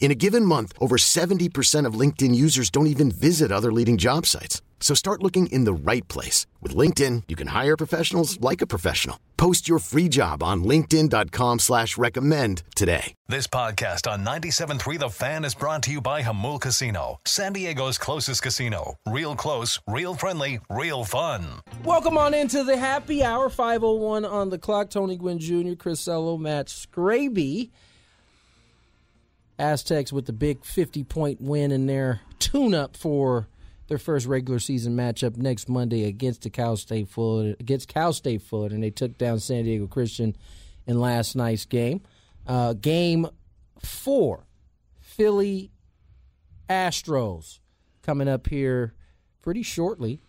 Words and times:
In 0.00 0.12
a 0.12 0.14
given 0.14 0.44
month, 0.44 0.72
over 0.80 0.96
70% 0.96 1.84
of 1.84 1.94
LinkedIn 1.94 2.34
users 2.34 2.70
don't 2.70 2.86
even 2.86 3.10
visit 3.10 3.52
other 3.52 3.72
leading 3.72 3.98
job 3.98 4.24
sites. 4.26 4.62
So 4.80 4.94
start 4.94 5.22
looking 5.22 5.48
in 5.48 5.64
the 5.64 5.72
right 5.72 6.06
place. 6.08 6.46
With 6.62 6.74
LinkedIn, 6.74 7.24
you 7.28 7.36
can 7.36 7.48
hire 7.48 7.76
professionals 7.76 8.40
like 8.40 8.62
a 8.62 8.66
professional. 8.66 9.18
Post 9.36 9.68
your 9.68 9.80
free 9.80 10.08
job 10.08 10.40
on 10.42 10.62
linkedin.com 10.62 11.58
slash 11.58 11.98
recommend 11.98 12.62
today. 12.76 13.14
This 13.26 13.48
podcast 13.48 14.10
on 14.10 14.24
97.3 14.24 14.98
The 15.00 15.08
Fan 15.08 15.44
is 15.44 15.54
brought 15.54 15.82
to 15.84 15.90
you 15.90 16.00
by 16.00 16.22
Jamul 16.22 16.60
Casino, 16.60 17.18
San 17.26 17.52
Diego's 17.52 17.98
closest 17.98 18.42
casino. 18.42 18.94
Real 19.06 19.34
close, 19.34 19.80
real 19.88 20.14
friendly, 20.14 20.60
real 20.70 21.04
fun. 21.04 21.44
Welcome 21.84 22.16
on 22.16 22.34
into 22.34 22.62
the 22.62 22.76
happy 22.76 23.24
hour, 23.24 23.48
501 23.48 24.24
on 24.24 24.50
the 24.50 24.58
clock. 24.58 24.90
Tony 24.90 25.16
Gwynn 25.16 25.40
Jr., 25.40 25.74
Chris 25.76 26.06
Ello, 26.06 26.36
Matt 26.36 26.66
Scraby. 26.66 27.70
Aztecs 29.58 30.12
with 30.12 30.26
the 30.26 30.32
big 30.32 30.64
50 30.64 31.04
point 31.04 31.40
win 31.40 31.72
in 31.72 31.86
their 31.86 32.20
tune 32.38 32.74
up 32.74 32.96
for 32.96 33.48
their 33.88 33.98
first 33.98 34.26
regular 34.26 34.58
season 34.58 34.96
matchup 34.96 35.36
next 35.36 35.68
Monday 35.68 36.04
against 36.04 36.42
the 36.42 36.50
Cal 36.50 36.76
State 36.76 37.08
Fullerton, 37.08 37.56
against 37.58 37.88
Cal 37.88 38.12
State 38.12 38.42
Fullerton, 38.42 38.76
and 38.76 38.84
they 38.84 38.90
took 38.90 39.18
down 39.18 39.40
San 39.40 39.64
Diego 39.64 39.86
Christian 39.86 40.36
in 40.86 41.00
last 41.00 41.34
night's 41.34 41.64
game. 41.64 42.02
Uh, 42.46 42.74
game 42.74 43.26
four, 43.82 44.46
Philly 45.00 45.70
Astros 46.68 47.60
coming 48.02 48.28
up 48.28 48.46
here 48.46 48.94
pretty 49.42 49.62
shortly. 49.62 50.20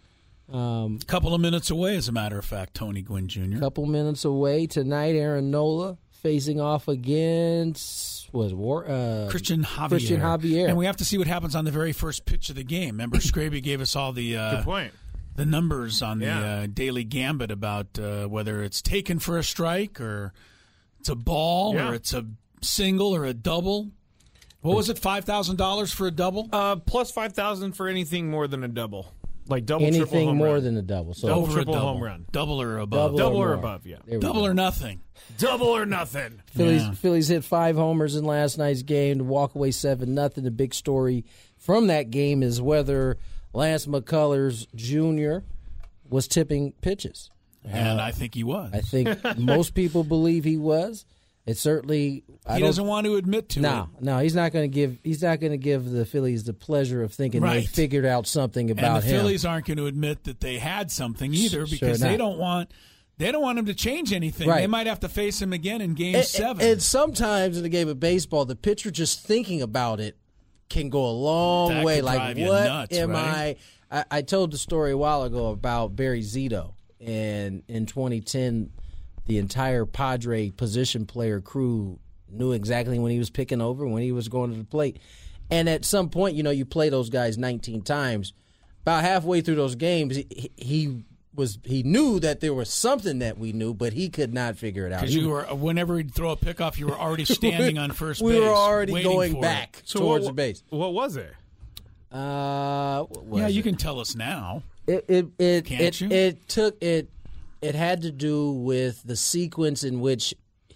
Um, 0.52 1.00
a 1.02 1.06
couple 1.06 1.36
of 1.36 1.42
minutes 1.42 1.70
away, 1.70 1.96
as 1.96 2.08
a 2.08 2.12
matter 2.12 2.40
of 2.40 2.46
fact, 2.46 2.74
Tony 2.74 3.02
Gwynn 3.02 3.28
Jr. 3.28 3.58
A 3.58 3.60
couple 3.60 3.86
minutes 3.86 4.26
away 4.26 4.66
tonight. 4.66 5.16
Aaron 5.16 5.52
Nola 5.52 5.98
facing 6.22 6.60
off 6.60 6.88
against 6.88 8.32
was 8.34 8.54
War 8.54 8.86
uh, 8.88 9.28
Christian 9.30 9.64
Javier. 9.64 9.90
Christian 9.90 10.22
Javier, 10.22 10.68
and 10.68 10.78
we 10.78 10.86
have 10.86 10.98
to 10.98 11.06
see 11.06 11.18
what 11.18 11.28
happens 11.28 11.56
on 11.56 11.66
the 11.66 11.72
very 11.72 11.94
first 11.94 12.26
pitch 12.26 12.50
of 12.50 12.56
the 12.56 12.64
game. 12.64 12.92
Remember, 12.92 13.18
Scraby 13.20 13.62
gave 13.62 13.82
us 13.82 13.96
all 13.96 14.12
the 14.12 14.38
uh, 14.38 14.58
good 14.58 14.66
point. 14.66 14.94
The 15.36 15.46
numbers 15.46 16.02
on 16.02 16.20
yeah. 16.20 16.40
the 16.40 16.48
uh, 16.48 16.68
daily 16.74 17.04
gambit 17.04 17.50
about 17.50 17.98
uh, 17.98 18.28
whether 18.28 18.62
it's 18.62 18.82
taken 18.82 19.20
for 19.20 19.38
a 19.38 19.44
strike 19.44 20.02
or 20.02 20.34
it's 21.00 21.10
a 21.10 21.16
ball 21.16 21.76
yeah. 21.76 21.90
or 21.90 21.94
it's 21.96 22.14
a 22.14 22.26
single 22.62 23.16
or 23.16 23.26
a 23.26 23.34
double. 23.34 23.90
What 24.62 24.76
was 24.76 24.90
it? 24.90 25.00
Five 25.00 25.24
thousand 25.24 25.56
dollars 25.56 25.94
for 25.94 26.08
a 26.08 26.12
double? 26.12 26.50
Uh, 26.52 26.76
plus 26.76 27.12
five 27.12 27.34
thousand 27.34 27.74
for 27.74 27.88
anything 27.88 28.30
more 28.30 28.48
than 28.48 28.64
a 28.64 28.68
double. 28.68 29.14
Like 29.50 29.66
double, 29.66 29.86
anything 29.86 30.38
more 30.38 30.54
run. 30.56 30.64
than 30.64 30.78
a 30.78 30.82
double. 30.82 31.14
So 31.14 31.28
double, 31.28 31.42
Over 31.44 31.54
triple 31.54 31.74
a 31.74 31.78
double. 31.78 31.94
home 31.94 32.04
run, 32.04 32.26
double 32.32 32.62
or 32.62 32.78
above, 32.78 33.12
double, 33.12 33.18
double 33.18 33.38
or, 33.38 33.50
or, 33.50 33.54
above, 33.54 33.86
yeah, 33.88 33.98
double 34.20 34.46
or 34.46 34.54
nothing, 34.54 35.02
double 35.40 35.68
or 35.68 35.86
nothing. 35.86 36.42
Phillies, 36.54 36.84
Yeah. 36.84 36.92
Phillies 36.94 37.28
hit 37.30 37.44
five 37.44 37.76
homers 37.76 38.16
in 38.16 38.26
last 38.26 38.58
night's 38.58 38.84
game 38.84 39.18
to 39.18 39.24
walk 39.24 39.56
away 39.56 39.72
seven 39.72 40.14
nothing. 40.14 40.44
The 40.44 40.52
big 40.52 40.74
story 40.74 41.26
from 41.58 41.88
that 41.88 42.12
game 42.12 42.44
is 42.44 42.62
whether 42.62 43.18
Lance 43.54 43.86
McCullers 43.88 44.68
Jr. 44.76 45.44
was 46.10 46.28
tipping 46.28 46.74
pitches. 46.82 47.30
and 47.66 48.00
I 48.00 48.12
think 48.12 48.36
he 48.36 48.44
was. 48.44 48.72
I 48.74 48.82
think 48.82 49.10
most 49.38 49.74
people 49.74 50.04
believe 50.04 50.44
he 50.44 50.58
was. 50.58 51.06
It 51.50 51.58
certainly. 51.58 52.24
I 52.46 52.58
he 52.58 52.62
doesn't 52.64 52.86
want 52.86 53.06
to 53.06 53.16
admit 53.16 53.50
to 53.50 53.60
No, 53.62 53.90
it. 53.98 54.04
no, 54.04 54.20
he's 54.20 54.36
not 54.36 54.52
going 54.52 54.70
to 54.70 54.74
give. 54.74 54.98
He's 55.04 55.22
not 55.22 55.40
going 55.40 55.52
to 55.52 55.58
give 55.58 55.90
the 55.90 56.06
Phillies 56.06 56.44
the 56.44 56.54
pleasure 56.54 57.02
of 57.04 57.14
thinking 57.14 57.42
they 57.42 57.48
Right. 57.48 57.68
figured 57.68 58.06
out 58.06 58.28
something 58.28 58.70
about 58.72 58.96
and 58.98 59.04
the 59.04 59.08
him. 59.08 59.22
Phillies 59.22 59.46
aren't 59.46 59.66
going 59.66 59.78
to 59.78 59.88
admit 59.88 60.24
that 60.26 60.40
they 60.42 60.60
had 60.60 60.92
something 60.92 61.34
either 61.34 61.66
Sure 61.66 61.68
because 61.68 62.00
they 62.00 62.18
don't 62.18 62.38
want 62.38 62.72
they 63.18 63.32
don't 63.32 63.42
want 63.42 63.60
him 63.60 63.66
to 63.66 63.74
change 63.74 64.14
anything. 64.14 64.48
Right. 64.48 64.62
They 64.62 64.68
might 64.68 64.88
have 64.88 65.00
to 65.02 65.10
face 65.10 65.42
him 65.42 65.52
again 65.52 65.82
in 65.82 65.94
Game 65.94 66.16
And- 66.16 66.26
Seven. 66.26 66.66
And 66.66 66.82
sometimes 66.82 67.58
in 67.58 67.64
the 67.64 67.70
game 67.70 67.90
of 67.90 68.00
baseball, 68.00 68.46
the 68.46 68.56
pitcher 68.56 68.92
just 68.92 69.22
thinking 69.26 69.62
about 69.62 70.00
it 70.00 70.16
can 70.70 70.90
go 70.90 71.06
a 71.06 71.12
long 71.12 71.70
That 71.70 71.84
way. 71.86 72.02
Like, 72.02 72.38
what 72.38 72.64
nuts, 72.64 72.96
am 72.98 73.10
right? 73.12 73.58
I, 73.92 74.00
I? 74.00 74.06
I 74.12 74.22
told 74.22 74.52
the 74.52 74.58
story 74.58 74.92
a 74.92 74.98
while 74.98 75.24
ago 75.24 75.48
about 75.48 75.96
Barry 75.96 76.22
Zito, 76.22 76.74
and 77.02 77.64
in 77.68 77.86
2010, 77.88 78.70
the 79.30 79.38
entire 79.38 79.86
Padre 79.86 80.50
position 80.50 81.06
player 81.06 81.40
crew 81.40 82.00
knew 82.32 82.52
exactly 82.52 82.98
when 82.98 83.12
he 83.12 83.20
was 83.20 83.30
picking 83.30 83.62
over, 83.62 83.86
when 83.88 84.02
he 84.02 84.12
was 84.12 84.28
going 84.28 84.52
to 84.52 84.58
the 84.58 84.64
plate, 84.66 84.98
and 85.52 85.70
at 85.70 85.86
some 85.86 86.10
point, 86.10 86.36
you 86.36 86.42
know, 86.44 86.50
you 86.50 86.66
play 86.66 86.90
those 86.90 87.10
guys 87.12 87.38
19 87.38 87.84
times. 87.84 88.34
About 88.82 89.04
halfway 89.04 89.42
through 89.42 89.56
those 89.56 89.76
games, 89.76 90.16
he, 90.16 90.52
he 90.58 91.04
was 91.36 91.60
he 91.64 91.84
knew 91.84 92.20
that 92.20 92.40
there 92.40 92.54
was 92.56 92.72
something 92.72 93.20
that 93.20 93.38
we 93.38 93.54
knew, 93.54 93.74
but 93.74 93.94
he 93.94 94.10
could 94.10 94.34
not 94.34 94.58
figure 94.58 94.88
it 94.88 94.92
out. 94.94 95.02
because 95.02 95.16
you 95.16 95.30
were 95.30 95.44
whenever 95.44 95.98
he'd 95.98 96.14
throw 96.14 96.32
a 96.32 96.36
pickoff, 96.38 96.80
you 96.80 96.88
were 96.88 96.98
already 96.98 97.26
standing 97.40 97.78
on 97.78 97.92
first 97.92 98.22
we 98.24 98.34
base. 98.34 98.42
were 98.42 98.48
already 98.50 99.04
going 99.04 99.40
back 99.40 99.78
it. 99.84 99.88
towards 99.90 100.26
what, 100.26 100.32
the 100.32 100.34
base. 100.34 100.64
What 100.70 100.94
was 100.94 101.18
it? 101.18 101.32
Uh, 102.12 103.04
what 103.04 103.26
was 103.26 103.42
Yeah, 103.42 103.48
you 103.48 103.60
it? 103.60 103.64
can 103.64 103.76
tell 103.76 104.00
us 104.00 104.16
now. 104.16 104.64
It 104.88 105.06
it 105.08 105.28
it 105.38 105.66
Can't 105.66 105.82
it, 105.82 106.02
you? 106.02 106.10
it 106.10 106.48
took 106.48 106.82
it. 106.82 107.10
It 107.62 107.76
had 107.76 108.02
to 108.04 108.12
do 108.12 108.52
with 108.52 109.04
the 109.04 109.16
sequence 109.16 109.84
in 109.84 110.00
which 110.00 110.34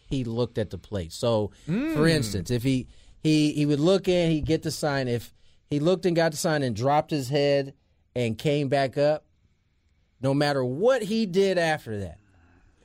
he 0.09 0.23
looked 0.23 0.57
at 0.57 0.69
the 0.69 0.77
plate. 0.77 1.11
So, 1.13 1.51
Hmm. 1.65 1.93
for 1.93 2.07
instance, 2.07 2.51
if 2.51 2.63
he 2.63 2.87
he 3.23 3.53
he 3.53 3.65
would 3.65 3.79
look 3.79 4.07
in, 4.07 4.31
he'd 4.31 4.45
get 4.45 4.63
the 4.63 4.71
sign. 4.71 5.07
If 5.07 5.33
he 5.69 5.79
looked 5.79 6.05
and 6.05 6.15
got 6.15 6.31
the 6.31 6.37
sign 6.37 6.61
and 6.61 6.75
dropped 6.75 7.09
his 7.09 7.29
head 7.29 7.73
and 8.15 8.37
came 8.37 8.67
back 8.67 8.97
up, 8.97 9.25
no 10.21 10.33
matter 10.33 10.63
what 10.63 11.03
he 11.03 11.25
did 11.25 11.57
after 11.57 11.99
that, 12.01 12.19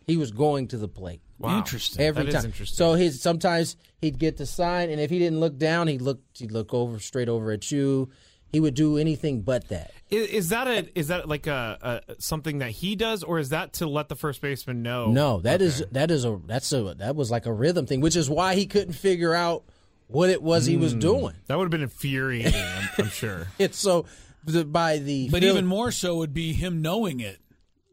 he 0.06 0.16
was 0.16 0.30
going 0.30 0.68
to 0.68 0.78
the 0.78 0.88
plate. 0.88 1.20
Wow. 1.38 1.58
Interesting. 1.58 2.00
Every 2.02 2.24
That 2.24 2.28
is 2.28 2.34
time. 2.36 2.44
interesting. 2.46 2.76
So 2.76 2.94
his 2.94 3.20
sometimes 3.20 3.76
he'd 4.00 4.18
get 4.18 4.36
the 4.36 4.46
sign, 4.46 4.90
and 4.90 5.00
if 5.00 5.10
he 5.10 5.18
didn't 5.18 5.40
look 5.40 5.58
down, 5.58 5.86
he'd 5.88 6.02
look 6.02 6.20
he'd 6.34 6.52
look 6.52 6.72
over 6.72 6.98
straight 7.00 7.28
over 7.28 7.50
at 7.52 7.70
you. 7.70 8.08
He 8.50 8.60
would 8.60 8.74
do 8.74 8.96
anything 8.96 9.42
but 9.42 9.68
that. 9.68 9.90
Is, 10.10 10.26
is 10.28 10.48
that 10.48 10.66
a 10.66 10.88
is 10.98 11.08
that 11.08 11.28
like 11.28 11.46
a, 11.46 12.02
a 12.08 12.14
something 12.20 12.58
that 12.58 12.70
he 12.70 12.96
does, 12.96 13.22
or 13.22 13.38
is 13.38 13.50
that 13.50 13.74
to 13.74 13.86
let 13.86 14.08
the 14.08 14.16
first 14.16 14.40
baseman 14.40 14.82
know? 14.82 15.12
No, 15.12 15.40
that 15.42 15.60
is 15.60 15.84
that 15.92 16.10
is 16.10 16.24
a 16.24 16.40
that's 16.46 16.72
a 16.72 16.94
that 16.98 17.14
was 17.14 17.30
like 17.30 17.44
a 17.46 17.52
rhythm 17.52 17.84
thing, 17.86 18.00
which 18.00 18.16
is 18.16 18.30
why 18.30 18.54
he 18.54 18.64
couldn't 18.66 18.94
figure 18.94 19.34
out 19.34 19.64
what 20.06 20.30
it 20.30 20.42
was 20.42 20.64
he 20.64 20.78
was 20.78 20.94
Hmm. 20.94 20.98
doing. 21.00 21.34
that 21.46 21.58
would 21.58 21.64
have 21.64 21.70
been 21.70 21.82
infuriating. 21.82 22.54
I'm, 22.54 22.88
I'm 22.98 23.08
sure. 23.10 23.48
It's 23.58 23.76
so 23.78 24.06
the, 24.44 24.64
by 24.64 24.96
the 24.98 25.28
But 25.30 25.42
Phil- 25.42 25.50
even 25.52 25.66
more 25.66 25.90
so 25.92 26.16
would 26.16 26.32
be 26.32 26.54
him 26.54 26.80
knowing 26.80 27.20
it, 27.20 27.38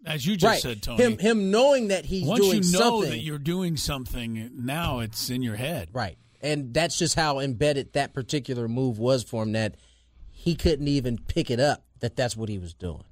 as 0.05 0.25
you 0.25 0.37
just 0.37 0.45
right 0.49 0.61
said, 0.61 0.81
Tony. 0.81 1.03
him 1.03 1.17
him 1.17 1.51
knowing 1.51 1.89
that 1.89 2.05
he's 2.05 2.25
Once 2.25 2.39
doing 2.39 2.63
you 2.63 2.71
know 2.71 2.79
something 2.79 3.09
that 3.09 3.19
you're 3.19 3.37
doing 3.39 3.75
something, 3.75 4.51
now 4.55 4.99
it's 4.99 5.29
in 5.29 5.41
your 5.41 5.57
head. 5.57 5.89
right, 5.91 6.17
and 6.41 6.73
that's 6.73 6.97
just 6.97 7.15
how 7.15 7.39
embedded 7.39 7.91
that 7.91 8.13
particular 8.13 8.69
move 8.69 8.97
was 8.99 9.21
for 9.25 9.43
him 9.43 9.51
that 9.51 9.75
he 10.45 10.55
couldn't 10.55 10.87
even 10.87 11.17
pick 11.17 11.49
it 11.51 11.59
up 11.59 11.83
that 11.99 12.15
that's 12.15 12.37
what 12.37 12.47
he 12.47 12.57
was 12.59 12.73
doing. 12.73 13.03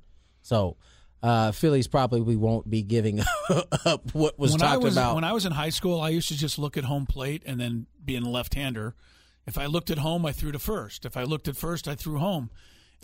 So. 0.44 0.78
Uh, 1.22 1.54
Phillies 1.54 1.88
probably 1.88 2.20
we 2.20 2.36
won't 2.36 2.70
be 2.70 2.82
giving 2.84 3.22
up 3.86 4.14
what 4.14 4.38
was 4.38 4.52
when 4.52 4.60
talked 4.60 4.74
I 4.74 4.76
was 4.78 4.98
about. 4.98 5.16
when 5.16 5.24
I 5.24 5.32
was 5.32 5.46
in 5.46 5.54
high 5.54 5.70
school, 5.70 6.02
I 6.02 6.10
used 6.10 6.28
to 6.28 6.38
just 6.38 6.60
look 6.60 6.76
at 6.76 6.84
home 6.84 7.06
plate 7.06 7.44
and 7.46 7.62
then 7.62 7.86
being 8.04 8.24
a 8.24 8.30
left-hander. 8.30 8.94
If 9.48 9.58
I 9.58 9.68
looked 9.68 9.90
at 9.90 10.00
home, 10.00 10.26
I 10.26 10.34
threw 10.34 10.52
to 10.52 10.60
first. 10.60 11.06
If 11.06 11.16
I 11.16 11.24
looked 11.24 11.48
at 11.48 11.56
first, 11.56 11.88
I 11.88 11.96
threw 11.96 12.18
home, 12.18 12.50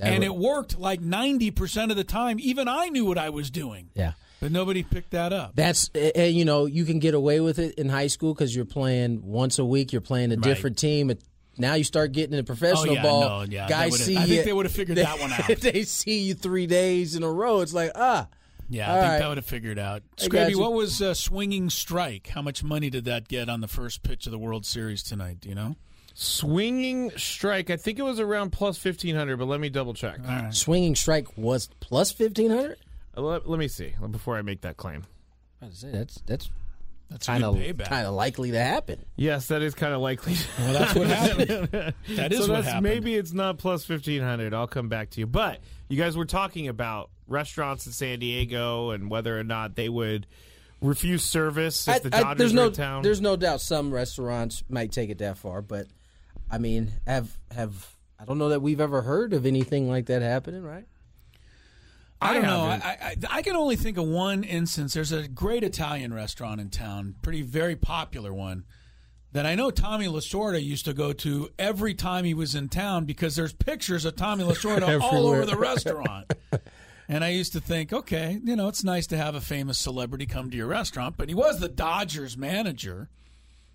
and 0.02 0.16
would- 0.20 0.26
it 0.26 0.36
worked 0.36 0.78
like 0.78 1.00
ninety 1.00 1.50
percent 1.50 1.92
of 1.92 1.98
the 1.98 2.04
time. 2.04 2.40
Even 2.42 2.68
I 2.68 2.90
knew 2.90 3.06
what 3.06 3.18
I 3.18 3.30
was 3.30 3.50
doing, 3.50 3.90
yeah. 3.96 4.12
but 4.42 4.52
nobody 4.52 4.84
picked 4.84 5.12
that 5.12 5.32
up. 5.32 5.56
That's 5.56 5.90
and 5.96 6.36
you 6.36 6.44
know 6.44 6.66
you 6.66 6.84
can 6.84 7.00
get 7.00 7.14
away 7.14 7.40
with 7.40 7.58
it 7.58 7.76
in 7.76 7.88
high 7.88 8.08
school 8.08 8.34
because 8.34 8.54
you're 8.54 8.66
playing 8.66 9.22
once 9.24 9.60
a 9.60 9.66
week. 9.66 9.94
You're 9.94 10.02
playing 10.02 10.34
a 10.34 10.36
different 10.36 10.78
team. 10.78 11.10
It- 11.10 11.24
Now 11.60 11.76
you 11.76 11.84
start 11.84 12.12
getting 12.14 12.34
into 12.34 12.46
professional 12.46 12.92
Oh, 12.92 12.94
yeah, 12.94 13.04
ball. 13.04 13.22
no, 13.22 13.42
yeah, 13.44 13.68
guys 13.68 13.98
see 14.04 14.16
I 14.18 14.22
think 14.22 14.30
you- 14.38 14.44
they 14.44 14.54
would've 14.54 14.72
figured 14.72 14.98
they- 14.98 15.04
that 15.04 15.20
one 15.20 15.32
out. 15.34 15.48
they 15.60 15.84
see 15.84 16.20
you 16.22 16.34
three 16.34 16.66
days 16.68 17.16
in 17.16 17.24
a 17.24 17.32
row. 17.32 17.60
It's 17.62 17.74
like 17.74 17.92
ah, 17.96 18.28
Yeah, 18.70 18.90
All 18.92 18.98
I 18.98 19.02
think 19.02 19.12
right. 19.12 19.20
that 19.20 19.28
would 19.28 19.38
have 19.38 19.46
figured 19.46 19.78
out. 19.80 20.02
I 20.22 20.28
got 20.28 20.48
Scraby, 20.48 20.50
you. 20.52 20.60
what 20.60 20.74
was 20.74 21.02
uh, 21.02 21.14
swinging 21.14 21.70
strike? 21.70 22.28
How 22.30 22.42
much 22.42 22.64
money 22.64 22.90
did 22.90 23.06
that 23.06 23.28
get 23.28 23.50
on 23.50 23.62
the 23.62 23.68
first 23.68 24.04
pitch 24.04 24.26
of 24.26 24.32
the 24.32 24.38
World 24.40 24.66
Series 24.66 25.04
tonight? 25.04 25.42
Do 25.42 25.50
you 25.50 25.56
know? 25.56 25.76
Swinging 26.14 27.12
strike. 27.18 27.70
I 27.70 27.78
think 27.78 27.98
it 27.98 28.04
was 28.04 28.20
around 28.20 28.52
plus 28.52 28.78
fifteen 28.78 29.16
hundred, 29.16 29.38
but 29.38 29.46
let 29.48 29.60
me 29.60 29.70
double 29.70 29.94
check. 29.94 30.20
All 30.20 30.26
right. 30.44 30.54
Swinging 30.54 30.96
strike 30.96 31.38
was 31.38 31.70
plus 31.80 32.12
fifteen 32.12 32.50
hundred. 32.52 32.78
Uh, 33.18 33.22
Let, 33.22 33.50
let 33.50 33.58
me 33.60 33.68
see 33.68 33.94
before 34.12 34.38
I 34.38 34.42
make 34.44 34.62
that 34.62 34.78
claim. 34.78 35.04
That's 35.62 35.82
that's 36.28 36.50
That's 37.10 37.26
kind 37.26 37.44
of 37.44 37.56
kind 37.80 38.06
of 38.08 38.14
likely 38.14 38.52
to 38.52 38.60
happen. 38.60 39.04
Yes, 39.16 39.48
that 39.48 39.62
is 39.64 39.74
kind 39.74 39.94
of 39.94 40.02
likely. 40.02 40.36
Well, 40.60 40.74
that's 40.74 40.94
what 40.96 41.08
happened. 41.08 41.94
That 42.16 42.32
is 42.32 42.46
so 42.46 42.48
what 42.48 42.56
that's, 42.58 42.68
happened. 42.68 42.84
maybe 42.84 43.16
it's 43.16 43.34
not 43.34 43.58
plus 43.58 43.84
fifteen 43.86 44.22
hundred. 44.22 44.54
I'll 44.54 44.68
come 44.68 44.90
back 44.90 45.10
to 45.12 45.20
you. 45.20 45.26
But 45.28 45.60
you 45.88 45.98
guys 45.98 46.16
were 46.16 46.26
talking 46.26 46.68
about 46.68 47.10
restaurants 47.28 47.86
in 47.88 47.94
San 47.94 48.20
Diego 48.20 48.92
and 48.92 49.10
whether 49.10 49.38
or 49.40 49.44
not 49.44 49.76
they 49.76 49.90
would 49.90 50.28
refuse 50.82 51.24
service 51.24 51.88
if 51.88 51.96
I- 51.96 52.00
the 52.00 52.16
I- 52.16 52.22
Dodgers 52.22 52.38
there's 52.38 52.52
were 52.54 52.56
no 52.56 52.68
in 52.68 52.74
town. 52.74 53.02
there's 53.04 53.22
no 53.22 53.36
doubt 53.36 53.62
some 53.62 53.92
restaurants 53.92 54.64
might 54.70 54.92
take 54.92 55.10
it 55.10 55.18
that 55.18 55.38
far, 55.38 55.62
but 55.62 55.88
I 56.52 56.58
mean, 56.60 56.92
have 57.08 57.36
have 57.52 57.96
I 58.20 58.26
don't 58.26 58.38
know 58.38 58.50
that 58.50 58.62
we've 58.62 58.82
ever 58.82 59.02
heard 59.02 59.34
of 59.34 59.46
anything 59.46 59.90
like 59.90 60.06
that 60.08 60.22
happening, 60.22 60.62
right? 60.64 60.86
I 62.22 62.34
don't 62.34 62.44
know. 62.44 62.62
I. 62.62 62.98
I 63.02 63.16
I 63.30 63.42
can 63.42 63.56
only 63.56 63.76
think 63.76 63.98
of 63.98 64.06
one 64.06 64.44
instance. 64.44 64.94
There's 64.94 65.12
a 65.12 65.28
great 65.28 65.64
Italian 65.64 66.14
restaurant 66.14 66.60
in 66.60 66.70
town, 66.70 67.16
pretty 67.22 67.42
very 67.42 67.76
popular 67.76 68.34
one 68.34 68.66
that 69.32 69.46
I 69.46 69.56
know 69.56 69.70
Tommy 69.70 70.08
Lasorda 70.08 70.64
used 70.64 70.86
to 70.86 70.94
go 70.94 71.14
to 71.14 71.50
every 71.60 71.94
time 71.94 72.26
he 72.26 72.34
was 72.34 72.56
in 72.56 72.68
town 72.68 73.06
because 73.06 73.36
there's 73.36 73.54
pictures 73.54 74.06
of 74.06 74.16
Tommy 74.16 74.44
Lasorda 74.44 75.00
all 75.02 75.28
over 75.28 75.46
the 75.46 75.58
restaurant. 75.58 76.34
And 77.12 77.24
I 77.24 77.30
used 77.30 77.54
to 77.54 77.60
think, 77.60 77.92
okay, 77.92 78.40
you 78.44 78.56
know, 78.56 78.68
it's 78.68 78.84
nice 78.84 79.08
to 79.08 79.18
have 79.18 79.34
a 79.34 79.42
famous 79.42 79.80
celebrity 79.80 80.28
come 80.28 80.52
to 80.52 80.56
your 80.56 80.68
restaurant, 80.68 81.16
but 81.18 81.28
he 81.28 81.34
was 81.34 81.60
the 81.60 81.68
Dodgers 81.68 82.38
manager. 82.38 83.10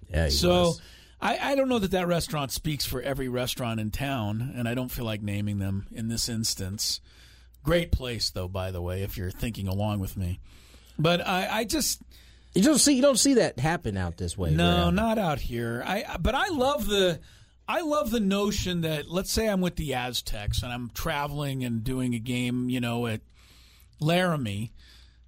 Yeah. 0.09 0.29
So 0.29 0.75
I, 1.21 1.39
I 1.39 1.55
don't 1.57 1.69
know 1.69 1.81
that 1.81 1.91
that 1.91 2.07
restaurant 2.07 2.53
speaks 2.53 2.87
for 2.87 3.03
every 3.03 3.29
restaurant 3.29 3.81
in 3.81 3.91
town, 3.91 4.53
and 4.55 4.69
I 4.69 4.75
don't 4.75 4.89
feel 4.89 5.05
like 5.05 5.21
naming 5.21 5.59
them 5.59 5.89
in 5.91 6.07
this 6.07 6.29
instance. 6.29 7.01
Great 7.65 7.91
place, 7.91 8.31
though, 8.31 8.47
by 8.47 8.71
the 8.71 8.81
way, 8.81 9.03
if 9.03 9.17
you're 9.17 9.31
thinking 9.31 9.67
along 9.67 9.99
with 9.99 10.17
me. 10.17 10.39
But 10.99 11.27
I, 11.27 11.49
I 11.51 11.65
just 11.65 12.01
you 12.55 12.63
don't 12.63 12.79
see 12.79 12.95
you 12.95 13.03
don't 13.03 13.19
see 13.19 13.35
that 13.35 13.59
happen 13.59 13.97
out 13.97 14.17
this 14.17 14.39
way. 14.39 14.51
no, 14.51 14.85
around. 14.85 14.95
not 14.95 15.19
out 15.19 15.41
here. 15.41 15.83
I 15.85 16.17
but 16.21 16.37
I 16.37 16.49
love 16.49 16.87
the 16.87 17.21
I 17.67 17.81
love 17.81 18.11
the 18.11 18.21
notion 18.21 18.83
that 18.83 19.11
let's 19.11 19.33
say 19.33 19.49
I'm 19.49 19.61
with 19.61 19.77
the 19.77 19.95
Aztecs 19.95 20.63
and 20.63 20.73
I'm 20.73 20.91
traveling 20.91 21.65
and 21.65 21.83
doing 21.83 22.15
a 22.15 22.19
game, 22.19 22.69
you 22.69 22.81
know, 22.81 23.07
at 23.07 23.23
Laramie. 23.99 24.73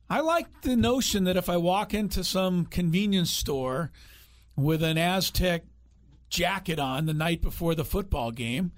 I 0.09 0.21
like 0.21 0.62
the 0.62 0.77
notion 0.77 1.25
that 1.25 1.37
if 1.37 1.49
I 1.49 1.56
walk 1.56 1.94
into 1.94 2.23
some 2.23 2.67
convenience 2.67 3.31
store 3.31 3.91
with 4.55 4.83
an 4.83 4.99
Aztec 4.99 5.65
jacket 6.29 6.79
on 6.79 7.06
the 7.06 7.15
night 7.15 7.43
before 7.43 7.75
the 7.75 7.85
football 7.85 8.31
game, 8.31 8.71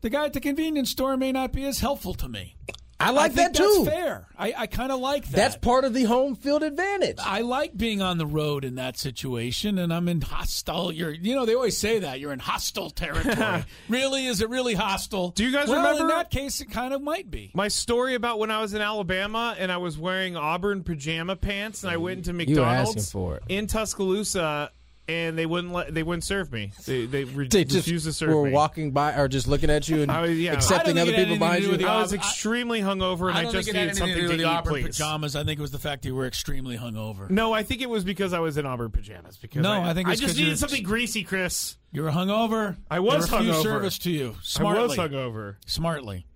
the 0.00 0.08
guy 0.08 0.24
at 0.24 0.32
the 0.32 0.40
convenience 0.40 0.90
store 0.90 1.18
may 1.18 1.32
not 1.32 1.52
be 1.52 1.64
as 1.64 1.80
helpful 1.80 2.14
to 2.14 2.28
me. 2.28 2.56
I 3.04 3.10
like 3.10 3.32
I 3.32 3.34
think 3.34 3.52
that 3.54 3.62
too. 3.62 3.82
That's 3.84 3.96
fair. 3.96 4.26
I, 4.36 4.54
I 4.56 4.66
kind 4.66 4.90
of 4.90 5.00
like 5.00 5.24
that. 5.26 5.36
That's 5.36 5.56
part 5.56 5.84
of 5.84 5.94
the 5.94 6.04
home 6.04 6.34
field 6.34 6.62
advantage. 6.62 7.18
I 7.20 7.40
like 7.42 7.76
being 7.76 8.02
on 8.02 8.18
the 8.18 8.26
road 8.26 8.64
in 8.64 8.76
that 8.76 8.96
situation, 8.98 9.78
and 9.78 9.92
I'm 9.92 10.08
in 10.08 10.20
hostile. 10.20 10.90
You're, 10.92 11.10
you 11.10 11.34
know, 11.34 11.44
they 11.46 11.54
always 11.54 11.76
say 11.76 12.00
that 12.00 12.20
you're 12.20 12.32
in 12.32 12.38
hostile 12.38 12.90
territory. 12.90 13.64
really, 13.88 14.26
is 14.26 14.40
it 14.40 14.48
really 14.48 14.74
hostile? 14.74 15.30
Do 15.30 15.44
you 15.44 15.52
guys 15.52 15.68
well, 15.68 15.78
remember- 15.78 16.02
In 16.02 16.08
that 16.08 16.30
case, 16.30 16.60
it 16.60 16.70
kind 16.70 16.94
of 16.94 17.02
might 17.02 17.30
be. 17.30 17.50
My 17.54 17.68
story 17.68 18.14
about 18.14 18.38
when 18.38 18.50
I 18.50 18.60
was 18.60 18.74
in 18.74 18.80
Alabama 18.80 19.54
and 19.58 19.70
I 19.70 19.76
was 19.76 19.98
wearing 19.98 20.36
Auburn 20.36 20.82
pajama 20.82 21.36
pants 21.36 21.82
and 21.84 21.92
I 21.92 21.96
went 21.98 22.26
into 22.26 22.44
You 22.44 22.60
were 22.60 22.66
asking 22.66 22.94
McDonald's 22.94 23.12
for 23.12 23.36
it. 23.36 23.42
in 23.48 23.66
Tuscaloosa 23.66 24.70
and 25.06 25.36
they 25.38 25.44
wouldn't 25.46 25.72
let 25.72 25.92
they 25.94 26.02
wouldn't 26.02 26.24
serve 26.24 26.50
me. 26.52 26.72
They 26.86 27.04
they, 27.06 27.24
re- 27.24 27.48
they 27.48 27.64
just 27.64 27.86
refused 27.86 28.06
to 28.06 28.12
serve 28.12 28.34
were 28.34 28.44
me. 28.46 28.52
walking 28.52 28.90
by 28.92 29.14
or 29.18 29.28
just 29.28 29.46
looking 29.46 29.68
at 29.70 29.88
you 29.88 30.00
and 30.02 30.10
I 30.10 30.22
was- 30.22 30.38
yeah. 30.38 30.52
accepting 30.52 30.96
I 30.98 31.02
other 31.02 31.10
think 31.12 31.20
it 31.22 31.24
people 31.32 31.38
behind 31.46 31.64
you. 31.64 31.76
the 31.76 31.84
I 31.86 32.00
was 32.00 32.12
I- 32.12 32.16
extremely 32.16 32.80
hungover 32.80 33.28
and 33.28 33.36
I, 33.36 33.42
I 33.42 33.44
just 33.52 33.54
think 33.54 33.68
it 33.68 33.74
had 33.74 33.80
needed 33.88 33.96
something 33.96 34.14
to 34.16 34.20
do 34.22 34.28
to 34.28 34.34
eat, 34.34 34.36
the 34.38 34.44
Auburn 34.44 34.72
please. 34.72 34.86
pajamas. 34.86 35.36
I 35.36 35.44
think 35.44 35.58
it 35.58 35.62
was 35.62 35.72
the 35.72 35.78
fact 35.78 36.02
that 36.02 36.08
you 36.08 36.14
were 36.14 36.26
extremely 36.26 36.78
hungover. 36.78 37.28
No, 37.28 37.52
I 37.52 37.62
think 37.62 37.82
it 37.82 37.90
was 37.90 38.02
because 38.04 38.32
I 38.32 38.38
was 38.38 38.56
in 38.56 38.64
Auburn 38.66 38.90
pajamas. 38.90 39.36
Because 39.36 39.62
No, 39.62 39.72
I, 39.72 39.90
I 39.90 39.94
think 39.94 40.08
I 40.08 40.12
it's 40.12 40.20
just 40.20 40.32
'cause 40.32 40.38
you're- 40.38 40.46
needed 40.48 40.58
something 40.58 40.82
greasy, 40.82 41.22
Chris. 41.24 41.76
You 41.92 42.02
were 42.02 42.10
hungover. 42.10 42.76
I 42.90 43.00
was 43.00 43.28
hungover. 43.28 43.62
service 43.62 43.98
to 43.98 44.10
you. 44.10 44.36
Smartly. 44.42 44.80
I 44.80 44.86
was 44.86 44.96
hungover. 44.96 45.56
Smartly. 45.66 46.26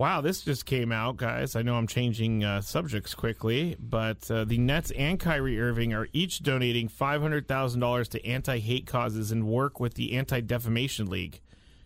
Wow, 0.00 0.22
this 0.22 0.40
just 0.40 0.64
came 0.64 0.92
out, 0.92 1.18
guys. 1.18 1.54
I 1.54 1.60
know 1.60 1.74
I'm 1.76 1.86
changing 1.86 2.42
uh, 2.42 2.62
subjects 2.62 3.14
quickly, 3.14 3.76
but 3.78 4.30
uh, 4.30 4.44
the 4.44 4.56
Nets 4.56 4.90
and 4.92 5.20
Kyrie 5.20 5.60
Irving 5.60 5.92
are 5.92 6.08
each 6.14 6.42
donating 6.42 6.88
$500,000 6.88 8.08
to 8.08 8.26
anti 8.26 8.60
hate 8.60 8.86
causes 8.86 9.30
and 9.30 9.46
work 9.46 9.78
with 9.78 9.92
the 9.94 10.16
Anti 10.16 10.40
Defamation 10.40 11.10
League 11.10 11.42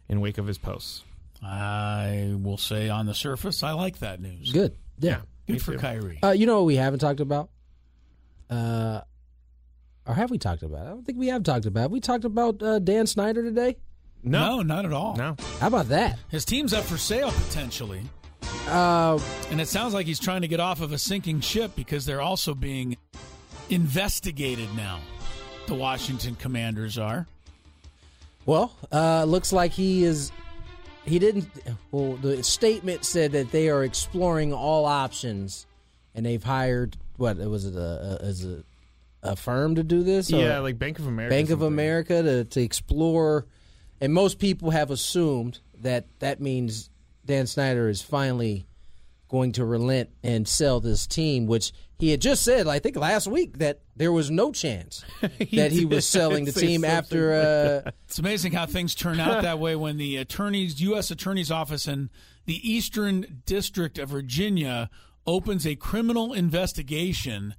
in 0.09 0.21
wake 0.21 0.39
of 0.39 0.47
his 0.47 0.59
posts. 0.59 1.03
I 1.43 2.37
will 2.41 2.57
say 2.57 2.89
on 2.89 3.07
the 3.07 3.15
surface, 3.15 3.65
I 3.65 3.73
like 3.73 3.99
that 3.99 4.21
news. 4.21 4.53
Good. 4.53 4.77
Yeah. 5.01 5.23
Good 5.49 5.61
for 5.61 5.77
Kyrie. 5.77 6.21
Uh, 6.23 6.31
you 6.31 6.47
know 6.47 6.59
what 6.59 6.67
we 6.67 6.77
haven't 6.77 7.01
talked 7.01 7.19
about? 7.19 7.51
Uh, 8.49 9.01
or 10.07 10.15
have 10.15 10.31
we 10.31 10.39
talked 10.39 10.63
about? 10.63 10.87
it? 10.87 10.87
I 10.87 10.91
don't 10.91 11.05
think 11.05 11.19
we 11.19 11.27
have 11.27 11.43
talked 11.43 11.67
about. 11.67 11.87
it. 11.87 11.91
We 11.91 11.99
talked 11.99 12.25
about 12.25 12.63
uh, 12.63 12.79
Dan 12.79 13.09
Snyder 13.09 13.43
today. 13.43 13.77
No, 14.25 14.63
not 14.63 14.85
at 14.85 14.93
all. 14.93 15.17
No. 15.17 15.37
How 15.61 15.67
about 15.69 15.89
that? 15.89 16.19
His 16.31 16.45
team's 16.45 16.73
up 16.73 16.85
for 16.85 16.97
sale 16.97 17.31
potentially. 17.31 18.03
Uh, 18.69 19.19
And 19.51 19.61
it 19.61 19.69
sounds 19.69 19.93
like 19.95 20.07
he's 20.07 20.19
trying 20.21 20.43
to 20.43 20.49
get 20.49 20.61
off 20.61 20.81
of 20.81 20.93
a 20.93 20.99
sinking 20.99 21.41
ship 21.41 21.73
because 21.77 22.07
they're 22.07 22.21
also 22.23 22.55
being 22.55 22.97
investigated 23.71 24.69
now. 24.77 25.01
The 25.67 25.75
Washington 25.75 26.35
Commanders 26.37 26.99
are. 26.99 27.27
well, 28.47 28.75
uh, 28.93 29.25
looks 29.25 29.53
like 29.53 29.73
he 29.73 30.05
is. 30.05 30.31
He 31.07 31.19
didn't. 31.19 31.49
Well, 31.91 32.17
the 32.17 32.43
statement 32.43 33.05
said 33.05 33.33
that 33.33 33.51
they 33.51 33.69
are 33.71 33.83
exploring 33.85 34.53
all 34.53 34.85
options, 34.85 35.67
and 36.15 36.25
they've 36.27 36.43
hired 36.43 36.97
what 37.17 37.37
was 37.39 37.65
it 37.65 37.75
a, 37.77 38.19
a 38.21 38.25
as 38.25 38.45
a, 38.45 38.63
a 39.23 39.37
firm 39.37 39.75
to 39.77 39.83
do 39.83 40.03
this? 40.03 40.33
or- 40.33 40.39
Yeah, 40.39 40.59
like 40.61 40.79
Bank 40.79 40.99
of 40.99 41.07
America. 41.07 41.35
Bank 41.35 41.51
of. 41.51 41.63
America 41.63 42.23
to, 42.23 42.45
to 42.45 42.61
explore, 42.61 43.47
and 44.01 44.13
most 44.13 44.39
people 44.39 44.71
have 44.71 44.91
assumed 44.91 45.61
that 45.81 46.07
that 46.21 46.41
means 46.41 46.91
Dan 47.25 47.47
Snyder 47.47 47.89
is 47.89 48.03
finally 48.03 48.67
going 49.29 49.53
to 49.53 49.65
relent 49.65 50.11
and 50.23 50.47
sell 50.47 50.81
this 50.81 51.07
team, 51.07 51.47
which 51.47 51.73
he 51.99 52.11
had 52.11 52.21
just 52.21 52.43
said, 52.43 52.67
I 52.67 52.79
think 52.79 52.97
last 52.97 53.27
week, 53.27 53.59
that 53.59 53.81
there 53.97 54.13
was 54.13 54.31
no 54.31 54.53
chance 54.53 55.05
that 55.21 55.73
he 55.73 55.85
was 55.85 56.07
selling 56.09 56.45
the 56.45 56.53
team 56.53 56.83
something 56.83 56.91
after. 56.91 57.33
Uh, 57.87 57.91
It's 58.05 58.19
amazing 58.19 58.53
how 58.53 58.67
things 58.67 58.95
turn 58.95 59.19
out 59.21 59.43
that 59.43 59.59
way 59.59 59.75
when 59.77 59.97
the 59.97 60.17
attorneys, 60.19 60.81
U.S. 60.83 61.11
Attorney's 61.11 61.51
Office 61.51 61.89
in 61.89 62.11
the 62.45 62.71
Eastern 62.71 63.43
District 63.47 63.99
of 63.99 64.11
Virginia 64.11 64.91
opens 65.27 65.67
a 65.67 65.75
criminal 65.75 66.33
investigation 66.33 67.55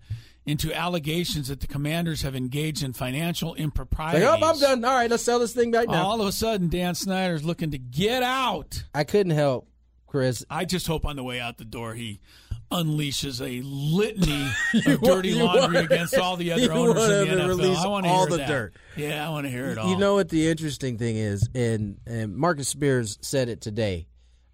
into 0.45 0.71
allegations 0.73 1.47
that 1.47 1.59
the 1.59 1.67
commanders 1.67 2.21
have 2.21 2.35
engaged 2.35 2.83
in 2.83 2.93
financial 2.93 3.51
like, 3.51 3.59
improprieties. 3.59 4.23
oh, 4.23 4.33
I'm 4.41 4.59
done. 4.59 4.85
All 4.85 4.95
right, 4.95 5.09
let's 5.09 5.23
sell 5.23 5.39
this 5.39 5.53
thing 5.53 5.71
right 5.71 5.87
now. 5.87 6.05
All 6.05 6.21
of 6.21 6.27
a 6.27 6.31
sudden, 6.31 6.69
Dan 6.69 6.93
Snyder's 6.95 7.43
looking 7.43 7.71
to 7.71 7.77
get 7.77 8.21
out. 8.21 8.83
I 8.93 9.03
couldn't 9.03 9.33
help, 9.33 9.67
Chris. 10.07 10.45
I 10.49 10.65
just 10.65 10.85
hope 10.87 11.05
on 11.05 11.15
the 11.15 11.23
way 11.23 11.39
out 11.39 11.57
the 11.57 11.65
door 11.65 11.93
he 11.95 12.19
unleashes 12.71 13.41
a 13.41 13.61
litany 13.63 14.49
of 14.93 15.01
dirty 15.01 15.33
laundry 15.35 15.77
against 15.77 16.17
all 16.17 16.35
the 16.35 16.51
other 16.51 16.71
owners 16.73 17.09
in 17.09 17.29
the 17.29 17.43
NFL. 17.43 17.47
release 17.47 17.77
I 17.77 17.87
want 17.87 18.05
to 18.05 18.11
all 18.11 18.21
hear 18.21 18.29
the 18.29 18.37
that. 18.37 18.47
dirt. 18.47 18.73
Yeah, 18.97 19.25
I 19.25 19.29
want 19.31 19.45
to 19.45 19.51
hear 19.51 19.67
it 19.67 19.77
all. 19.77 19.89
You 19.89 19.97
know 19.97 20.15
what 20.15 20.29
the 20.29 20.47
interesting 20.49 20.97
thing 20.97 21.15
is, 21.15 21.47
and 21.55 21.99
and 22.05 22.35
Marcus 22.35 22.67
Spears 22.67 23.17
said 23.21 23.49
it 23.49 23.61
today. 23.61 24.07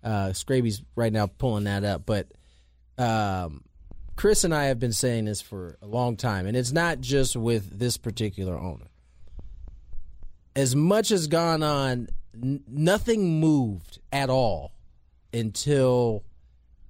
Uh, 0.04 0.34
Scraby's 0.34 0.82
right 0.96 1.14
now 1.14 1.28
pulling 1.28 1.66
that 1.66 1.84
up, 1.84 2.06
but 2.06 2.32
um, 2.98 3.64
Chris 4.22 4.44
and 4.44 4.54
I 4.54 4.66
have 4.66 4.78
been 4.78 4.94
saying 4.94 5.26
this 5.26 5.42
for 5.42 5.80
a 5.82 5.88
long 5.88 6.16
time, 6.16 6.46
and 6.46 6.56
it's 6.56 6.72
not 6.72 7.02
just 7.02 7.36
with 7.36 7.80
this 7.80 7.98
particular 7.98 8.56
owner. 8.56 8.86
As 10.56 10.76
much 10.76 11.10
has 11.10 11.26
gone 11.26 11.64
on, 11.64 12.08
n- 12.36 12.64
nothing 12.68 13.40
moved 13.40 13.98
at 14.14 14.30
all 14.30 14.74
until 15.34 16.24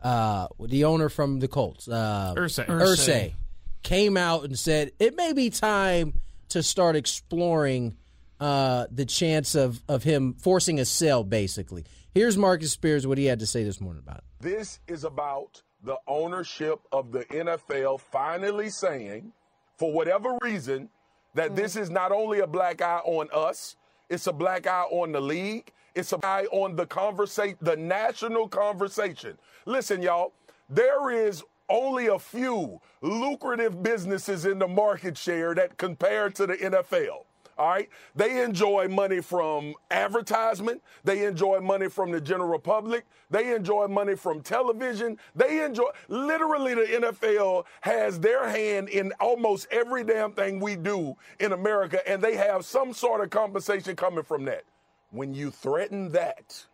uh, 0.04 0.50
the 0.60 0.84
owner 0.84 1.08
from 1.08 1.40
the 1.40 1.48
Colts, 1.48 1.88
uh, 1.88 2.34
Irsay. 2.36 2.66
Irsay. 2.66 2.82
Irsay 2.82 3.34
came 3.82 4.18
out 4.18 4.44
and 4.44 4.60
said 4.60 4.92
it 5.00 5.16
may 5.16 5.32
be 5.32 5.50
time 5.50 6.20
to 6.50 6.62
start 6.62 6.98
exploring 6.98 7.96
uh, 8.42 8.88
the 8.92 9.06
chance 9.06 9.56
of, 9.56 9.82
of 9.88 10.04
him 10.04 10.34
forcing 10.34 10.82
a 10.82 10.86
sale, 10.86 11.24
basically. 11.24 11.86
Here's 12.14 12.36
Marcus 12.36 12.74
Spears, 12.74 13.08
what 13.08 13.18
he 13.18 13.24
had 13.24 13.40
to 13.40 13.48
say 13.48 13.64
this 13.64 13.80
morning 13.80 14.04
about 14.06 14.18
it. 14.18 14.24
This 14.42 14.82
is 14.86 15.06
about 15.06 15.62
the 15.84 15.98
ownership 16.08 16.80
of 16.92 17.12
the 17.12 17.26
NFL 17.26 18.00
finally 18.00 18.70
saying, 18.70 19.32
for 19.78 19.92
whatever 19.92 20.38
reason, 20.42 20.90
that 21.34 21.48
mm-hmm. 21.48 21.56
this 21.56 21.76
is 21.76 21.90
not 21.90 22.12
only 22.12 22.40
a 22.40 22.48
black 22.48 22.82
eye 22.82 23.02
on 23.04 23.28
us, 23.34 23.76
it's 24.10 24.28
a 24.28 24.34
black 24.34 24.68
eye 24.68 24.86
on 24.92 25.12
the 25.12 25.22
league, 25.22 25.72
it's 25.96 26.14
a 26.14 26.20
eye 26.24 26.46
on 26.52 26.76
the 26.76 26.86
conversation, 26.86 27.58
the 27.62 27.76
national 27.76 28.48
conversation. 28.48 29.38
Listen, 29.66 30.02
y'all, 30.02 30.34
there 30.70 31.10
is 31.10 31.44
only 31.70 32.08
a 32.08 32.20
few 32.20 32.80
lucrative 33.02 33.82
businesses 33.82 34.46
in 34.46 34.60
the 34.60 34.68
market 34.68 35.18
share 35.18 35.56
that 35.56 35.78
compare 35.78 36.30
to 36.30 36.46
the 36.46 36.56
NFL. 36.56 37.26
All 37.62 37.70
right. 37.70 37.90
They 38.16 38.44
enjoy 38.44 38.88
money 38.88 39.22
from 39.22 39.76
advertisement. 39.92 40.82
They 41.04 41.26
enjoy 41.28 41.60
money 41.60 41.90
from 41.90 42.10
the 42.10 42.20
general 42.20 42.58
public. 42.58 43.06
They 43.30 43.54
enjoy 43.54 43.86
money 43.86 44.16
from 44.16 44.42
television. 44.42 45.20
They 45.36 45.64
enjoy, 45.64 45.92
literally, 46.08 46.74
the 46.74 47.12
NFL 47.14 47.66
has 47.82 48.20
their 48.20 48.50
hand 48.50 48.90
in 48.90 49.14
almost 49.20 49.68
every 49.70 50.04
damn 50.04 50.32
thing 50.32 50.60
we 50.60 50.76
do 50.76 51.16
in 51.40 51.52
America, 51.52 52.02
and 52.10 52.20
they 52.20 52.36
have 52.36 52.66
some 52.66 52.94
sort 52.94 53.22
of 53.22 53.30
compensation 53.30 53.96
coming 53.96 54.24
from 54.24 54.44
that. 54.46 54.64
When 55.12 55.36
you 55.36 55.52
threaten 55.52 56.10
that, 56.14 56.66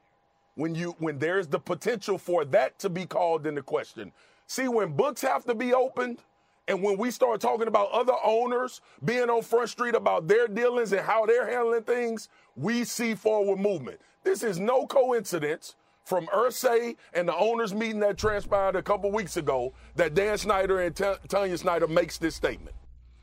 when 0.55 0.73
you 0.73 0.95
when 0.99 1.19
there's 1.19 1.47
the 1.47 1.59
potential 1.59 2.17
for 2.17 2.45
that 2.45 2.79
to 2.79 2.89
be 2.89 3.05
called 3.05 3.45
into 3.45 3.61
question. 3.61 4.13
See, 4.47 4.69
when 4.69 4.93
books 4.93 5.19
have 5.21 5.43
to 5.47 5.53
be 5.53 5.73
opened, 5.73 6.19
and 6.67 6.83
when 6.83 6.97
we 6.97 7.11
start 7.11 7.39
talking 7.39 7.67
about 7.67 7.91
other 7.91 8.15
owners 8.23 8.81
being 9.03 9.29
on 9.29 9.41
Front 9.41 9.69
Street 9.69 9.95
about 9.95 10.27
their 10.27 10.47
dealings 10.47 10.91
and 10.91 11.01
how 11.01 11.25
they're 11.25 11.47
handling 11.47 11.83
things, 11.83 12.29
we 12.55 12.83
see 12.83 13.15
forward 13.15 13.59
movement. 13.59 13.99
This 14.23 14.43
is 14.43 14.59
no 14.59 14.85
coincidence 14.85 15.75
from 16.03 16.27
Irsay 16.27 16.95
and 17.13 17.27
the 17.27 17.35
owners 17.35 17.73
meeting 17.73 17.99
that 18.01 18.17
transpired 18.17 18.75
a 18.75 18.81
couple 18.81 19.11
weeks 19.11 19.37
ago 19.37 19.73
that 19.95 20.13
Dan 20.13 20.37
Snyder 20.37 20.81
and 20.81 20.95
T- 20.95 21.13
Tanya 21.27 21.57
Snyder 21.57 21.87
makes 21.87 22.17
this 22.17 22.35
statement. 22.35 22.75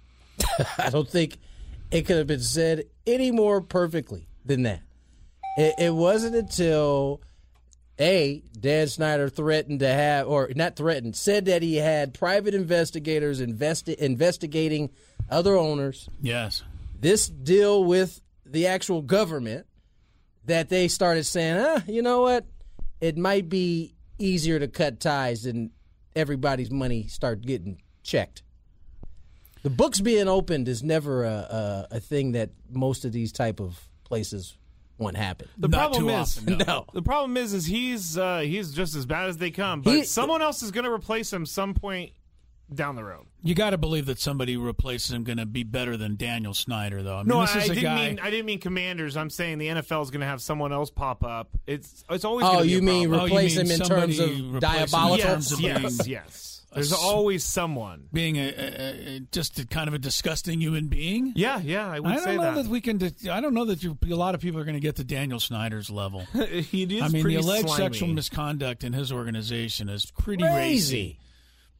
I 0.78 0.90
don't 0.90 1.08
think 1.08 1.38
it 1.90 2.02
could 2.02 2.16
have 2.16 2.26
been 2.26 2.40
said 2.40 2.84
any 3.06 3.30
more 3.30 3.60
perfectly 3.60 4.28
than 4.44 4.62
that. 4.64 4.82
It, 5.56 5.74
it 5.78 5.94
wasn't 5.94 6.34
until 6.34 7.20
a 8.00 8.42
Dan 8.58 8.88
Snyder 8.88 9.28
threatened 9.28 9.80
to 9.80 9.88
have, 9.88 10.26
or 10.28 10.50
not 10.54 10.76
threatened, 10.76 11.16
said 11.16 11.46
that 11.46 11.62
he 11.62 11.76
had 11.76 12.14
private 12.14 12.54
investigators 12.54 13.40
investi- 13.40 13.96
investigating 13.96 14.90
other 15.30 15.56
owners. 15.56 16.08
Yes. 16.20 16.62
This 16.98 17.28
deal 17.28 17.84
with 17.84 18.20
the 18.44 18.66
actual 18.66 19.02
government 19.02 19.66
that 20.46 20.68
they 20.68 20.88
started 20.88 21.24
saying, 21.24 21.56
ah, 21.58 21.82
you 21.86 22.02
know 22.02 22.22
what? 22.22 22.46
It 23.00 23.16
might 23.16 23.48
be 23.48 23.94
easier 24.18 24.58
to 24.58 24.68
cut 24.68 25.00
ties 25.00 25.46
and 25.46 25.70
everybody's 26.14 26.70
money 26.70 27.06
start 27.06 27.42
getting 27.42 27.80
checked. 28.02 28.42
The 29.62 29.70
books 29.70 30.00
being 30.00 30.28
opened 30.28 30.68
is 30.68 30.82
never 30.82 31.24
a, 31.24 31.28
a, 31.90 31.96
a 31.96 32.00
thing 32.00 32.32
that 32.32 32.50
most 32.70 33.04
of 33.04 33.12
these 33.12 33.32
type 33.32 33.60
of 33.60 33.80
places 34.04 34.56
won't 34.98 35.16
happen. 35.16 35.48
The 35.58 35.68
Not 35.68 35.78
problem 35.92 36.02
too 36.04 36.08
is 36.10 36.38
often, 36.38 36.58
no. 36.58 36.64
No. 36.64 36.86
The 36.92 37.02
problem 37.02 37.36
is, 37.36 37.52
is 37.52 37.66
he's 37.66 38.16
uh, 38.18 38.40
he's 38.40 38.72
just 38.72 38.94
as 38.94 39.06
bad 39.06 39.28
as 39.28 39.36
they 39.38 39.50
come. 39.50 39.82
But 39.82 39.94
He- 39.94 40.04
someone 40.04 40.42
else 40.42 40.62
is 40.62 40.70
going 40.70 40.84
to 40.84 40.92
replace 40.92 41.32
him 41.32 41.46
some 41.46 41.74
point 41.74 42.12
down 42.72 42.96
the 42.96 43.04
road. 43.04 43.26
You 43.42 43.54
got 43.54 43.70
to 43.70 43.78
believe 43.78 44.06
that 44.06 44.18
somebody 44.18 44.54
who 44.54 44.64
replaces 44.64 45.10
him 45.12 45.22
going 45.22 45.36
to 45.36 45.44
be 45.44 45.64
better 45.64 45.98
than 45.98 46.16
Daniel 46.16 46.54
Snyder, 46.54 47.02
though. 47.02 47.16
I 47.16 47.18
mean, 47.18 47.26
No, 47.28 47.42
this 47.42 47.54
I, 47.54 47.58
is 47.58 47.64
a 47.70 47.74
didn't 47.74 47.82
guy. 47.82 48.08
mean 48.08 48.18
I 48.20 48.30
didn't 48.30 48.46
mean 48.46 48.58
Commanders. 48.58 49.16
I'm 49.18 49.28
saying 49.30 49.58
the 49.58 49.66
NFL 49.68 50.02
is 50.02 50.10
going 50.10 50.20
to 50.22 50.26
have 50.26 50.40
someone 50.40 50.72
else 50.72 50.90
pop 50.90 51.22
up. 51.24 51.50
It's 51.66 52.04
it's 52.08 52.24
always. 52.24 52.46
Oh, 52.46 52.52
gonna 52.52 52.62
be 52.64 52.68
you 52.70 52.78
a 52.78 52.82
mean 52.82 53.08
problem. 53.10 53.20
Oh, 53.20 53.24
you 53.26 53.30
replace 53.32 53.56
mean 53.58 53.66
him 53.66 53.72
in 53.72 53.78
terms 53.80 54.18
of 54.18 54.28
replace 54.30 54.38
him 54.40 54.54
in 54.54 54.60
diabolical? 54.60 55.18
terms 55.26 55.60
yes, 55.60 55.80
yes, 55.82 56.08
yes. 56.08 56.53
There's 56.74 56.92
always 56.92 57.44
someone. 57.44 58.08
being 58.12 58.36
a, 58.36 58.48
a, 58.48 59.16
a 59.16 59.20
just 59.32 59.58
a 59.58 59.66
kind 59.66 59.88
of 59.88 59.94
a 59.94 59.98
disgusting 59.98 60.60
human 60.60 60.88
being. 60.88 61.32
Yeah, 61.36 61.60
yeah, 61.60 61.88
I 61.88 62.00
would 62.00 62.10
I 62.10 62.14
don't 62.16 62.24
say 62.24 62.36
know 62.36 62.42
that. 62.42 62.54
that. 62.64 62.66
we 62.66 62.80
can. 62.80 63.00
I 63.30 63.40
don't 63.40 63.54
know 63.54 63.64
that 63.66 63.82
you, 63.82 63.96
a 64.10 64.14
lot 64.14 64.34
of 64.34 64.40
people 64.40 64.60
are 64.60 64.64
going 64.64 64.74
to 64.74 64.80
get 64.80 64.96
to 64.96 65.04
Daniel 65.04 65.38
Snyder's 65.40 65.88
level. 65.90 66.20
he 66.32 66.82
is 66.82 67.02
I 67.02 67.06
mean, 67.08 67.12
the 67.12 67.20
pretty 67.22 67.36
alleged 67.36 67.68
slimy. 67.68 67.82
sexual 67.84 68.08
misconduct 68.08 68.84
in 68.84 68.92
his 68.92 69.12
organization 69.12 69.88
is 69.88 70.06
pretty 70.10 70.42
Crazy. 70.42 70.56
racy. 70.56 71.18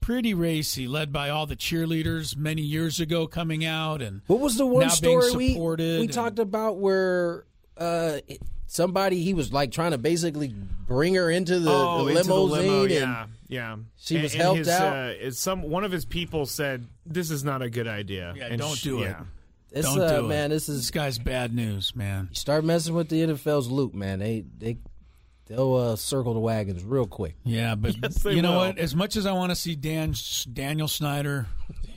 Pretty 0.00 0.34
racy, 0.34 0.86
led 0.86 1.12
by 1.14 1.30
all 1.30 1.46
the 1.46 1.56
cheerleaders 1.56 2.36
many 2.36 2.60
years 2.60 3.00
ago 3.00 3.26
coming 3.26 3.64
out 3.64 4.02
and 4.02 4.20
What 4.26 4.38
was 4.38 4.56
the 4.58 4.66
one 4.66 4.86
now 4.86 4.92
being 5.00 5.22
story 5.22 5.36
we 5.36 5.48
supported 5.54 5.98
we 6.00 6.04
and- 6.04 6.12
talked 6.12 6.38
about 6.38 6.76
where 6.76 7.46
uh, 7.78 8.18
somebody 8.66 9.22
he 9.22 9.32
was 9.32 9.50
like 9.52 9.72
trying 9.72 9.92
to 9.92 9.98
basically 9.98 10.48
bring 10.86 11.14
her 11.14 11.30
into 11.30 11.58
the, 11.58 11.70
oh, 11.72 12.04
the 12.04 12.10
into 12.10 12.22
the 12.24 12.34
limousine 12.34 12.66
limo, 12.70 12.82
and 12.82 12.90
yeah, 12.92 13.26
yeah. 13.48 13.76
she 13.96 14.14
And- 14.16 14.22
was 14.24 14.32
and 14.34 14.42
helped 14.42 14.58
his, 14.58 14.68
out? 14.68 14.96
Uh, 14.96 15.12
is 15.20 15.38
some 15.38 15.62
one 15.62 15.84
of 15.84 15.92
his 15.92 16.04
people 16.04 16.46
said 16.46 16.86
this 17.06 17.30
is 17.30 17.44
not 17.44 17.62
a 17.62 17.70
good 17.70 17.86
idea. 17.88 18.32
Yeah, 18.36 18.46
And 18.46 18.58
don't 18.60 18.76
sh- 18.76 18.82
do 18.82 18.98
it. 19.02 19.06
yeah. 19.10 19.22
This, 19.72 19.86
Don't 19.86 20.00
uh, 20.00 20.20
do 20.20 20.24
it. 20.26 20.28
man, 20.28 20.50
this 20.50 20.66
This 20.66 20.76
is 20.76 20.90
guy's 20.92 21.18
bad 21.18 21.52
news, 21.52 21.96
man. 21.96 22.28
you 22.30 22.36
start 22.36 22.64
messing 22.64 22.94
with 22.94 23.08
the 23.08 23.22
NFL's 23.22 23.66
loop, 23.68 23.92
man. 23.92 24.20
They 24.20 24.44
they 24.56 24.78
they'll 25.46 25.74
uh, 25.74 25.96
circle 25.96 26.32
the 26.32 26.38
wagons 26.40 26.84
real 26.84 27.06
quick. 27.08 27.34
Yeah, 27.42 27.74
but 27.74 27.96
Yes, 28.02 28.24
you 28.24 28.40
know 28.40 28.52
will. 28.52 28.58
what? 28.58 28.78
As 28.78 28.94
much 28.94 29.16
as 29.16 29.26
I 29.26 29.32
want 29.32 29.50
to 29.50 29.56
see 29.56 29.74
Dan 29.74 30.14
Daniel 30.52 30.86
Snyder 30.86 31.48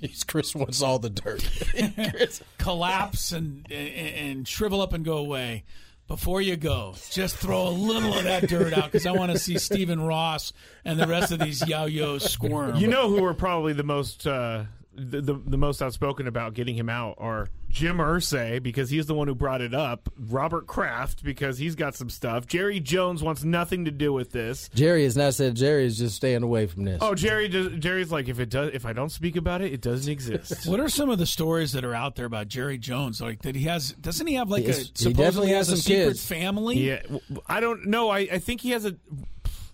he's 0.02 0.24
Chris 0.28 0.56
wants 0.56 0.82
all 0.82 0.98
the 0.98 1.12
dirt. 1.12 1.48
collapse 2.58 3.32
and, 3.32 3.66
and 3.72 3.90
and 4.30 4.48
shrivel 4.48 4.82
up 4.82 4.94
and 4.94 5.06
go 5.06 5.18
away. 5.18 5.64
Before 6.08 6.42
you 6.42 6.56
go, 6.56 6.96
just 7.12 7.36
throw 7.36 7.68
a 7.68 7.70
little 7.70 8.14
of 8.14 8.24
that 8.24 8.48
dirt 8.48 8.72
out 8.72 8.86
because 8.86 9.06
I 9.06 9.12
want 9.12 9.34
to 9.34 9.38
see 9.38 9.58
Stephen 9.58 10.00
Ross 10.00 10.54
and 10.86 10.98
the 10.98 11.06
rest 11.06 11.34
of 11.34 11.40
these 11.40 11.68
yo-yos 11.68 12.32
squirm. 12.32 12.78
You 12.78 12.88
know 12.88 13.10
who 13.10 13.26
are 13.26 13.34
probably 13.34 13.74
the 13.74 13.84
most 13.84 14.26
uh, 14.26 14.64
the, 14.98 15.22
the 15.22 15.34
the 15.46 15.58
most 15.58 15.82
outspoken 15.82 16.28
about 16.28 16.54
getting 16.56 16.76
him 16.76 16.90
out 16.90 17.16
are 17.20 17.48
Jim 17.70 17.98
Irsay 17.98 18.62
because 18.64 18.90
he's 18.90 19.06
the 19.06 19.14
one 19.14 19.28
who 19.28 19.36
brought 19.36 19.62
it 19.62 19.74
up. 19.74 20.10
Robert 20.18 20.66
Kraft 20.68 21.24
because 21.24 21.58
he's 21.60 21.76
got 21.76 21.96
some 21.96 22.10
stuff. 22.10 22.48
Jerry 22.48 22.80
Jones 22.80 23.22
wants 23.22 23.44
nothing 23.44 23.86
to 23.86 23.92
do 23.92 24.12
with 24.12 24.32
this. 24.32 24.70
Jerry 24.74 25.04
has 25.04 25.16
not 25.16 25.34
said 25.36 25.56
Jerry 25.56 25.86
is 25.86 25.98
just 25.98 26.16
staying 26.16 26.42
away 26.44 26.66
from 26.66 26.84
this. 26.86 26.98
Oh, 27.02 27.14
Jerry 27.14 27.48
just, 27.48 27.78
Jerry's 27.80 28.12
like 28.12 28.28
if 28.28 28.40
it 28.40 28.50
does 28.50 28.72
if 28.74 28.86
I 28.86 28.94
don't 28.94 29.12
speak 29.12 29.36
about 29.36 29.62
it, 29.62 29.72
it 29.72 29.82
doesn't 29.82 30.12
exist. 30.12 30.68
What 30.68 30.80
are 30.80 30.90
some 30.90 31.10
of 31.10 31.20
the 31.20 31.26
stories 31.28 31.74
that 31.74 31.86
are 31.86 31.94
out 31.94 32.16
there 32.16 32.26
about 32.26 32.48
Jerry 32.48 32.78
Jones? 32.78 33.22
Like 33.22 33.44
that 33.44 33.56
he 33.56 33.66
has 33.66 33.92
doesn't 33.92 34.26
he 34.28 34.34
have 34.36 34.50
like 34.50 34.64
He 34.64 34.70
a 34.70 34.72
is- 34.72 34.78
he 34.78 34.84
supposedly 34.96 35.14
definitely 35.24 35.50
has 35.52 35.68
has 35.70 35.80
a 35.80 35.82
secret 35.84 36.04
kids. 36.08 36.26
family? 36.26 36.78
yeah, 36.80 37.02
w- 37.04 37.22
I 37.46 37.60
don't 37.60 37.86
know. 37.86 38.10
I, 38.10 38.20
I 38.20 38.40
think 38.40 38.62
he 38.62 38.72
has 38.72 38.86
a 38.86 38.96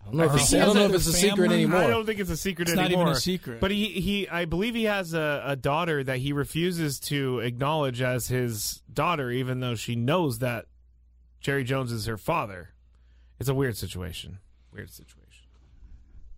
I 0.06 0.10
don't 0.10 0.18
know 0.18 0.24
if, 0.26 0.36
it's, 0.36 0.54
I 0.54 0.60
don't 0.60 0.76
know 0.76 0.82
a 0.84 0.90
if 0.90 0.96
it's 0.96 1.08
a 1.08 1.14
secret 1.14 1.52
anymore. 1.52 1.80
I 1.80 1.88
don't 1.88 2.06
think 2.06 2.20
it's 2.20 2.30
a 2.30 2.38
secret 2.38 2.68
It's 2.68 2.76
not 2.76 2.86
anymore. 2.86 3.06
even 3.06 3.14
a 3.14 3.20
secret. 3.20 3.60
But 3.62 3.72
he, 3.72 3.86
he 3.88 4.28
I 4.30 4.46
believe 4.46 4.76
he 4.76 4.84
has 4.84 5.14
a, 5.14 5.42
a 5.46 5.56
daughter 5.56 6.04
that 6.04 6.18
he 6.18 6.34
refuses 6.34 7.00
to 7.02 7.40
acknowledge 7.40 8.02
as 8.02 8.28
his 8.28 8.82
daughter, 8.94 9.32
even 9.32 9.60
though 9.62 9.76
she 9.76 9.96
knows 9.96 10.40
that 10.40 10.66
Jerry 11.40 11.64
Jones 11.64 11.92
is 11.92 12.06
her 12.06 12.18
father. 12.18 12.70
It's 13.40 13.50
a 13.50 13.54
weird 13.54 13.78
situation. 13.78 14.40
Weird 14.74 14.90
situation. 14.90 15.20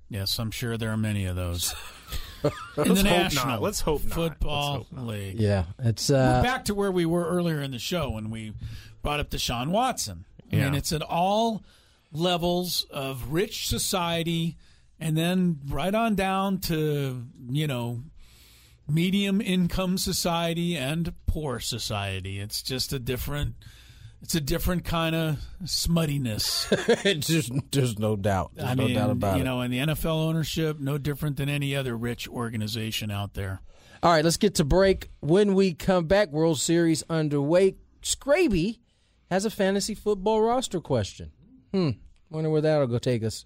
Yes, 0.10 0.38
I'm 0.40 0.52
sure 0.52 0.78
there 0.78 0.92
are 0.92 0.98
many 0.98 1.26
of 1.26 1.36
those. 1.36 1.74
In 2.44 2.52
Let's 2.78 3.02
the 3.02 3.10
hope 3.10 3.18
National. 3.24 3.62
Let's 3.62 3.80
hope 3.82 4.04
not. 4.04 4.14
Football 4.14 4.74
Let's 4.78 4.90
hope 4.90 4.98
not. 4.98 5.08
League. 5.08 5.40
yeah, 5.40 5.64
it's 5.80 6.10
We're 6.10 6.18
uh, 6.40 6.44
back 6.44 6.66
to 6.66 6.76
where 6.76 6.92
we 6.92 7.06
were 7.06 7.26
earlier 7.28 7.60
in 7.62 7.72
the 7.72 7.80
show 7.80 8.12
when 8.12 8.30
we 8.30 8.54
brought 9.02 9.20
up 9.20 9.32
Deshaun 9.32 9.70
Watson. 9.70 10.26
I 10.52 10.58
mean, 10.58 10.76
it's 10.76 10.94
at 10.94 11.02
all 11.02 11.64
levels 12.18 12.86
of 12.90 13.32
rich 13.32 13.68
society 13.68 14.58
and 15.00 15.18
then 15.18 15.60
right 15.68 15.94
on 15.94 16.16
down 16.16 16.60
to, 16.60 17.26
you 17.50 17.68
know, 17.68 18.04
medium 18.88 19.42
income 19.42 19.98
society 19.98 20.76
and 20.76 21.14
poor 21.28 21.60
society. 21.60 22.40
It's 22.40 22.62
just 22.62 22.94
a 22.94 23.00
different 23.00 23.56
it's 24.22 24.34
a 24.34 24.42
different 24.42 24.86
kind 24.86 25.16
of 25.16 25.38
smuttiness. 25.64 26.68
just 27.20 27.52
there's 27.72 28.00
no 28.00 28.16
doubt. 28.16 28.52
There's 28.56 28.70
I 28.70 28.74
no 28.74 28.86
mean, 28.86 28.96
doubt 28.96 29.12
about 29.12 29.36
you 29.36 29.42
it. 29.42 29.46
know, 29.46 29.62
and 29.62 29.72
the 29.74 29.80
NFL 29.80 30.28
ownership 30.28 30.80
no 30.80 30.98
different 30.98 31.38
than 31.38 31.50
any 31.50 31.76
other 31.76 31.96
rich 31.96 32.28
organization 32.28 33.12
out 33.12 33.34
there. 33.34 33.62
All 34.02 34.12
right, 34.12 34.24
let's 34.24 34.38
get 34.38 34.56
to 34.56 34.64
break. 34.64 35.10
When 35.20 35.54
we 35.54 35.74
come 35.74 36.06
back, 36.06 36.32
World 36.32 36.60
Series 36.60 37.04
underway. 37.10 37.76
Scraby 38.02 38.80
has 39.32 39.46
a 39.46 39.50
fantasy 39.50 39.96
football 39.96 40.42
roster 40.42 40.80
question. 40.80 41.32
Hmm. 41.74 41.90
Wonder 42.30 42.50
where 42.50 42.62
that'll 42.62 42.88
go 42.88 42.98
take 43.00 43.24
us. 43.24 43.46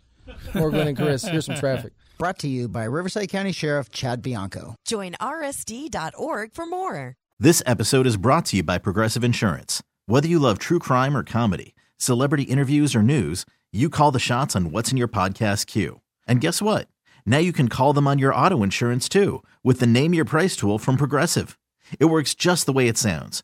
More 0.53 0.69
Gwynn 0.69 0.87
and 0.87 0.97
Chris. 0.97 1.23
Here's 1.23 1.45
some 1.45 1.55
traffic. 1.55 1.93
Brought 2.17 2.39
to 2.39 2.47
you 2.47 2.67
by 2.67 2.83
Riverside 2.83 3.29
County 3.29 3.51
Sheriff 3.51 3.89
Chad 3.91 4.21
Bianco. 4.21 4.75
Join 4.85 5.13
rsd.org 5.13 6.53
for 6.53 6.65
more. 6.65 7.15
This 7.39 7.63
episode 7.65 8.05
is 8.05 8.17
brought 8.17 8.45
to 8.47 8.57
you 8.57 8.63
by 8.63 8.77
Progressive 8.77 9.23
Insurance. 9.23 9.81
Whether 10.05 10.27
you 10.27 10.39
love 10.39 10.59
true 10.59 10.79
crime 10.79 11.15
or 11.15 11.23
comedy, 11.23 11.75
celebrity 11.97 12.43
interviews 12.43 12.95
or 12.95 13.01
news, 13.01 13.45
you 13.71 13.89
call 13.89 14.11
the 14.11 14.19
shots 14.19 14.55
on 14.55 14.71
what's 14.71 14.91
in 14.91 14.97
your 14.97 15.07
podcast 15.07 15.67
queue. 15.67 16.01
And 16.27 16.41
guess 16.41 16.61
what? 16.61 16.87
Now 17.25 17.37
you 17.37 17.53
can 17.53 17.69
call 17.69 17.93
them 17.93 18.07
on 18.07 18.19
your 18.19 18.33
auto 18.35 18.63
insurance 18.63 19.07
too 19.07 19.43
with 19.63 19.79
the 19.79 19.87
Name 19.87 20.13
Your 20.13 20.25
Price 20.25 20.55
tool 20.55 20.79
from 20.79 20.97
Progressive. 20.97 21.57
It 21.99 22.05
works 22.05 22.35
just 22.35 22.65
the 22.65 22.73
way 22.73 22.87
it 22.87 22.97
sounds. 22.97 23.43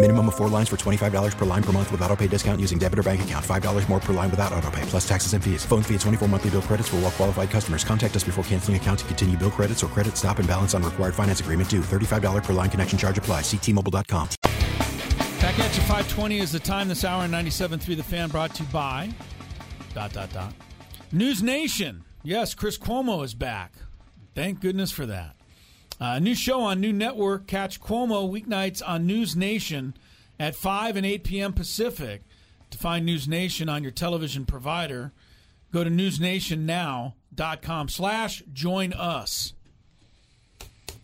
Minimum 0.00 0.28
of 0.28 0.34
four 0.34 0.48
lines 0.48 0.70
for 0.70 0.76
$25 0.76 1.36
per 1.36 1.44
line 1.44 1.62
per 1.62 1.72
month 1.72 1.92
with 1.92 2.00
auto 2.00 2.16
pay 2.16 2.26
discount 2.26 2.58
using 2.58 2.78
debit 2.78 2.98
or 2.98 3.02
bank 3.02 3.22
account. 3.22 3.44
$5 3.44 3.88
more 3.90 4.00
per 4.00 4.14
line 4.14 4.30
without 4.30 4.50
auto 4.54 4.70
pay, 4.70 4.80
plus 4.86 5.06
taxes 5.06 5.34
and 5.34 5.44
fees. 5.44 5.62
Phone 5.66 5.82
fee 5.82 5.94
at 5.94 6.00
24 6.00 6.26
monthly 6.26 6.48
bill 6.48 6.62
credits 6.62 6.88
for 6.88 6.96
all 6.96 7.02
well 7.02 7.10
qualified 7.10 7.50
customers. 7.50 7.84
Contact 7.84 8.16
us 8.16 8.24
before 8.24 8.42
canceling 8.44 8.78
account 8.78 9.00
to 9.00 9.04
continue 9.04 9.36
bill 9.36 9.50
credits 9.50 9.84
or 9.84 9.88
credit 9.88 10.16
stop 10.16 10.38
and 10.38 10.48
balance 10.48 10.72
on 10.72 10.82
required 10.82 11.14
finance 11.14 11.40
agreement 11.40 11.68
due. 11.68 11.82
$35 11.82 12.42
per 12.42 12.54
line 12.54 12.70
connection 12.70 12.98
charge 12.98 13.18
apply. 13.18 13.42
Ctmobile.com. 13.42 14.28
Back 14.42 15.58
at 15.58 15.76
you, 15.76 15.82
520 15.82 16.40
is 16.40 16.50
the 16.50 16.60
time 16.60 16.88
this 16.88 17.04
hour, 17.04 17.28
97.3 17.28 17.94
The 17.94 18.02
Fan, 18.02 18.30
brought 18.30 18.54
to 18.54 18.62
you 18.62 18.70
by 18.70 19.10
dot, 19.92 20.14
dot, 20.14 20.32
dot. 20.32 20.54
News 21.12 21.42
Nation. 21.42 22.04
Yes, 22.22 22.54
Chris 22.54 22.78
Cuomo 22.78 23.22
is 23.22 23.34
back. 23.34 23.74
Thank 24.34 24.60
goodness 24.60 24.92
for 24.92 25.04
that. 25.04 25.36
Uh, 26.00 26.18
new 26.18 26.34
show 26.34 26.62
on 26.62 26.80
new 26.80 26.92
network. 26.92 27.46
Catch 27.46 27.80
Cuomo 27.80 28.30
weeknights 28.30 28.82
on 28.86 29.06
News 29.06 29.36
Nation 29.36 29.94
at 30.38 30.56
5 30.56 30.96
and 30.96 31.04
8 31.04 31.24
p.m. 31.24 31.52
Pacific. 31.52 32.22
To 32.70 32.78
find 32.78 33.04
News 33.04 33.28
Nation 33.28 33.68
on 33.68 33.82
your 33.82 33.92
television 33.92 34.46
provider, 34.46 35.12
go 35.72 35.82
to 35.84 35.90
newsnationnow.com 35.90 37.88
slash 37.88 38.42
join 38.52 38.92
us. 38.92 39.54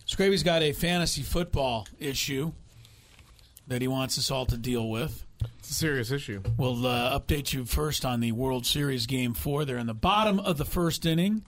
Scraby's 0.07 0.45
got 0.45 0.63
a 0.63 0.73
fantasy 0.73 1.23
football 1.23 1.89
issue 1.99 2.53
that 3.67 3.83
he 3.83 3.89
wants 3.89 4.17
us 4.17 4.31
all 4.31 4.47
to 4.47 4.57
deal 4.57 4.89
with. 4.89 5.27
It's 5.59 5.71
a 5.71 5.75
serious 5.75 6.13
issue. 6.13 6.43
We'll 6.57 6.87
uh, 6.87 7.19
update 7.19 7.53
you 7.53 7.65
first 7.65 8.05
on 8.05 8.21
the 8.21 8.31
World 8.31 8.65
Series 8.65 9.07
Game 9.07 9.35
4. 9.35 9.65
They're 9.65 9.77
in 9.79 9.89
the 9.89 9.95
bottom 9.95 10.39
of 10.39 10.59
the 10.59 10.65
first 10.65 11.05
inning, 11.05 11.45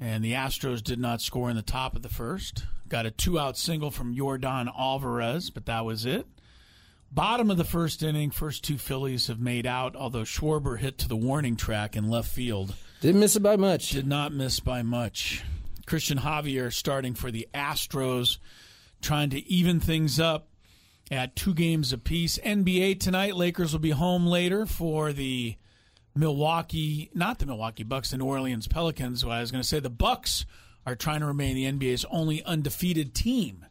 and 0.00 0.24
the 0.24 0.32
Astros 0.32 0.82
did 0.82 0.98
not 0.98 1.20
score 1.20 1.50
in 1.50 1.56
the 1.56 1.62
top 1.62 1.96
of 1.96 2.02
the 2.02 2.08
first. 2.08 2.64
Got 2.88 3.06
a 3.06 3.10
two 3.10 3.38
out 3.38 3.56
single 3.56 3.90
from 3.90 4.14
Jordan 4.14 4.68
Alvarez, 4.76 5.50
but 5.50 5.66
that 5.66 5.84
was 5.84 6.04
it. 6.04 6.26
Bottom 7.10 7.50
of 7.50 7.56
the 7.56 7.64
first 7.64 8.02
inning, 8.02 8.30
first 8.30 8.64
two 8.64 8.76
Phillies 8.76 9.28
have 9.28 9.38
made 9.38 9.66
out, 9.66 9.94
although 9.94 10.22
Schwarber 10.22 10.78
hit 10.78 10.98
to 10.98 11.08
the 11.08 11.16
warning 11.16 11.54
track 11.54 11.94
in 11.96 12.10
left 12.10 12.28
field. 12.28 12.74
Didn't 13.00 13.20
miss 13.20 13.36
it 13.36 13.42
by 13.42 13.56
much. 13.56 13.90
Did 13.90 14.06
not 14.06 14.32
miss 14.32 14.58
by 14.58 14.82
much. 14.82 15.44
Christian 15.86 16.18
Javier 16.18 16.72
starting 16.72 17.14
for 17.14 17.30
the 17.30 17.46
Astros, 17.54 18.38
trying 19.00 19.30
to 19.30 19.46
even 19.48 19.78
things 19.78 20.18
up 20.18 20.48
at 21.10 21.36
two 21.36 21.54
games 21.54 21.92
apiece. 21.92 22.38
NBA 22.38 22.98
tonight, 22.98 23.36
Lakers 23.36 23.72
will 23.72 23.80
be 23.80 23.90
home 23.90 24.26
later 24.26 24.66
for 24.66 25.12
the 25.12 25.56
Milwaukee, 26.14 27.10
not 27.14 27.38
the 27.38 27.46
Milwaukee 27.46 27.82
Bucks, 27.82 28.10
the 28.10 28.18
New 28.18 28.26
Orleans 28.26 28.68
Pelicans. 28.68 29.24
Well, 29.24 29.36
I 29.36 29.40
was 29.40 29.50
going 29.50 29.62
to 29.62 29.68
say 29.68 29.80
the 29.80 29.90
Bucks 29.90 30.46
are 30.86 30.94
trying 30.94 31.20
to 31.20 31.26
remain 31.26 31.54
the 31.54 31.64
NBA's 31.64 32.04
only 32.10 32.42
undefeated 32.44 33.14
team. 33.14 33.66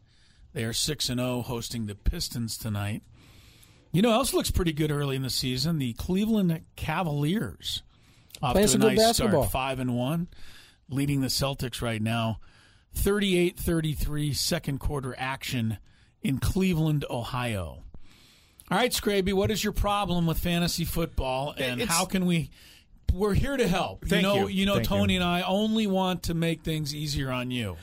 They 0.52 0.64
are 0.64 0.72
6 0.72 1.08
and 1.08 1.20
0 1.20 1.42
hosting 1.42 1.86
the 1.86 1.94
Pistons 1.94 2.58
tonight. 2.58 3.02
You 3.92 4.02
know, 4.02 4.12
else 4.12 4.34
looks 4.34 4.50
pretty 4.50 4.72
good 4.72 4.90
early 4.90 5.16
in 5.16 5.22
the 5.22 5.30
season. 5.30 5.78
The 5.78 5.92
Cleveland 5.94 6.62
Cavaliers 6.76 7.82
off 8.42 8.54
Playing 8.54 8.66
to 8.66 8.68
a 8.68 8.72
some 8.72 8.80
good 8.80 8.88
nice 8.88 8.98
basketball. 8.98 9.42
start, 9.44 9.52
five 9.52 9.78
and 9.78 9.96
one, 9.96 10.28
leading 10.88 11.20
the 11.20 11.28
Celtics 11.28 11.80
right 11.80 12.02
now. 12.02 12.40
38-33 12.96 14.34
second 14.34 14.78
quarter 14.78 15.14
action 15.16 15.78
in 16.22 16.38
Cleveland, 16.38 17.04
Ohio. 17.08 17.83
All 18.70 18.78
right, 18.78 18.90
Scraby, 18.92 19.32
what 19.32 19.50
is 19.50 19.62
your 19.62 19.72
problem 19.74 20.26
with 20.26 20.38
fantasy 20.38 20.84
football, 20.84 21.54
and 21.58 21.80
It's- 21.82 21.96
how 21.96 22.04
can 22.06 22.26
we? 22.26 22.50
We're 23.12 23.34
here 23.34 23.56
to 23.56 23.68
help. 23.68 24.06
Thank 24.06 24.22
you 24.22 24.28
know, 24.28 24.46
you. 24.48 24.66
know, 24.66 24.74
Thank 24.76 24.88
Tony 24.88 25.14
you. 25.14 25.20
and 25.20 25.28
I 25.28 25.42
only 25.42 25.86
want 25.86 26.24
to 26.24 26.34
make 26.34 26.62
things 26.62 26.92
easier 26.94 27.30
on 27.30 27.50
you. 27.52 27.76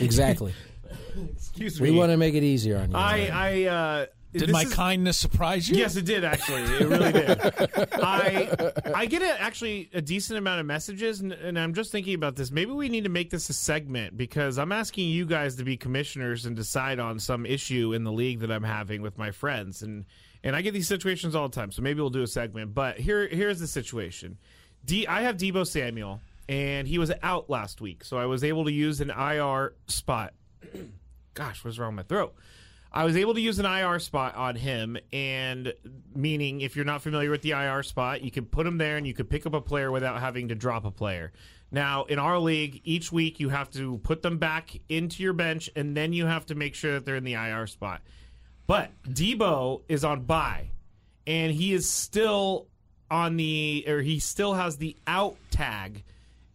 Exactly. 0.00 0.52
Excuse 1.36 1.80
me. 1.80 1.90
we 1.90 1.96
want 1.96 2.10
to 2.10 2.16
make 2.16 2.34
it 2.34 2.42
easier 2.42 2.78
on 2.78 2.90
you. 2.90 2.96
I, 2.96 3.30
I, 3.32 3.64
uh, 3.64 4.06
Did 4.32 4.50
my 4.50 4.62
is- 4.62 4.72
kindness 4.72 5.18
surprise 5.18 5.68
you? 5.68 5.76
Yes, 5.76 5.96
it 5.96 6.06
did 6.06 6.24
actually. 6.24 6.62
It 6.62 6.88
really 6.88 7.12
did. 7.12 7.38
I 7.92 8.72
I 8.94 9.06
get 9.06 9.22
a, 9.22 9.40
actually 9.40 9.90
a 9.92 10.00
decent 10.00 10.38
amount 10.38 10.60
of 10.60 10.66
messages, 10.66 11.20
and, 11.20 11.32
and 11.32 11.58
I'm 11.58 11.74
just 11.74 11.92
thinking 11.92 12.14
about 12.14 12.36
this. 12.36 12.50
Maybe 12.50 12.72
we 12.72 12.88
need 12.88 13.04
to 13.04 13.10
make 13.10 13.30
this 13.30 13.50
a 13.50 13.52
segment 13.52 14.16
because 14.16 14.58
I'm 14.58 14.72
asking 14.72 15.08
you 15.08 15.26
guys 15.26 15.56
to 15.56 15.64
be 15.64 15.76
commissioners 15.76 16.46
and 16.46 16.56
decide 16.56 16.98
on 16.98 17.18
some 17.18 17.44
issue 17.44 17.92
in 17.92 18.04
the 18.04 18.12
league 18.12 18.40
that 18.40 18.50
I'm 18.50 18.62
having 18.62 19.02
with 19.02 19.18
my 19.18 19.30
friends, 19.32 19.82
and 19.82 20.06
and 20.42 20.56
I 20.56 20.62
get 20.62 20.72
these 20.72 20.88
situations 20.88 21.34
all 21.34 21.48
the 21.48 21.54
time. 21.54 21.70
So 21.70 21.82
maybe 21.82 22.00
we'll 22.00 22.10
do 22.10 22.22
a 22.22 22.26
segment. 22.26 22.74
But 22.74 22.98
here 22.98 23.28
here's 23.28 23.60
the 23.60 23.66
situation. 23.66 24.38
D 24.84 25.06
I 25.06 25.22
have 25.22 25.36
Deebo 25.36 25.66
Samuel, 25.66 26.20
and 26.48 26.88
he 26.88 26.98
was 26.98 27.12
out 27.22 27.50
last 27.50 27.82
week, 27.82 28.02
so 28.02 28.16
I 28.16 28.26
was 28.26 28.42
able 28.44 28.64
to 28.64 28.72
use 28.72 29.00
an 29.02 29.10
IR 29.10 29.74
spot. 29.88 30.32
Gosh, 31.34 31.64
what's 31.64 31.78
wrong 31.78 31.96
with 31.96 32.04
my 32.10 32.14
throat? 32.14 32.34
I 32.94 33.04
was 33.04 33.16
able 33.16 33.32
to 33.34 33.40
use 33.40 33.58
an 33.58 33.64
IR 33.64 33.98
spot 33.98 34.34
on 34.36 34.54
him, 34.54 34.98
and 35.12 35.72
meaning 36.14 36.60
if 36.60 36.76
you're 36.76 36.84
not 36.84 37.00
familiar 37.00 37.30
with 37.30 37.40
the 37.40 37.52
IR 37.52 37.82
spot, 37.82 38.22
you 38.22 38.30
can 38.30 38.44
put 38.44 38.66
him 38.66 38.76
there 38.76 38.98
and 38.98 39.06
you 39.06 39.14
could 39.14 39.30
pick 39.30 39.46
up 39.46 39.54
a 39.54 39.62
player 39.62 39.90
without 39.90 40.20
having 40.20 40.48
to 40.48 40.54
drop 40.54 40.84
a 40.84 40.90
player. 40.90 41.32
Now, 41.70 42.04
in 42.04 42.18
our 42.18 42.38
league, 42.38 42.82
each 42.84 43.10
week 43.10 43.40
you 43.40 43.48
have 43.48 43.70
to 43.70 43.96
put 43.98 44.20
them 44.20 44.36
back 44.36 44.78
into 44.90 45.22
your 45.22 45.32
bench, 45.32 45.70
and 45.74 45.96
then 45.96 46.12
you 46.12 46.26
have 46.26 46.44
to 46.46 46.54
make 46.54 46.74
sure 46.74 46.92
that 46.92 47.06
they're 47.06 47.16
in 47.16 47.24
the 47.24 47.32
IR 47.32 47.66
spot. 47.66 48.02
But 48.66 48.90
Deebo 49.08 49.82
is 49.88 50.04
on 50.04 50.24
bye, 50.24 50.70
and 51.26 51.50
he 51.50 51.72
is 51.72 51.88
still 51.88 52.66
on 53.10 53.38
the, 53.38 53.84
or 53.88 54.02
he 54.02 54.18
still 54.18 54.52
has 54.52 54.76
the 54.76 54.96
out 55.06 55.36
tag. 55.50 56.04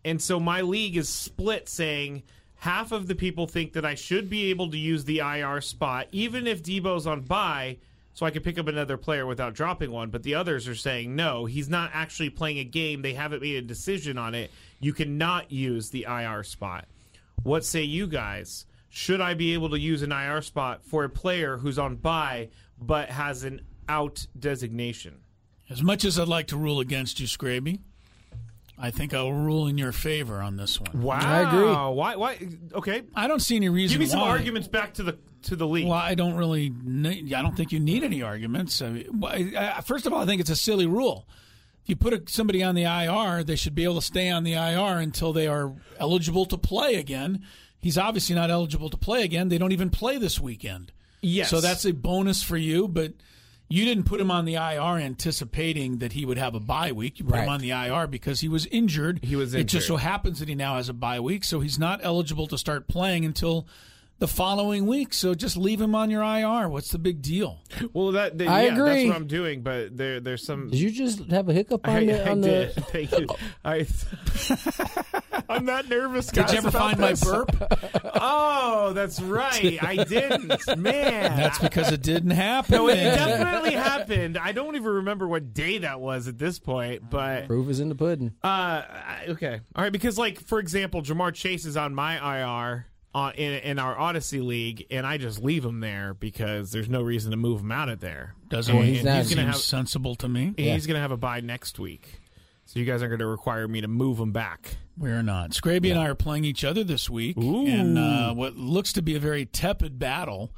And 0.05 0.21
so 0.21 0.39
my 0.39 0.61
league 0.61 0.97
is 0.97 1.09
split 1.09 1.67
saying 1.67 2.21
half 2.57 2.91
of 2.91 3.07
the 3.07 3.15
people 3.15 3.47
think 3.47 3.73
that 3.73 3.85
I 3.85 3.95
should 3.95 4.29
be 4.29 4.49
able 4.49 4.69
to 4.71 4.77
use 4.77 5.05
the 5.05 5.19
IR 5.19 5.61
spot, 5.61 6.07
even 6.11 6.47
if 6.47 6.63
Deebo's 6.63 7.07
on 7.07 7.21
bye, 7.21 7.77
so 8.13 8.25
I 8.25 8.31
can 8.31 8.41
pick 8.41 8.57
up 8.57 8.67
another 8.67 8.97
player 8.97 9.27
without 9.27 9.53
dropping 9.53 9.91
one. 9.91 10.09
But 10.09 10.23
the 10.23 10.35
others 10.35 10.67
are 10.67 10.75
saying, 10.75 11.15
no, 11.15 11.45
he's 11.45 11.69
not 11.69 11.91
actually 11.93 12.31
playing 12.31 12.57
a 12.57 12.63
game. 12.63 13.03
They 13.03 13.13
haven't 13.13 13.43
made 13.43 13.57
a 13.57 13.61
decision 13.61 14.17
on 14.17 14.33
it. 14.33 14.49
You 14.79 14.91
cannot 14.91 15.51
use 15.51 15.91
the 15.91 16.07
IR 16.09 16.43
spot. 16.43 16.85
What 17.43 17.63
say 17.63 17.83
you 17.83 18.07
guys? 18.07 18.65
Should 18.89 19.21
I 19.21 19.35
be 19.35 19.53
able 19.53 19.69
to 19.69 19.79
use 19.79 20.01
an 20.01 20.11
IR 20.11 20.41
spot 20.41 20.83
for 20.83 21.03
a 21.03 21.09
player 21.09 21.57
who's 21.57 21.77
on 21.77 21.97
bye 21.97 22.49
but 22.81 23.09
has 23.09 23.43
an 23.43 23.61
out 23.87 24.25
designation? 24.39 25.19
As 25.69 25.83
much 25.83 26.03
as 26.03 26.17
I'd 26.17 26.27
like 26.27 26.47
to 26.47 26.57
rule 26.57 26.79
against 26.79 27.19
you, 27.19 27.27
Scraby, 27.27 27.81
I 28.79 28.91
think 28.91 29.13
I'll 29.13 29.31
rule 29.33 29.67
in 29.67 29.77
your 29.77 29.91
favor 29.91 30.39
on 30.41 30.55
this 30.57 30.79
one. 30.79 31.01
Wow. 31.01 31.19
I 31.19 31.47
agree. 31.47 31.95
Why? 31.95 32.15
Why? 32.15 32.37
Okay. 32.73 33.01
I 33.15 33.27
don't 33.27 33.39
see 33.39 33.55
any 33.55 33.69
reason. 33.69 33.95
Give 33.95 34.01
me 34.01 34.05
some 34.05 34.21
why. 34.21 34.29
arguments 34.29 34.67
back 34.67 34.93
to 34.95 35.03
the 35.03 35.17
to 35.43 35.55
the 35.55 35.67
league. 35.67 35.87
Well, 35.87 35.97
I 35.97 36.13
don't 36.13 36.35
really. 36.35 36.71
ne- 36.83 37.33
I 37.33 37.41
don't 37.41 37.55
think 37.57 37.71
you 37.71 37.79
need 37.79 38.03
any 38.03 38.21
arguments. 38.21 38.81
I 38.81 38.89
mean, 38.89 39.23
I- 39.55 39.81
first 39.81 40.05
of 40.05 40.13
all, 40.13 40.21
I 40.21 40.25
think 40.25 40.41
it's 40.41 40.49
a 40.49 40.55
silly 40.55 40.85
rule. 40.85 41.27
If 41.83 41.89
you 41.89 41.95
put 41.95 42.13
a, 42.13 42.21
somebody 42.27 42.61
on 42.61 42.75
the 42.75 42.83
IR, 42.83 43.43
they 43.43 43.55
should 43.55 43.73
be 43.73 43.83
able 43.83 43.95
to 43.95 44.01
stay 44.01 44.29
on 44.29 44.43
the 44.43 44.53
IR 44.53 44.99
until 44.99 45.33
they 45.33 45.47
are 45.47 45.73
eligible 45.99 46.45
to 46.45 46.57
play 46.57 46.95
again. 46.95 47.43
He's 47.79 47.97
obviously 47.97 48.35
not 48.35 48.51
eligible 48.51 48.89
to 48.89 48.97
play 48.97 49.23
again. 49.23 49.49
They 49.49 49.57
don't 49.57 49.71
even 49.71 49.89
play 49.89 50.17
this 50.17 50.39
weekend. 50.39 50.91
Yes. 51.21 51.49
So 51.49 51.61
that's 51.61 51.85
a 51.85 51.93
bonus 51.93 52.43
for 52.43 52.57
you, 52.57 52.87
but 52.87 53.13
you 53.69 53.85
didn't 53.85 54.05
put 54.05 54.21
him 54.21 54.31
on 54.31 54.45
the 54.45 54.55
IR 54.55 54.97
anticipating 54.97 55.97
that 55.97 56.13
he 56.13 56.25
would 56.25 56.37
have 56.37 56.55
a 56.55 56.59
bye 56.59 56.91
week. 56.91 57.19
You 57.19 57.25
put 57.25 57.39
him 57.39 57.49
on 57.49 57.59
the 57.59 57.71
IR 57.71 58.07
because 58.07 58.39
he 58.39 58.47
was 58.47 58.65
injured. 58.67 59.19
He 59.23 59.35
was 59.35 59.53
injured. 59.53 59.67
It 59.67 59.69
just 59.69 59.87
so 59.87 59.97
happens 59.97 60.39
that 60.39 60.47
he 60.47 60.55
now 60.55 60.75
has 60.75 60.89
a 60.89 60.93
bye 60.93 61.19
week, 61.19 61.43
so 61.43 61.59
he's 61.59 61.77
not 61.77 61.99
eligible 62.03 62.47
to 62.47 62.57
start 62.57 62.87
playing 62.87 63.25
until 63.25 63.67
the 64.19 64.27
following 64.27 64.87
week. 64.87 65.13
So 65.13 65.33
just 65.35 65.57
leave 65.57 65.79
him 65.79 65.95
on 65.95 66.09
your 66.09 66.23
IR. 66.23 66.69
What's 66.69 66.91
the 66.91 66.97
big 66.97 67.21
deal? 67.21 67.59
Well, 67.93 68.13
that, 68.13 68.37
that 68.37 68.47
I 68.47 68.65
yeah, 68.65 68.73
agree. 68.73 68.89
That's 68.89 69.07
what 69.09 69.15
I'm 69.15 69.27
doing, 69.27 69.61
but 69.61 69.95
there 69.95 70.19
there's 70.19 70.45
some. 70.45 70.69
Did 70.69 70.79
you 70.79 70.91
just 70.91 71.19
have 71.29 71.49
a 71.49 71.53
hiccup 71.53 71.87
on 71.87 71.95
I, 71.95 72.05
the? 72.05 72.27
I 72.27 72.31
On 72.31 72.41
did. 72.41 72.75
the 72.75 72.81
Thank 72.81 73.11
you. 73.11 73.27
I, 73.65 73.85
I'm 75.49 75.65
that 75.65 75.87
nervous. 75.89 76.29
Guy. 76.31 76.43
Did 76.43 76.51
you 76.51 76.57
ever 76.59 76.67
about 76.69 76.97
find 76.97 76.99
my 76.99 77.13
burp? 77.13 78.11
Oh, 78.19 78.93
that's 78.93 79.19
right. 79.21 79.81
I 79.83 80.03
didn't. 80.03 80.77
Man. 80.77 81.37
That's 81.37 81.59
because 81.59 81.91
it 81.91 82.01
didn't 82.01 82.31
happen. 82.31 82.75
No, 82.75 82.87
it 82.89 82.95
definitely 82.95 83.71
happened. 83.73 84.37
I 84.37 84.51
don't 84.51 84.75
even 84.75 84.91
remember 84.91 85.27
what 85.27 85.53
day 85.53 85.79
that 85.79 85.99
was 85.99 86.27
at 86.27 86.37
this 86.37 86.59
point, 86.59 87.09
but 87.09 87.47
Proof 87.47 87.69
is 87.69 87.79
in 87.79 87.89
the 87.89 87.95
pudding. 87.95 88.33
uh, 88.43 88.81
okay, 89.29 89.59
all 89.75 89.83
right. 89.83 89.91
Because, 89.91 90.17
like, 90.17 90.39
for 90.41 90.59
example, 90.59 91.01
Ja'Marr 91.01 91.33
Chase 91.33 91.65
is 91.65 91.77
on 91.77 91.93
my 91.95 92.15
IR 92.39 92.87
on, 93.15 93.33
in 93.35 93.53
in 93.61 93.79
our 93.79 93.97
Odyssey 93.97 94.41
league, 94.41 94.85
and 94.91 95.05
I 95.05 95.17
just 95.17 95.41
leave 95.41 95.63
him 95.65 95.79
there 95.79 96.13
because 96.13 96.71
there's 96.71 96.89
no 96.89 97.01
reason 97.01 97.31
to 97.31 97.37
move 97.37 97.61
him 97.61 97.71
out 97.71 97.89
of 97.89 97.99
there. 97.99 98.35
Doesn't 98.49 98.75
And 98.75 98.85
he? 98.85 98.95
he's 98.95 99.03
not- 99.03 99.11
gonna 99.13 99.25
Seems 99.25 99.41
have 99.41 99.55
sensible 99.57 100.15
to 100.15 100.27
me. 100.27 100.47
and 100.47 100.57
he's 100.57 100.87
gonna 100.87 100.99
have 100.99 101.11
a 101.11 101.17
bye 101.17 101.39
next 101.41 101.79
week, 101.79 102.19
so 102.77 102.81
you 102.81 102.85
guys 102.85 103.01
aren't 103.01 103.17
gonna 103.17 103.27
require 103.27 103.67
me 103.67 103.81
to 103.81 103.87
move 103.87 104.17
them 104.17 104.31
back. 104.31 104.77
We're 104.95 105.23
not. 105.23 105.49
Scraby 105.51 105.89
and 105.89 105.99
I 105.99 106.07
are 106.07 106.15
playing 106.15 106.45
each 106.45 106.63
other 106.63 106.83
this 106.83 107.09
week 107.09 107.35
in 107.35 107.97
uh, 107.97 108.33
what 108.33 108.55
looks 108.55 108.93
to 108.93 109.01
be 109.01 109.15
a 109.15 109.19
very 109.19 109.45
tepid 109.45 109.97
battle. 109.97 110.53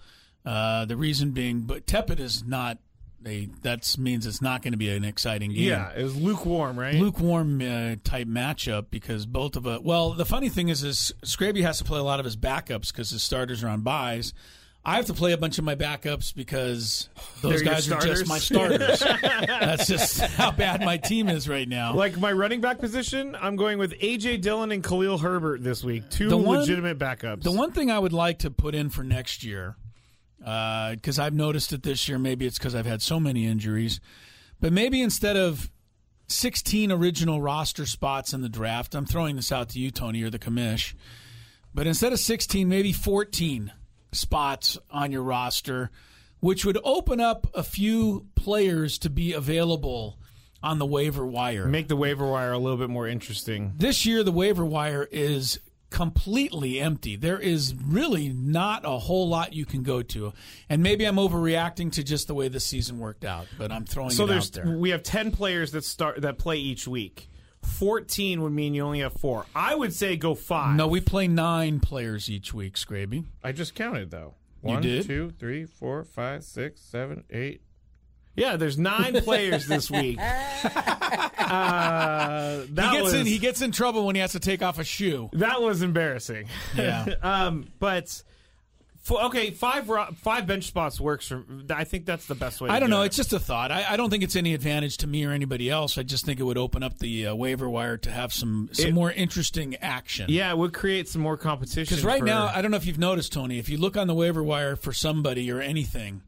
Uh, 0.46 0.84
the 0.84 0.98
reason 0.98 1.32
being, 1.32 1.62
but 1.62 1.88
tepid 1.88 2.20
is 2.20 2.44
not 2.46 2.78
a. 3.26 3.48
That 3.62 3.98
means 3.98 4.28
it's 4.28 4.42
not 4.42 4.62
going 4.62 4.74
to 4.74 4.78
be 4.78 4.90
an 4.90 5.06
exciting 5.06 5.52
game. 5.54 5.64
Yeah, 5.64 5.92
it 5.96 6.04
was 6.04 6.18
lukewarm, 6.18 6.78
right? 6.78 6.96
lukewarm 6.96 7.62
uh, 7.62 7.96
type 8.04 8.28
matchup 8.28 8.88
because 8.92 9.26
both 9.26 9.56
of 9.56 9.66
us. 9.66 9.80
Well, 9.82 10.12
the 10.12 10.26
funny 10.26 10.50
thing 10.50 10.68
is, 10.68 10.84
is 10.84 11.14
Scraby 11.24 11.62
has 11.62 11.78
to 11.78 11.86
play 11.86 12.00
a 12.00 12.04
lot 12.04 12.20
of 12.20 12.26
his 12.26 12.36
backups 12.36 12.92
because 12.92 13.12
his 13.12 13.24
starters 13.24 13.64
are 13.64 13.70
on 13.70 13.82
byes. 13.82 14.34
I 14.84 14.96
have 14.96 15.08
to 15.08 15.14
play 15.14 15.34
a 15.34 15.38
bunch 15.38 15.58
of 15.58 15.66
my 15.66 15.76
backups 15.76 16.34
because 16.34 17.10
those 17.42 17.62
They're 17.62 17.74
guys 17.74 17.92
are 17.92 18.00
just 18.00 18.28
my 18.28 18.40
starters. 18.40 19.00
That's 19.22 19.88
just 19.88 20.22
how 20.22 20.52
bad 20.52 20.82
my 20.82 20.98
team 20.98 21.28
is 21.28 21.50
right 21.50 21.68
now. 21.68 21.94
Like 21.94 22.18
my 22.18 22.32
running 22.32 22.62
back 22.62 22.80
position, 22.80 23.36
I'm 23.40 23.56
going 23.56 23.78
with 23.78 23.94
AJ 24.00 24.42
Dillon 24.42 24.72
and 24.72 24.84
Khalil 24.84 25.18
Herbert 25.18 25.64
this 25.64 25.84
week. 25.84 26.10
Two 26.10 26.36
one- 26.36 26.60
legitimate 26.60 26.98
backups. 26.98 27.44
The 27.44 27.52
one 27.52 27.72
thing 27.72 27.92
I 27.92 28.00
would 28.00 28.14
like 28.14 28.40
to 28.40 28.52
put 28.52 28.74
in 28.74 28.90
for 28.90 29.04
next 29.04 29.44
year, 29.44 29.76
uh, 30.46 30.92
because 30.92 31.20
I've 31.20 31.34
noticed 31.34 31.74
it 31.74 31.84
this 31.84 32.08
year, 32.08 32.18
maybe 32.18 32.46
it's 32.46 32.58
because 32.58 32.74
I've 32.74 32.86
had 32.86 33.02
so 33.02 33.20
many 33.20 33.46
injuries, 33.46 34.00
but 34.62 34.72
maybe 34.72 35.02
instead 35.02 35.36
of 35.36 35.70
16 36.28 36.92
original 36.92 37.42
roster 37.42 37.86
spots 37.86 38.34
in 38.34 38.42
the 38.42 38.50
draft, 38.50 38.96
I'm 38.96 39.06
throwing 39.06 39.36
this 39.36 39.52
out 39.52 39.70
to 39.70 39.80
you, 39.80 39.92
Tony, 39.92 40.24
or 40.24 40.30
the 40.30 40.40
commish, 40.40 40.94
but 41.74 41.86
instead 41.86 42.14
of 42.14 42.20
16, 42.20 42.68
maybe 42.70 42.94
14 42.94 43.74
spots 44.12 44.78
on 44.90 45.12
your 45.12 45.24
roster, 45.24 45.92
which 46.40 46.66
would 46.66 46.78
open 46.84 47.20
up 47.20 47.48
a 47.54 47.64
few 47.64 48.28
players 48.36 48.98
to 49.00 49.10
be 49.10 49.34
available 49.34 50.18
on 50.62 50.80
the 50.80 50.86
waiver 50.86 51.26
wire. 51.26 51.66
Make 51.68 51.88
the 51.88 51.96
waiver 51.96 52.30
wire 52.30 52.52
a 52.52 52.58
little 52.58 52.78
bit 52.78 52.90
more 52.90 53.08
interesting. 53.08 53.74
This 53.78 54.06
year, 54.06 54.24
the 54.24 54.32
waiver 54.32 54.66
wire 54.66 55.08
is 55.12 55.60
completely 55.90 56.80
empty. 56.80 57.16
There 57.16 57.40
is 57.40 57.74
really 57.76 58.30
not 58.30 58.84
a 58.86 58.98
whole 59.00 59.28
lot 59.28 59.54
you 59.54 59.66
can 59.66 59.84
go 59.84 60.02
to. 60.04 60.34
And 60.70 60.84
maybe 60.84 61.06
I'm 61.06 61.16
overreacting 61.16 61.92
to 61.94 62.04
just 62.04 62.28
the 62.28 62.36
way 62.36 62.48
the 62.48 62.60
season 62.60 63.00
worked 63.00 63.26
out, 63.26 63.48
but 63.58 63.72
I'm 63.72 63.86
throwing 63.86 64.12
So 64.12 64.26
it 64.26 64.28
there's 64.28 64.56
out 64.58 64.64
there. 64.66 64.78
we 64.78 64.92
have 64.92 65.02
ten 65.04 65.32
players 65.32 65.72
that 65.72 65.84
start 65.84 66.22
that 66.22 66.38
play 66.38 66.58
each 66.58 66.88
week. 66.88 67.30
Fourteen 67.62 68.42
would 68.42 68.52
mean 68.52 68.74
you 68.74 68.84
only 68.84 69.00
have 69.00 69.14
four. 69.14 69.46
I 69.56 69.76
would 69.76 69.94
say 69.94 70.18
go 70.18 70.36
five. 70.36 70.76
No, 70.76 70.88
we 70.88 71.02
play 71.02 71.28
nine 71.28 71.80
players 71.80 72.30
each 72.30 72.54
week, 72.54 72.76
Scraby. 72.76 73.26
I 73.44 73.52
just 73.52 73.76
counted 73.76 74.12
though. 74.12 74.36
You 74.64 74.70
One, 74.70 74.82
did? 74.82 75.06
two, 75.06 75.32
three, 75.40 75.66
four, 75.66 76.04
five, 76.04 76.44
six, 76.44 76.82
seven, 76.82 77.24
eight. 77.30 77.62
Yeah, 78.36 78.56
there's 78.56 78.78
nine 78.78 79.14
players 79.24 79.68
this 79.68 79.90
week. 79.92 80.20
Uh, 81.50 82.64
that 82.70 82.92
he 82.92 82.98
gets 82.98 83.04
was, 83.04 83.14
in 83.16 83.26
he 83.26 83.40
gets 83.40 83.62
in 83.64 83.72
trouble 83.72 84.06
when 84.06 84.14
he 84.14 84.22
has 84.22 84.34
to 84.34 84.40
take 84.40 84.62
off 84.62 84.78
a 84.78 84.84
shoe. 84.84 85.32
That 85.34 85.62
was 85.64 85.82
embarrassing. 85.82 86.48
Yeah. 86.76 87.08
um, 87.24 87.66
but 87.80 88.22
for, 89.10 89.22
okay, 89.26 89.50
five 89.52 89.90
five 90.20 90.48
bench 90.48 90.66
spots 90.66 91.02
works 91.02 91.28
for. 91.28 91.44
I 91.70 91.84
think 91.84 92.06
that's 92.06 92.28
the 92.28 92.36
best 92.36 92.62
way. 92.62 92.70
To 92.70 92.74
I 92.74 92.80
don't 92.80 92.90
do 92.90 92.96
know. 92.96 93.02
It. 93.02 93.08
It's 93.08 93.18
just 93.18 93.34
a 93.34 93.40
thought. 93.40 93.72
I, 93.72 93.86
I 93.90 93.98
don't 93.98 94.10
think 94.10 94.24
it's 94.24 94.36
any 94.38 94.54
advantage 94.54 94.98
to 94.98 95.08
me 95.08 95.26
or 95.26 95.32
anybody 95.32 95.70
else. 95.70 95.98
I 95.98 96.04
just 96.04 96.26
think 96.26 96.40
it 96.40 96.44
would 96.44 96.58
open 96.58 96.84
up 96.84 97.00
the 97.00 97.28
uh, 97.28 97.36
waiver 97.36 97.70
wire 97.70 97.98
to 97.98 98.12
have 98.12 98.32
some 98.32 98.70
some 98.72 98.88
It- 98.90 98.94
more 98.94 99.12
interesting 99.12 99.76
action. 99.78 100.28
yeah, 100.30 100.52
it 100.52 100.58
would 100.58 100.74
create 100.74 101.10
some 101.10 101.22
more 101.22 101.36
competition. 101.36 101.84
Because 101.84 102.06
right 102.06 102.20
for- 102.20 102.26
now, 102.26 102.52
I 102.54 102.62
don't 102.62 102.72
know 102.72 102.78
if 102.78 102.86
you've 102.86 102.98
noticed, 103.00 103.34
Tony. 103.34 103.60
If 103.60 103.68
you 103.68 103.78
look 103.78 103.98
on 103.98 104.08
the 104.08 104.14
waiver 104.16 104.44
wire 104.44 104.76
for 104.76 104.94
somebody 104.94 105.52
or 105.52 105.60
anything, 105.60 106.22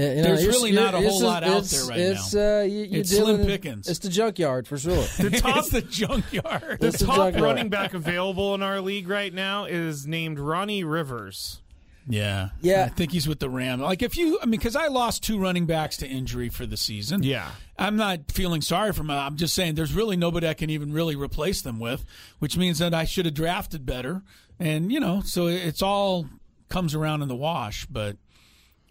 you 0.00 0.16
know, 0.16 0.22
There's 0.22 0.46
really 0.46 0.72
not 0.72 0.94
a 0.94 1.00
whole 1.00 1.22
lot 1.22 1.44
out 1.44 1.64
there 1.64 1.84
right 1.86 1.98
it's, 1.98 2.34
now. 2.34 2.58
Uh, 2.58 2.62
you, 2.62 2.84
you're 2.84 3.00
It's 3.00 3.10
slim 3.10 3.36
dealing- 3.36 3.46
pickings. 3.46 3.88
It's 3.88 3.98
the 4.00 4.08
junkyard 4.08 4.66
for 4.68 4.78
sure. 4.78 4.94
the 5.18 5.30
top 5.30 5.58
it's 5.58 5.70
the 5.70 5.82
junkyard. 5.82 6.78
the 6.80 6.86
It's 6.88 6.98
the 7.00 7.06
top 7.06 7.16
junkyard. 7.16 7.42
running 7.44 7.68
back 7.68 7.94
available 7.94 8.54
in 8.54 8.62
our 8.62 8.80
league 8.80 9.08
right 9.08 9.32
now 9.32 9.64
is 9.64 10.06
named 10.06 10.38
Ronnie 10.38 10.84
Rivers. 10.84 11.60
Yeah, 12.08 12.50
Yeah. 12.60 12.84
I 12.84 12.88
think 12.88 13.10
he's 13.10 13.26
with 13.26 13.40
the 13.40 13.50
Ram. 13.50 13.80
Like 13.80 14.00
if 14.00 14.16
you, 14.16 14.38
I 14.40 14.46
mean, 14.46 14.52
because 14.60 14.76
I 14.76 14.86
lost 14.86 15.24
two 15.24 15.40
running 15.40 15.66
backs 15.66 15.96
to 15.96 16.06
injury 16.06 16.48
for 16.48 16.64
the 16.64 16.76
season. 16.76 17.24
Yeah. 17.24 17.50
I'm 17.76 17.96
not 17.96 18.30
feeling 18.30 18.60
sorry 18.60 18.92
for 18.92 19.00
him. 19.00 19.10
I'm 19.10 19.34
just 19.36 19.54
saying 19.54 19.74
there's 19.74 19.92
really 19.92 20.16
nobody 20.16 20.46
I 20.46 20.54
can 20.54 20.70
even 20.70 20.92
really 20.92 21.16
replace 21.16 21.62
them 21.62 21.80
with, 21.80 22.04
which 22.38 22.56
means 22.56 22.78
that 22.78 22.94
I 22.94 23.06
should 23.06 23.24
have 23.24 23.34
drafted 23.34 23.84
better. 23.84 24.22
And 24.60 24.92
you 24.92 25.00
know, 25.00 25.20
so 25.24 25.48
it's 25.48 25.82
all 25.82 26.26
comes 26.68 26.94
around 26.94 27.22
in 27.22 27.28
the 27.28 27.34
wash. 27.34 27.86
But 27.86 28.16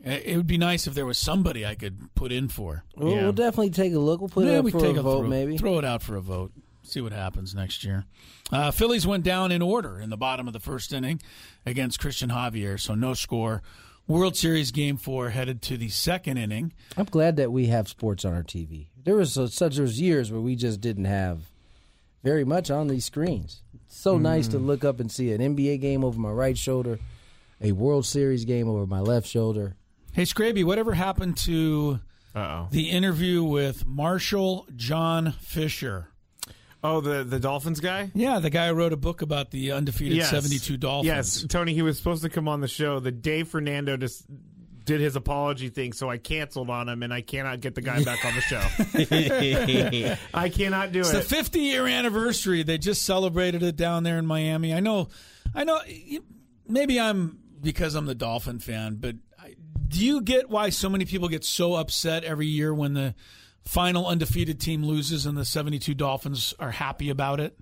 it 0.04 0.36
would 0.38 0.48
be 0.48 0.58
nice 0.58 0.88
if 0.88 0.94
there 0.94 1.06
was 1.06 1.18
somebody 1.18 1.66
I 1.66 1.76
could 1.76 2.14
put 2.16 2.32
in 2.32 2.48
for. 2.50 2.84
We'll, 2.96 3.12
Yeah. 3.14 3.24
we'll 3.24 3.34
definitely 3.34 3.72
take 3.72 3.94
a 3.94 4.00
look. 4.00 4.20
We'll 4.22 4.30
put 4.30 4.46
it 4.46 4.54
up 4.56 4.70
for 4.70 4.80
take 4.80 4.98
a 4.98 5.02
vote, 5.02 5.22
throw, 5.22 5.28
maybe. 5.30 5.58
Throw 5.58 5.78
it 5.80 5.86
out 5.86 6.02
for 6.04 6.16
a 6.16 6.22
vote. 6.22 6.52
See 6.84 7.02
what 7.02 7.14
happens 7.14 7.56
next 7.56 7.84
year. 7.84 8.06
Uh, 8.52 8.70
Phillies 8.70 9.08
went 9.08 9.24
down 9.24 9.52
in 9.52 9.62
order 9.64 10.00
in 10.00 10.12
the 10.12 10.18
bottom 10.18 10.46
of 10.48 10.54
the 10.54 10.60
first 10.60 10.94
inning 10.94 11.20
against 11.66 12.00
Christian 12.00 12.30
Javier, 12.30 12.80
so 12.80 12.94
no 12.94 13.16
score. 13.16 13.64
World 14.08 14.36
Series 14.36 14.70
Game 14.72 14.98
Four 14.98 15.32
headed 15.32 15.64
to 15.64 15.78
the 15.78 15.90
second 15.90 16.38
inning. 16.38 16.74
I'm 16.96 17.06
glad 17.06 17.38
that 17.38 17.52
we 17.52 17.66
have 17.68 17.88
sports 17.88 18.24
on 18.24 18.36
our 18.36 18.44
TV. 18.44 18.90
There 19.04 19.16
was 19.16 19.34
so, 19.34 19.48
such 19.48 19.78
there 19.78 19.82
was 19.82 20.00
years 20.00 20.32
where 20.32 20.42
we 20.42 20.56
just 20.56 20.80
didn't 20.80 21.06
have 21.06 21.40
very 22.24 22.44
much 22.44 22.70
on 22.70 22.88
these 22.88 23.06
screens. 23.06 23.64
It's 23.88 23.98
so 24.00 24.20
nice 24.20 24.48
Mm. 24.48 24.52
to 24.52 24.58
look 24.60 24.84
up 24.84 25.00
and 25.00 25.12
see 25.12 25.32
an 25.32 25.42
NBA 25.42 25.78
game 25.82 26.04
over 26.04 26.20
my 26.20 26.30
right 26.30 26.56
shoulder, 26.58 27.00
a 27.60 27.72
World 27.72 28.06
Series 28.06 28.46
game 28.46 28.68
over 28.70 28.86
my 28.86 29.00
left 29.00 29.26
shoulder. 29.28 29.76
Hey, 30.16 30.24
Scraby, 30.24 30.64
whatever 30.64 30.94
happened 30.94 31.36
to 31.40 32.00
Uh 32.34 32.40
oh. 32.40 32.68
the 32.72 32.90
interview 32.90 33.44
with 33.44 33.86
Marshall 33.86 34.66
John 34.76 35.34
Fisher? 35.42 36.08
Oh, 36.84 37.02
the 37.02 37.24
the 37.24 37.40
Dolphins 37.40 37.80
guy. 37.82 38.12
Yeah, 38.16 38.40
the 38.40 38.50
guy 38.50 38.68
who 38.70 38.76
wrote 38.76 38.94
a 38.94 38.98
book 38.98 39.22
about 39.22 39.52
the 39.52 39.72
undefeated 39.74 40.18
Yes. 40.18 40.30
72 40.30 40.78
Dolphins. 40.78 41.08
Yes, 41.08 41.46
Tony. 41.50 41.74
He 41.74 41.82
was 41.82 41.98
supposed 41.98 42.22
to 42.24 42.30
come 42.30 42.48
on 42.48 42.62
the 42.62 42.68
show 42.68 43.00
the 43.00 43.12
day 43.12 43.44
Fernando 43.44 43.98
just 43.98 44.24
did 44.86 45.02
his 45.02 45.16
apology 45.16 45.70
thing, 45.70 45.94
so 45.94 46.10
I 46.12 46.18
canceled 46.20 46.70
on 46.70 46.88
him, 46.88 47.02
and 47.02 47.12
I 47.12 47.22
cannot 47.22 47.60
get 47.60 47.74
the 47.74 47.82
guy 47.82 48.04
back 48.04 48.24
on 48.24 48.36
the 48.36 48.42
show. 48.42 48.62
I 50.34 50.50
cannot 50.50 50.92
do 50.92 51.00
It's 51.00 51.10
it. 51.10 51.14
the 51.14 51.22
50 51.24 51.60
year 51.60 51.88
anniversary. 51.88 52.62
They 52.62 52.78
just 52.78 53.02
celebrated 53.02 53.64
it 53.64 53.76
down 53.76 54.04
there 54.04 54.20
in 54.20 54.28
Miami. 54.28 54.74
I 54.76 54.80
know, 54.80 55.08
I 55.56 55.64
know. 55.64 55.82
Maybe 56.68 57.00
I'm 57.00 57.40
because 57.62 57.96
I'm 57.96 58.06
the 58.06 58.14
Dolphin 58.14 58.60
fan, 58.60 58.98
but 59.00 59.16
do 59.88 60.04
you 60.06 60.22
get 60.22 60.50
why 60.50 60.70
so 60.70 60.90
many 60.90 61.06
people 61.06 61.28
get 61.30 61.44
so 61.44 61.76
upset 61.76 62.24
every 62.24 62.48
year 62.48 62.74
when 62.74 62.94
the 62.94 63.16
final 63.64 64.06
undefeated 64.08 64.60
team 64.60 64.84
loses 64.84 65.26
and 65.26 65.38
the 65.38 65.46
72 65.46 65.94
Dolphins 65.94 66.54
are 66.60 66.72
happy 66.72 67.10
about 67.10 67.40
it? 67.40 67.58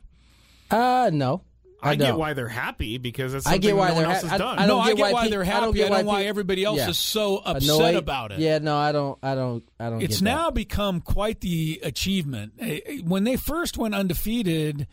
Uh 0.72 1.10
no. 1.14 1.44
I, 1.82 1.90
I, 1.92 1.96
get 1.96 2.16
why 2.16 2.32
they're 2.32 2.48
happy 2.48 2.98
because 2.98 3.34
it's 3.34 3.46
I 3.46 3.52
something 3.52 3.62
get 3.72 3.76
why 3.76 3.90
no 3.90 3.96
one 3.96 4.04
they're 4.04 4.12
else 4.14 4.22
ha- 4.24 4.30
has 4.30 4.42
I- 4.42 4.44
done. 4.46 4.58
I 4.60 4.68
don't 4.68 4.78
no, 4.78 4.80
I 4.80 4.88
get 4.88 4.96
get 4.98 5.04
why 5.04 5.12
why 5.12 5.24
pe- 5.26 5.30
they're 5.32 5.42
I 5.42 5.46
happy. 5.46 5.60
don't 5.60 5.70
I 5.70 5.78
get 5.78 5.82
don't, 5.84 5.92
why 5.92 6.02
know 6.02 6.08
why 6.08 6.22
pe- 6.24 6.28
everybody 6.30 6.64
else 6.64 6.78
Yeah. 6.78 6.90
is 6.90 6.98
so 6.98 7.38
upset 7.40 7.94
no, 7.94 7.98
about 7.98 8.32
it. 8.32 8.40
Yeah, 8.40 8.60
no, 8.60 8.78
I 8.78 8.94
don't. 8.94 9.20
I 9.22 9.36
don't. 9.36 9.64
I 9.82 9.90
don't. 9.90 10.02
It's 10.02 10.20
get 10.22 10.24
that. 10.24 10.32
now 10.36 10.50
become 10.50 11.02
quite 11.02 11.42
the 11.42 11.82
achievement. 11.84 12.54
Eh, 12.58 12.80
eh, 12.86 12.98
When 13.04 13.26
they 13.26 13.36
first 13.36 13.78
went 13.78 13.96
undefeated 13.96 14.88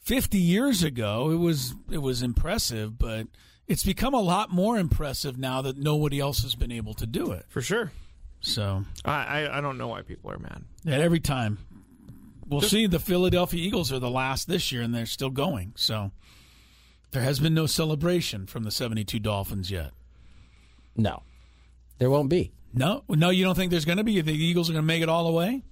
50 0.00 0.36
years 0.38 0.82
ago, 0.82 1.30
it 1.30 1.36
was 1.36 1.74
it 1.92 1.98
was 1.98 2.22
impressive, 2.24 2.98
but 2.98 3.28
it's 3.70 3.84
become 3.84 4.14
a 4.14 4.20
lot 4.20 4.50
more 4.50 4.76
impressive 4.76 5.38
now 5.38 5.62
that 5.62 5.78
nobody 5.78 6.18
else 6.18 6.42
has 6.42 6.56
been 6.56 6.72
able 6.72 6.92
to 6.94 7.06
do 7.06 7.30
it. 7.30 7.46
for 7.48 7.62
sure. 7.62 7.92
So, 8.40 8.84
I, 9.04 9.10
I 9.44 9.58
I 9.58 9.60
don't 9.60 9.78
know 9.78 9.88
why 9.88 10.02
people 10.02 10.30
are 10.30 10.38
mad. 10.38 10.64
at 10.86 11.00
every 11.00 11.20
time 11.20 11.58
we'll 12.48 12.62
see 12.62 12.86
the 12.86 12.98
Philadelphia 12.98 13.62
Eagles 13.62 13.92
are 13.92 13.98
the 13.98 14.10
last 14.10 14.48
this 14.48 14.72
year 14.72 14.82
and 14.82 14.94
they're 14.94 15.06
still 15.06 15.30
going. 15.30 15.72
So, 15.76 16.10
there 17.12 17.22
has 17.22 17.38
been 17.38 17.54
no 17.54 17.66
celebration 17.66 18.46
from 18.46 18.64
the 18.64 18.70
72 18.70 19.18
Dolphins 19.20 19.70
yet. 19.70 19.92
No, 20.96 21.22
there 21.98 22.10
won't 22.10 22.28
be. 22.30 22.52
No, 22.72 23.04
no, 23.08 23.30
you 23.30 23.44
don't 23.44 23.54
think 23.54 23.70
there's 23.70 23.84
going 23.84 23.98
to 23.98 24.04
be? 24.04 24.12
You 24.12 24.22
think 24.22 24.38
the 24.38 24.44
Eagles 24.44 24.68
are 24.70 24.72
going 24.72 24.82
to 24.84 24.86
make 24.86 25.02
it 25.02 25.08
all 25.08 25.24
the 25.24 25.32
way? 25.32 25.62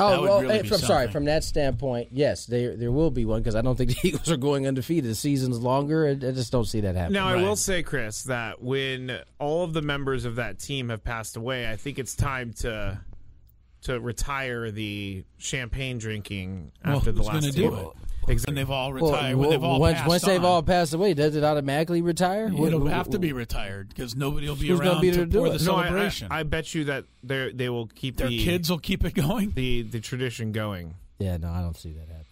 That 0.00 0.16
Oh 0.16 0.20
would 0.22 0.28
well, 0.28 0.40
really 0.42 0.58
eh, 0.58 0.62
be 0.62 0.68
from, 0.68 0.78
sorry. 0.78 1.08
From 1.08 1.24
that 1.26 1.44
standpoint, 1.44 2.08
yes, 2.10 2.46
there 2.46 2.76
there 2.76 2.90
will 2.90 3.10
be 3.10 3.24
one 3.24 3.40
because 3.40 3.54
I 3.54 3.60
don't 3.62 3.76
think 3.76 3.90
the 4.00 4.08
Eagles 4.08 4.30
are 4.30 4.36
going 4.36 4.66
undefeated. 4.66 5.10
The 5.10 5.14
season's 5.14 5.58
longer. 5.58 6.06
I, 6.06 6.10
I 6.10 6.14
just 6.32 6.50
don't 6.50 6.64
see 6.64 6.80
that 6.80 6.94
happening. 6.96 7.14
Now, 7.20 7.28
I 7.28 7.34
Right. 7.34 7.42
will 7.42 7.56
say, 7.56 7.82
Chris, 7.82 8.24
that 8.24 8.62
when 8.62 9.18
all 9.38 9.62
of 9.64 9.72
the 9.72 9.82
members 9.82 10.24
of 10.24 10.36
that 10.36 10.58
team 10.58 10.88
have 10.88 11.04
passed 11.04 11.36
away, 11.36 11.70
I 11.70 11.76
think 11.76 11.98
it's 11.98 12.14
time 12.16 12.52
to 12.60 13.00
to 13.82 13.98
retire 13.98 14.70
the 14.70 15.24
champagne 15.38 15.98
drinking 15.98 16.72
Well, 16.84 16.98
after 16.98 17.12
the 17.12 17.22
last 17.22 17.40
gonna 17.40 17.52
do 17.52 17.70
team. 17.70 17.90
It? 18.38 18.46
When 18.46 18.54
they've 18.54 18.70
all 18.70 18.92
Well, 18.92 19.12
retired, 19.12 19.36
when 19.36 19.50
they've 19.50 19.62
all 19.64 19.80
once, 19.80 19.98
once 20.06 20.22
they've 20.22 20.40
on. 20.40 20.44
all 20.46 20.62
passed 20.62 20.94
away, 20.94 21.14
does 21.14 21.36
it 21.36 21.44
automatically 21.44 22.02
retire? 22.02 22.46
It'll 22.46 22.80
What- 22.80 22.92
have 22.92 23.10
to 23.10 23.18
be 23.18 23.32
retired 23.32 23.88
because 23.88 24.14
nobody 24.16 24.48
will 24.48 24.56
be 24.56 24.68
Who's 24.68 24.78
gonna 24.78 24.92
around 24.92 25.00
be 25.02 25.10
to 25.10 25.16
there 25.16 25.24
to 25.26 25.30
do 25.30 25.38
pour 25.38 25.46
it? 25.48 25.58
the 25.58 25.64
No, 25.64 25.74
I- 25.74 25.80
I- 25.80 25.84
celebration. 25.86 26.28
I, 26.30 26.42
bet 26.44 26.74
you 26.74 26.84
that 26.84 27.04
they 27.22 27.52
they 27.52 27.68
will 27.68 27.86
keep 27.86 28.16
Their 28.16 28.28
the 28.28 28.42
kids 28.44 28.70
will 28.70 28.78
keep 28.78 29.04
it 29.04 29.14
going. 29.14 29.52
the 29.54 29.82
the 29.82 30.00
tradition 30.00 30.52
going. 30.52 30.94
Yeah, 31.18 31.36
no, 31.36 31.50
I 31.50 31.60
don't 31.60 31.76
see 31.76 31.90
that 31.92 32.00
happening. 32.08 32.26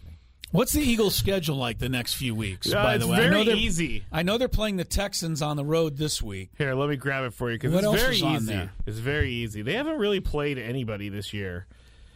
What's 0.51 0.71
the 0.71 0.81
Eagles' 0.81 1.13
schedule 1.13 1.57
like 1.57 1.77
the 1.77 1.89
next 1.89 2.15
few 2.15 2.33
weeks? 2.33 2.71
Uh, 2.71 2.81
by 2.81 2.95
it's 2.95 3.05
the 3.05 3.11
way, 3.11 3.17
I 3.19 3.25
know 3.25 3.29
very 3.33 3.45
they're- 3.45 3.55
easy. 3.55 4.03
I 4.11 4.23
know 4.23 4.39
they're 4.39 4.47
playing 4.47 4.77
the 4.77 4.83
Texans 4.83 5.43
on 5.43 5.57
the 5.57 5.63
road 5.63 5.97
this 5.97 6.23
week. 6.23 6.49
Here, 6.57 6.73
let 6.73 6.89
me 6.89 6.95
grab 6.95 7.23
it 7.25 7.35
for 7.35 7.51
you 7.51 7.57
because 7.59 7.71
What 7.71 7.83
it's 7.83 7.85
else 7.93 8.01
very 8.01 8.15
is 8.15 8.23
on 8.23 8.35
easy. 8.37 8.45
there? 8.47 8.71
It's 8.87 8.97
very 8.97 9.31
easy. 9.31 9.61
They 9.61 9.73
haven't 9.73 9.99
really 9.99 10.19
played 10.21 10.57
anybody 10.57 11.07
this 11.09 11.33
year. 11.35 11.67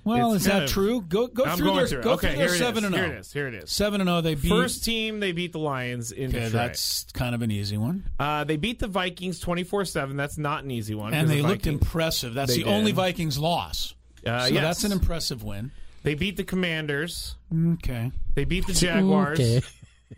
Well, 0.05 0.33
It's 0.33 0.43
is 0.45 0.51
that 0.51 0.63
of- 0.63 0.69
true? 0.69 1.01
Go 1.01 1.27
go 1.27 1.45
I'm 1.45 1.57
through 1.57 1.65
going 1.67 1.77
their 1.77 1.87
through 1.87 2.01
go 2.03 2.11
okay, 2.13 2.27
through 2.29 2.37
their 2.37 2.47
here 2.47 2.47
it 2.47 2.51
is. 2.51 2.57
seven 2.59 2.83
and 2.85 2.93
zero. 2.95 3.05
Here 3.07 3.15
it 3.15 3.19
is. 3.19 3.33
Here 3.33 3.47
it 3.47 3.53
is. 3.53 3.71
Seven 3.71 4.01
and 4.01 4.07
zero. 4.09 4.21
They 4.21 4.35
beat. 4.35 4.49
First 4.49 4.83
team, 4.83 5.19
they 5.21 5.31
beat 5.31 5.53
the 5.53 5.59
Lions 5.59 6.11
in 6.11 6.25
okay, 6.29 6.45
Detroit. 6.45 6.51
that's 6.51 7.05
kind 7.13 7.33
of 7.33 7.41
an 7.41 7.51
easy 7.51 7.77
one. 7.77 8.03
Uh, 8.19 8.43
they 8.43 8.57
beat 8.57 8.79
the 8.79 8.87
Vikings 8.87 9.39
24 9.39 9.85
7. 9.85 10.17
That's 10.17 10.37
not 10.37 10.63
an 10.65 10.71
easy 10.71 10.93
one. 10.95 11.13
And 11.13 11.27
'cause 11.27 11.29
they 11.35 11.41
the 11.41 11.47
looked 11.47 11.63
Vikings- 11.65 11.81
impressive. 11.81 12.33
That's 12.33 12.55
They 12.55 12.63
the 12.63 12.69
only. 12.69 12.91
Vikings 12.91 13.37
loss. 13.39 13.93
Uh, 14.25 14.47
so 14.47 14.53
yes. 14.53 14.61
that's 14.63 14.83
an 14.83 14.91
impressive 14.91 15.41
win. 15.43 15.71
They 16.03 16.15
beat 16.15 16.35
the 16.35 16.43
Commanders. 16.43 17.35
Okay. 17.73 18.11
They 18.35 18.43
beat 18.43 18.67
the 18.67 18.73
Jaguars. 18.73 19.39
Okay. 19.39 19.61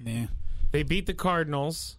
Yeah. 0.04 0.26
They 0.72 0.82
beat 0.84 1.06
the 1.06 1.14
Cardinals. 1.14 1.98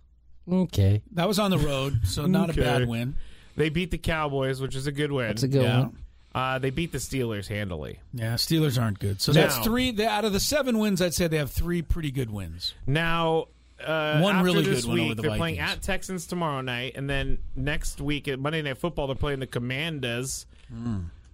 Okay. 0.51 1.03
That 1.13 1.29
was 1.29 1.39
on 1.39 1.51
the 1.53 1.59
road, 1.59 2.01
so 2.05 2.27
not 2.27 2.51
Okay. 2.51 2.61
a 2.61 2.65
bad 2.65 2.89
win. 2.89 3.17
They 3.57 3.69
beat 3.71 3.91
the 3.91 3.99
Cowboys, 3.99 4.61
which 4.61 4.75
is 4.77 4.87
a 4.87 4.93
good 4.93 5.11
win. 5.13 5.29
That's 5.29 5.43
a 5.45 5.49
good 5.49 5.63
Yeah. 5.63 5.81
one. 5.83 5.99
Uh, 6.37 6.59
they 6.59 6.69
beat 6.69 6.93
the 6.93 6.99
Steelers 6.99 7.49
handily. 7.49 7.99
Yeah, 8.13 8.35
Steelers 8.35 8.81
aren't 8.81 8.99
good. 8.99 9.23
So 9.23 9.33
Now- 9.33 9.41
that's 9.43 9.59
three. 9.59 9.91
they- 9.91 10.07
Out 10.07 10.27
of 10.27 10.35
the 10.35 10.41
seven 10.41 10.79
wins, 10.79 11.01
I'd 11.01 11.15
say 11.15 11.29
they 11.29 11.39
have 11.39 11.51
three 11.51 11.81
pretty 11.81 12.11
good 12.11 12.31
wins. 12.31 12.75
Now, 12.87 13.47
uh, 13.83 14.19
One 14.21 14.37
after 14.37 14.45
really 14.45 14.63
this 14.65 14.83
good 14.83 14.89
one 14.89 14.95
week, 14.99 15.05
over 15.07 15.15
the 15.15 15.23
they're 15.23 15.37
playing 15.39 15.57
Vikings. 15.57 15.77
at 15.77 15.83
Texans 15.83 16.27
tomorrow 16.27 16.61
night, 16.61 16.93
and 16.95 17.09
then 17.09 17.39
next 17.57 18.01
week 18.03 18.29
at 18.29 18.39
Monday 18.39 18.61
Night 18.61 18.77
Football, 18.77 19.07
they're 19.07 19.17
playing 19.17 19.41
the 19.41 19.47
Commanders, 19.47 20.45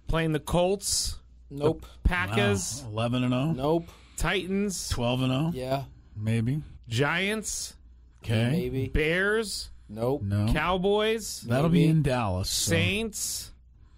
playing 0.07 0.31
the 0.31 0.39
Colts, 0.39 1.17
Nope. 1.51 1.81
the 1.81 2.07
Packers, 2.07 2.83
Eleven 2.87 3.23
and 3.25 3.33
zero. 3.33 3.51
Nope. 3.51 3.89
Titans, 4.15 4.87
Twelve 4.89 5.21
and 5.21 5.31
zero. 5.31 5.51
Yeah. 5.53 5.83
Maybe. 6.15 6.61
Giants, 6.87 7.75
Okay. 8.23 8.49
Maybe. 8.51 8.87
Bears, 8.87 9.69
Nope. 9.89 10.21
No. 10.23 10.47
Cowboys, 10.53 11.41
That'll 11.41 11.69
be 11.69 11.85
in 11.85 12.03
Dallas. 12.03 12.49
so- 12.49 12.69
Saints, 12.71 13.51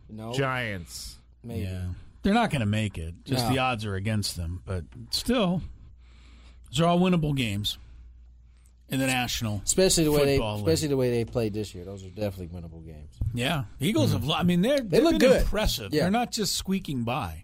No. 0.10 0.34
Giants. 0.34 1.16
Maybe. 1.44 1.62
Yeah. 1.64 1.86
They're 2.24 2.34
not 2.34 2.50
going 2.50 2.62
to 2.62 2.66
make 2.66 2.98
it. 2.98 3.14
Just 3.24 3.46
No. 3.46 3.54
the 3.54 3.60
odds 3.60 3.86
are 3.86 3.96
against 3.96 4.36
them. 4.36 4.62
But 4.66 4.86
still, 5.12 5.62
those 6.72 6.82
are 6.82 6.86
all 6.86 7.00
winnable 7.00 7.36
games 7.36 7.78
in 8.90 9.00
the 9.00 9.08
national. 9.08 9.62
Especially 9.64 10.04
the 10.06 10.12
way 10.12 10.26
they, 10.26 10.40
league. 10.40 10.58
especially 10.58 10.88
the 10.88 10.98
way 10.98 11.12
they 11.12 11.26
played 11.26 11.54
this 11.54 11.76
year. 11.76 11.86
Those 11.86 12.04
are 12.04 12.10
definitely 12.10 12.48
winnable 12.48 12.84
games. 12.86 13.14
Yeah, 13.34 13.66
Eagles 13.80 14.12
have. 14.14 14.28
I 14.30 14.44
mean, 14.44 14.62
they're 14.62 14.80
They 14.82 15.02
look 15.02 15.20
good. 15.20 15.42
impressive. 15.42 15.94
Yeah. 15.94 16.04
They're 16.04 16.12
not 16.12 16.32
just 16.32 16.56
squeaking 16.56 17.04
by; 17.04 17.44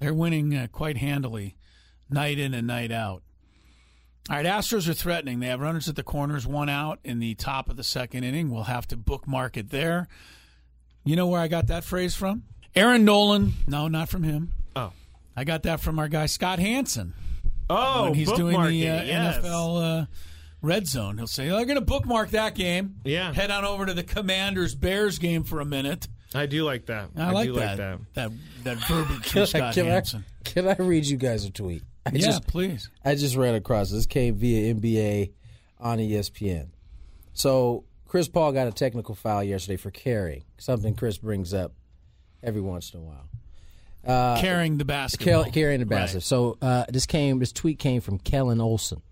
they're 0.00 0.14
winning 0.14 0.54
uh, 0.56 0.66
quite 0.72 0.96
handily, 0.96 1.56
night 2.10 2.38
in 2.38 2.54
and 2.54 2.66
night 2.66 2.90
out. 2.90 3.22
All 4.30 4.36
right, 4.36 4.44
Astros 4.44 4.88
are 4.88 4.94
threatening. 4.94 5.40
They 5.40 5.46
have 5.46 5.60
runners 5.60 5.88
at 5.88 5.96
the 5.96 6.02
corners, 6.02 6.46
one 6.46 6.68
out 6.68 6.98
in 7.02 7.18
the 7.18 7.34
top 7.34 7.70
of 7.70 7.76
the 7.76 7.84
second 7.84 8.24
inning. 8.24 8.50
We'll 8.50 8.64
have 8.64 8.86
to 8.88 8.96
bookmark 8.96 9.56
it 9.56 9.70
there. 9.70 10.06
You 11.08 11.16
know 11.16 11.28
where 11.28 11.40
I 11.40 11.48
got 11.48 11.68
that 11.68 11.84
phrase 11.84 12.14
from? 12.14 12.42
Aaron 12.76 13.06
Nolan. 13.06 13.54
No, 13.66 13.88
not 13.88 14.10
from 14.10 14.24
him. 14.24 14.52
Oh. 14.76 14.92
I 15.34 15.44
got 15.44 15.62
that 15.62 15.80
from 15.80 15.98
our 15.98 16.06
guy 16.06 16.26
Scott 16.26 16.58
Hanson. 16.58 17.14
Oh, 17.70 18.04
when 18.04 18.12
he's 18.12 18.30
doing 18.32 18.52
the 18.52 18.66
uh, 18.90 19.02
yes. 19.02 19.38
NFL 19.38 20.02
uh, 20.02 20.06
Red 20.60 20.86
Zone. 20.86 21.16
He'll 21.16 21.26
say, 21.26 21.48
"They're 21.48 21.64
going 21.64 21.78
to 21.78 21.80
bookmark 21.80 22.32
that 22.32 22.54
game. 22.54 22.96
Yeah. 23.04 23.32
head 23.32 23.50
on 23.50 23.64
over 23.64 23.86
to 23.86 23.94
the 23.94 24.02
Commanders 24.02 24.74
Bears 24.74 25.18
game 25.18 25.44
for 25.44 25.60
a 25.60 25.64
minute." 25.64 26.08
I 26.34 26.44
do 26.44 26.62
like 26.64 26.84
that. 26.86 27.08
I, 27.16 27.30
like, 27.30 27.46
do 27.46 27.54
that. 27.54 27.78
like 27.78 27.78
that. 27.78 28.00
that. 28.12 28.30
That 28.64 28.76
verbiage 28.86 29.22
Can 29.22 29.30
from 29.30 29.40
I, 29.40 29.44
Scott 29.46 29.74
can, 29.74 29.86
I, 29.86 29.88
Hanson. 29.88 30.24
can 30.44 30.68
I 30.68 30.74
read 30.74 31.06
you 31.06 31.16
guys 31.16 31.46
a 31.46 31.50
tweet? 31.50 31.84
I 32.04 32.10
Yeah, 32.10 32.26
just, 32.26 32.46
please. 32.46 32.90
I 33.02 33.14
just 33.14 33.34
ran 33.34 33.54
across 33.54 33.90
this. 33.90 34.04
came 34.04 34.34
via 34.34 34.74
NBA 34.74 35.32
on 35.80 35.96
ESPN. 35.96 36.68
So 37.32 37.84
Chris 38.08 38.26
Paul 38.28 38.52
got 38.52 38.66
a 38.66 38.72
technical 38.72 39.14
foul 39.14 39.44
yesterday 39.44 39.76
for 39.76 39.90
carrying, 39.90 40.42
something 40.58 40.94
Chris 40.94 41.18
brings 41.18 41.52
up 41.54 41.72
every 42.42 42.60
once 42.62 42.92
in 42.94 43.00
a 43.00 43.02
while. 43.02 43.28
Uh, 44.06 44.40
Carrying 44.40 44.78
the 44.78 44.84
basketball. 44.84 45.42
Car- 45.44 45.52
carrying 45.52 45.80
the 45.80 45.86
Right. 45.86 46.00
basket. 46.00 46.22
So 46.22 46.56
uh, 46.62 46.84
this 46.88 47.04
came. 47.04 47.38
This 47.40 47.52
tweet 47.52 47.78
came 47.78 48.00
from 48.00 48.18
Kellan 48.18 48.60
Olson. 48.60 49.02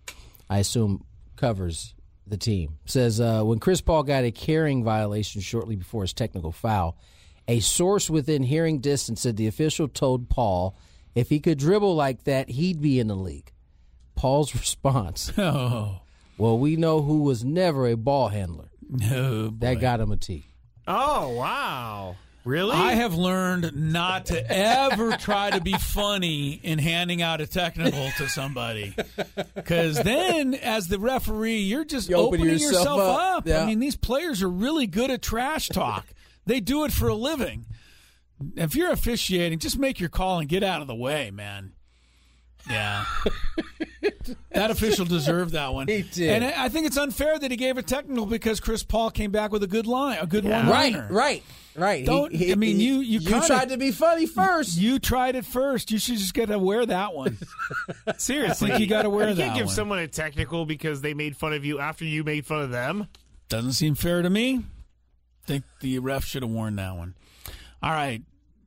I 0.49 0.59
assume 0.59 1.05
covers 1.37 1.95
the 2.27 2.37
team. 2.39 2.79
Says 2.87 3.21
uh, 3.21 3.43
when 3.43 3.59
Chris 3.59 3.81
Paul 3.83 4.05
got 4.05 4.25
a 4.25 4.31
carrying 4.31 4.85
violation 4.85 5.43
shortly 5.43 5.77
before 5.77 6.03
his 6.03 6.13
technical 6.15 6.53
foul, 6.53 6.97
a 7.49 7.61
source 7.61 8.09
within 8.09 8.43
hearing 8.45 8.79
distance 8.79 9.21
said 9.21 9.37
the 9.37 9.49
official 9.49 9.89
told 9.89 10.31
Paul 10.31 10.77
if 11.15 11.29
he 11.29 11.41
could 11.41 11.59
dribble 11.59 11.95
like 11.95 12.25
that, 12.25 12.49
he'd 12.51 12.81
be 12.81 12.99
in 12.99 13.09
the 13.09 13.17
league. 13.17 13.53
Paul's 14.15 14.55
response: 14.55 15.33
Oh, 15.37 16.01
Well, 16.39 16.59
we 16.59 16.77
know 16.77 17.03
who 17.03 17.23
was 17.23 17.45
never 17.45 17.87
a 17.89 17.97
ball 17.97 18.29
handler. 18.29 18.71
no. 19.11 19.49
That 19.59 19.75
got 19.75 20.01
him 20.01 20.13
a 20.13 20.17
T. 20.17 20.47
Oh, 20.87 21.31
wow. 21.31 22.17
Really? 22.45 22.77
I 22.77 22.93
have 22.93 23.15
learned 23.15 23.75
not 23.75 24.27
to 24.27 24.53
ever 24.53 25.17
try 25.17 25.51
to 25.51 25.61
be 25.61 25.73
funny 25.73 26.53
in 26.53 26.79
handing 26.79 27.21
out 27.21 27.41
a 27.41 27.47
technical 27.47 28.09
to 28.19 28.29
somebody. 28.29 28.95
Because 29.57 30.01
then, 30.01 30.55
as 30.55 30.87
the 30.87 31.01
referee, 31.01 31.57
you're 31.59 31.85
just 31.85 32.09
You 32.09 32.15
open 32.15 32.39
opening 32.41 32.53
yourself 32.61 32.73
yourself, 32.73 33.01
up. 33.01 33.39
up. 33.39 33.47
Yeah. 33.49 33.63
I 33.63 33.67
mean, 33.67 33.81
these 33.81 33.97
players 33.97 34.45
are 34.45 34.49
really 34.49 34.87
good 34.87 35.11
at 35.11 35.23
trash 35.23 35.69
talk, 35.69 36.07
they 36.47 36.61
do 36.61 36.85
it 36.85 36.93
for 36.93 37.09
a 37.09 37.15
living. 37.17 37.67
If 38.55 38.77
you're 38.77 38.93
officiating, 38.93 39.59
just 39.59 39.79
make 39.79 39.99
your 39.99 40.11
call 40.11 40.39
and 40.39 40.49
get 40.49 40.63
out 40.63 40.83
of 40.83 40.87
the 40.87 40.95
way, 40.95 41.33
man. 41.33 41.73
Yeah. 42.69 43.05
that 44.53 44.71
official 44.71 45.05
deserved 45.05 45.53
that 45.53 45.73
one. 45.73 45.87
He 45.89 46.03
did. 46.03 46.31
And 46.31 46.45
I 46.45 46.65
I 46.65 46.69
think 46.69 46.87
it's 46.87 46.97
unfair 46.97 47.39
that 47.39 47.51
he 47.51 47.57
gave 47.57 47.79
a 47.79 47.83
technical 47.83 48.27
because 48.27 48.61
Chris 48.61 48.83
Paul 48.83 49.11
came 49.11 49.31
back 49.31 49.53
with 49.53 49.63
a 49.63 49.67
good 49.67 49.87
line, 49.87 50.19
a 50.21 50.27
good 50.27 50.45
one 50.45 50.67
Right, 50.69 50.97
right, 51.11 51.43
right. 51.77 52.05
Don't- 52.05 52.35
he- 52.35 52.51
I 52.53 52.55
mean, 52.57 52.77
he- 52.77 52.87
you 52.87 52.95
you, 52.97 53.21
you 53.21 53.29
kinda- 53.29 53.47
tried 53.47 53.69
to 53.69 53.77
be 53.77 53.93
funny 53.93 54.27
first. 54.27 54.77
You 54.79 54.99
tried 54.99 55.37
it 55.37 55.45
first. 55.45 55.91
You 55.91 55.99
should 55.99 56.19
just 56.19 56.35
get 56.35 56.47
to 56.49 56.59
wear 56.59 56.85
that 56.87 57.15
one. 57.15 57.39
Seriously, 58.19 58.77
you 58.79 58.87
gotta 58.87 59.11
wear 59.11 59.29
you 59.29 59.35
that 59.37 59.43
can't 59.43 59.57
give 59.57 59.67
one. 59.67 59.75
someone 59.75 59.99
a 60.01 60.09
technical 60.09 60.67
because 60.67 61.01
they 61.03 61.15
made 61.15 61.37
fun 61.37 61.53
of 61.53 61.65
you 61.65 61.79
after 61.79 62.05
you 62.05 62.25
made 62.25 62.47
fun 62.47 62.63
of 62.63 62.71
them. 62.71 63.07
Doesn't 63.49 63.75
seem 63.75 63.95
fair 63.95 64.23
to 64.23 64.31
me. 64.31 64.65
Think 65.45 65.65
the 65.81 65.99
ref 66.01 66.25
should 66.25 66.43
have 66.43 66.51
worn 66.51 66.75
that 66.77 66.97
one. 66.97 67.15
All 67.83 67.93
right. 67.93 68.23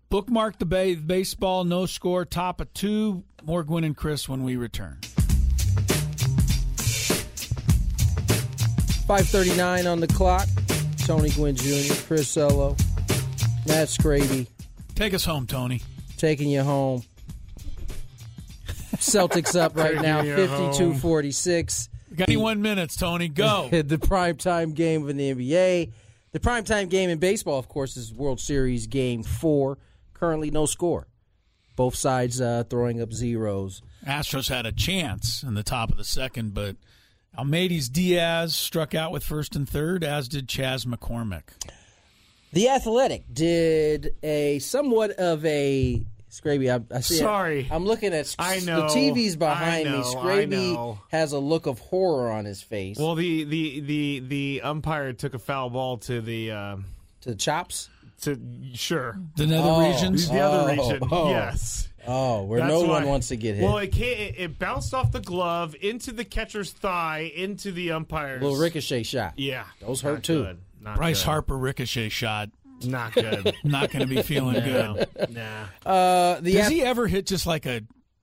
Bookmark 0.09 0.57
the 0.57 0.65
ba- 0.65 0.95
baseball, 0.95 1.63
no 1.63 1.85
score, 1.85 2.25
top 2.25 2.59
of 2.61 2.73
two. 2.73 3.23
More 3.43 3.63
Gwynn 3.63 3.83
and 3.83 3.95
Chris 3.95 4.27
when 4.27 4.43
we 4.43 4.55
return. 4.55 4.97
539 9.07 9.87
on 9.87 9.99
the 9.99 10.07
clock. 10.07 10.47
Tony 11.05 11.29
Gwynn 11.29 11.55
Jr., 11.55 11.93
Chris 12.05 12.35
Ello, 12.37 12.75
Matt 13.67 13.87
Scraby 13.87 14.47
Take 14.95 15.13
us 15.13 15.25
home, 15.25 15.47
Tony. 15.47 15.81
taking 16.17 16.49
you 16.49 16.61
home. 16.61 17.03
Celtics 18.97 19.59
up 19.59 19.75
right 19.77 20.01
now, 20.01 20.21
you 20.21 20.35
52 20.35 20.95
46. 20.95 21.89
Got 22.15 22.25
21 22.25 22.61
minutes, 22.61 22.95
Tony. 22.97 23.29
Go. 23.29 23.69
the 23.71 23.83
primetime 23.97 24.73
game 24.73 25.07
of 25.07 25.15
the 25.15 25.33
NBA. 25.33 25.91
The 26.31 26.39
primetime 26.39 26.89
game 26.89 27.09
in 27.09 27.17
baseball, 27.17 27.57
of 27.57 27.67
course, 27.69 27.95
is 27.95 28.13
World 28.13 28.39
Series 28.39 28.87
Game 28.87 29.23
4. 29.23 29.77
Currently, 30.19 30.51
no 30.51 30.65
score. 30.65 31.07
Both 31.75 31.95
sides 31.95 32.41
uh, 32.41 32.65
throwing 32.69 33.01
up 33.01 33.13
zeros. 33.13 33.81
Astros 34.05 34.49
had 34.49 34.65
a 34.65 34.71
chance 34.71 35.43
in 35.43 35.53
the 35.53 35.63
top 35.63 35.91
of 35.91 35.97
the 35.97 36.03
second, 36.03 36.53
but 36.53 36.75
Aledmys 37.37 37.89
Diaz 37.91 38.53
struck 38.55 38.93
out 38.93 39.11
with 39.11 39.23
first 39.23 39.55
and 39.55 39.67
third, 39.67 40.03
as 40.03 40.27
did 40.27 40.49
Chas 40.49 40.83
McCormick. 40.83 41.43
The 42.51 42.69
Athletic 42.69 43.23
did 43.31 44.15
a 44.23 44.59
somewhat 44.59 45.11
of 45.11 45.45
a 45.45 46.03
Scraby. 46.29 46.69
I, 46.69 46.95
I 46.95 46.99
see 47.01 47.15
it. 47.15 47.19
Sorry. 47.19 47.67
I'm 47.71 47.85
looking 47.85 48.13
at 48.13 48.35
I 48.37 48.59
know. 48.59 48.81
the 48.81 48.87
TV's 48.87 49.35
behind 49.35 49.87
I 49.87 49.91
know, 49.91 49.99
me. 49.99 50.03
I 50.03 50.13
Scraby 50.45 50.99
has 51.09 51.31
a 51.31 51.39
look 51.39 51.65
of 51.65 51.79
horror 51.79 52.31
on 52.31 52.45
his 52.45 52.61
face. 52.61 52.97
Well, 52.99 53.15
the 53.15 53.43
the 53.45 53.79
the 53.79 54.19
the 54.19 54.61
umpire 54.63 55.13
took 55.13 55.33
a 55.33 55.39
foul 55.39 55.69
ball 55.69 55.97
to 55.99 56.21
the 56.21 56.51
uh, 56.51 56.77
to 57.21 57.29
the 57.29 57.35
chops. 57.35 57.89
To 58.23 58.39
sure 58.73 59.19
The 59.35 59.47
nether 59.47 59.67
Oh. 59.69 59.89
regions. 59.89 60.29
the 60.29 60.39
other 60.39 60.71
Oh, 60.71 60.89
region. 60.91 61.07
oh. 61.11 61.29
Yes. 61.31 61.87
Oh, 62.07 62.43
where 62.43 62.59
That's 62.61 62.71
no 62.71 62.81
why- 62.81 62.87
one 62.87 63.07
wants 63.07 63.27
to 63.27 63.35
get 63.35 63.55
hit. 63.55 63.63
Well, 63.63 63.77
it, 63.77 63.91
can't, 63.91 64.19
it 64.19 64.35
it 64.37 64.59
bounced 64.59 64.93
off 64.93 65.11
the 65.11 65.19
glove 65.19 65.75
into 65.81 66.11
the 66.11 66.23
catcher's 66.25 66.71
thigh 66.71 67.31
into 67.35 67.71
the 67.71 67.91
umpire's 67.91 68.41
little 68.41 68.57
ricochet 68.57 69.03
shot. 69.03 69.33
Yeah, 69.37 69.65
Those 69.81 70.01
hurt 70.01 70.13
not 70.15 70.23
too. 70.23 70.43
good. 70.43 70.57
Not 70.81 70.95
Bryce 70.97 71.19
good. 71.19 71.25
Harper 71.25 71.57
ricochet 71.57 72.09
shot. 72.09 72.49
Not 72.85 73.11
good. 73.13 73.53
Not 73.65 73.91
going 73.91 74.07
to 74.07 74.15
be 74.15 74.21
feeling 74.21 74.63
good. 74.63 75.05
nah. 75.31 75.65
Uh, 75.85 76.39
the 76.39 76.53
Does 76.53 76.67
Ath- 76.67 76.71
he 76.71 76.81
ever 76.81 77.07
hit 77.07 77.25
just 77.25 77.45
like 77.45 77.65
a 77.65 77.81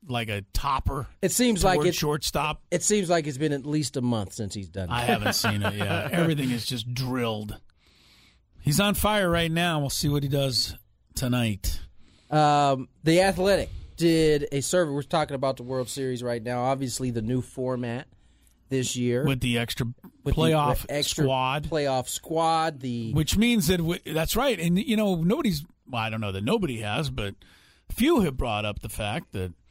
like 0.08 0.30
a 0.30 0.42
topper. 0.54 1.06
It 1.20 1.30
seems 1.32 1.62
like 1.62 1.74
toward 1.76 1.88
it 1.88 1.94
shortstop. 1.94 2.62
It 2.70 2.82
seems 2.82 3.10
like 3.10 3.26
it's 3.26 3.36
been 3.36 3.52
at 3.52 3.66
least 3.66 3.98
a 3.98 4.00
month 4.00 4.32
since 4.32 4.54
he's 4.54 4.70
done. 4.70 4.88
I 4.88 5.00
haven't 5.00 5.34
seen 5.34 5.62
it 5.62 5.74
yet. 5.76 6.12
Everything 6.12 6.50
is 6.50 6.64
just 6.64 6.92
drilled. 6.94 7.56
He's 8.66 8.80
on 8.80 8.94
fire 8.94 9.30
right 9.30 9.50
now. 9.50 9.78
We'll 9.78 9.90
see 9.90 10.08
what 10.08 10.24
he 10.24 10.28
does 10.28 10.76
tonight. 11.14 11.80
Um, 12.32 12.88
the 13.04 13.20
Athletic 13.20 13.70
did 13.96 14.48
a 14.50 14.60
survey. 14.60 14.90
We're 14.90 15.02
talking 15.02 15.36
about 15.36 15.56
the 15.56 15.62
World 15.62 15.88
Series 15.88 16.20
right 16.20 16.42
now. 16.42 16.64
Obviously, 16.64 17.12
the 17.12 17.22
new 17.22 17.42
format 17.42 18.08
this 18.68 18.96
year 18.96 19.24
with 19.24 19.38
the 19.38 19.56
extra 19.56 19.86
With 20.24 20.34
the 20.34 20.40
playoff 20.42 20.84
extra 20.88 21.22
squad, 21.22 21.68
playoff 21.70 22.08
squad. 22.08 22.80
The 22.80 23.12
which 23.12 23.36
means 23.36 23.68
that 23.68 23.76
w- 23.76 24.00
that's 24.04 24.34
right. 24.34 24.58
And 24.58 24.76
you 24.76 24.96
know, 24.96 25.14
nobody's. 25.14 25.64
Well, 25.88 26.02
I 26.02 26.10
don't 26.10 26.20
know 26.20 26.32
that 26.32 26.42
nobody 26.42 26.80
has, 26.80 27.08
but 27.08 27.36
few 27.88 28.22
have 28.22 28.36
brought 28.36 28.64
up 28.64 28.80
the 28.80 28.88
fact 28.88 29.30
that 29.30 29.52
the 29.52 29.65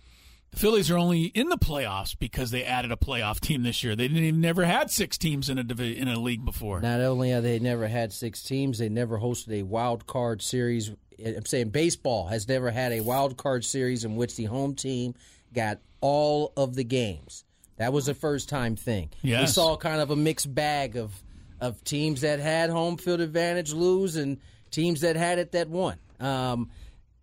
Phillies 0.56 0.90
are 0.90 0.98
only 0.98 1.24
in 1.26 1.50
the 1.50 1.58
playoffs 1.58 2.18
because 2.18 2.50
they 2.50 2.64
added 2.64 2.92
a 2.92 2.96
playoff 2.96 3.42
team 3.42 3.64
this 3.64 3.84
year. 3.84 3.96
They 3.96 4.08
didn't 4.08 4.24
even 4.24 4.42
never 4.42 4.64
had 4.64 4.90
six 4.90 5.18
teams 5.18 5.50
in 5.50 5.58
a 5.58 5.64
divi- 5.64 5.98
in 5.98 6.08
a 6.08 6.18
league 6.18 6.46
before. 6.46 6.80
Not 6.80 7.02
only 7.02 7.32
have 7.32 7.44
they 7.44 7.60
never 7.60 7.88
had 7.88 8.14
six 8.14 8.42
teams, 8.42 8.78
they 8.78 8.88
never 8.88 9.20
hosted 9.20 9.52
a 9.52 9.64
wild 9.64 10.08
card 10.08 10.42
series. 10.42 10.92
I'm 11.24 11.46
saying 11.46 11.70
baseball 11.70 12.28
has 12.28 12.48
never 12.48 12.72
had 12.72 12.94
a 12.94 13.02
wild 13.02 13.36
card 13.36 13.66
series 13.66 14.06
in 14.06 14.16
which 14.16 14.38
the 14.38 14.46
home 14.46 14.76
team 14.76 15.14
got 15.54 15.80
all 16.00 16.54
of 16.56 16.76
the 16.76 16.84
games. 16.84 17.44
That 17.78 17.92
was 17.92 18.08
a 18.08 18.14
first 18.14 18.48
time 18.48 18.78
thing. 18.78 19.10
We 19.42 19.48
saw 19.48 19.76
kind 19.76 20.00
of 20.00 20.10
a 20.12 20.16
mixed 20.16 20.54
bag 20.54 20.96
of 20.96 21.12
of 21.60 21.84
teams 21.84 22.22
that 22.22 22.40
had 22.40 22.70
home 22.70 22.98
field 22.98 23.20
advantage 23.22 23.74
lose 23.74 24.16
and 24.16 24.38
teams 24.72 25.02
that 25.02 25.16
had 25.16 25.40
it 25.40 25.52
that 25.54 25.70
won. 25.70 25.98
Um, 26.20 26.70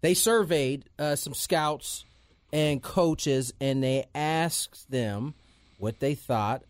they 0.02 0.14
surveyed 0.14 0.84
uh, 0.98 1.16
some 1.16 1.32
scouts 1.34 2.04
and 2.52 2.82
coaches, 2.82 3.52
and 3.60 3.82
they 3.82 4.06
asked 4.14 4.90
them 4.90 5.34
what 5.78 6.00
they 6.00 6.14
thought 6.14 6.62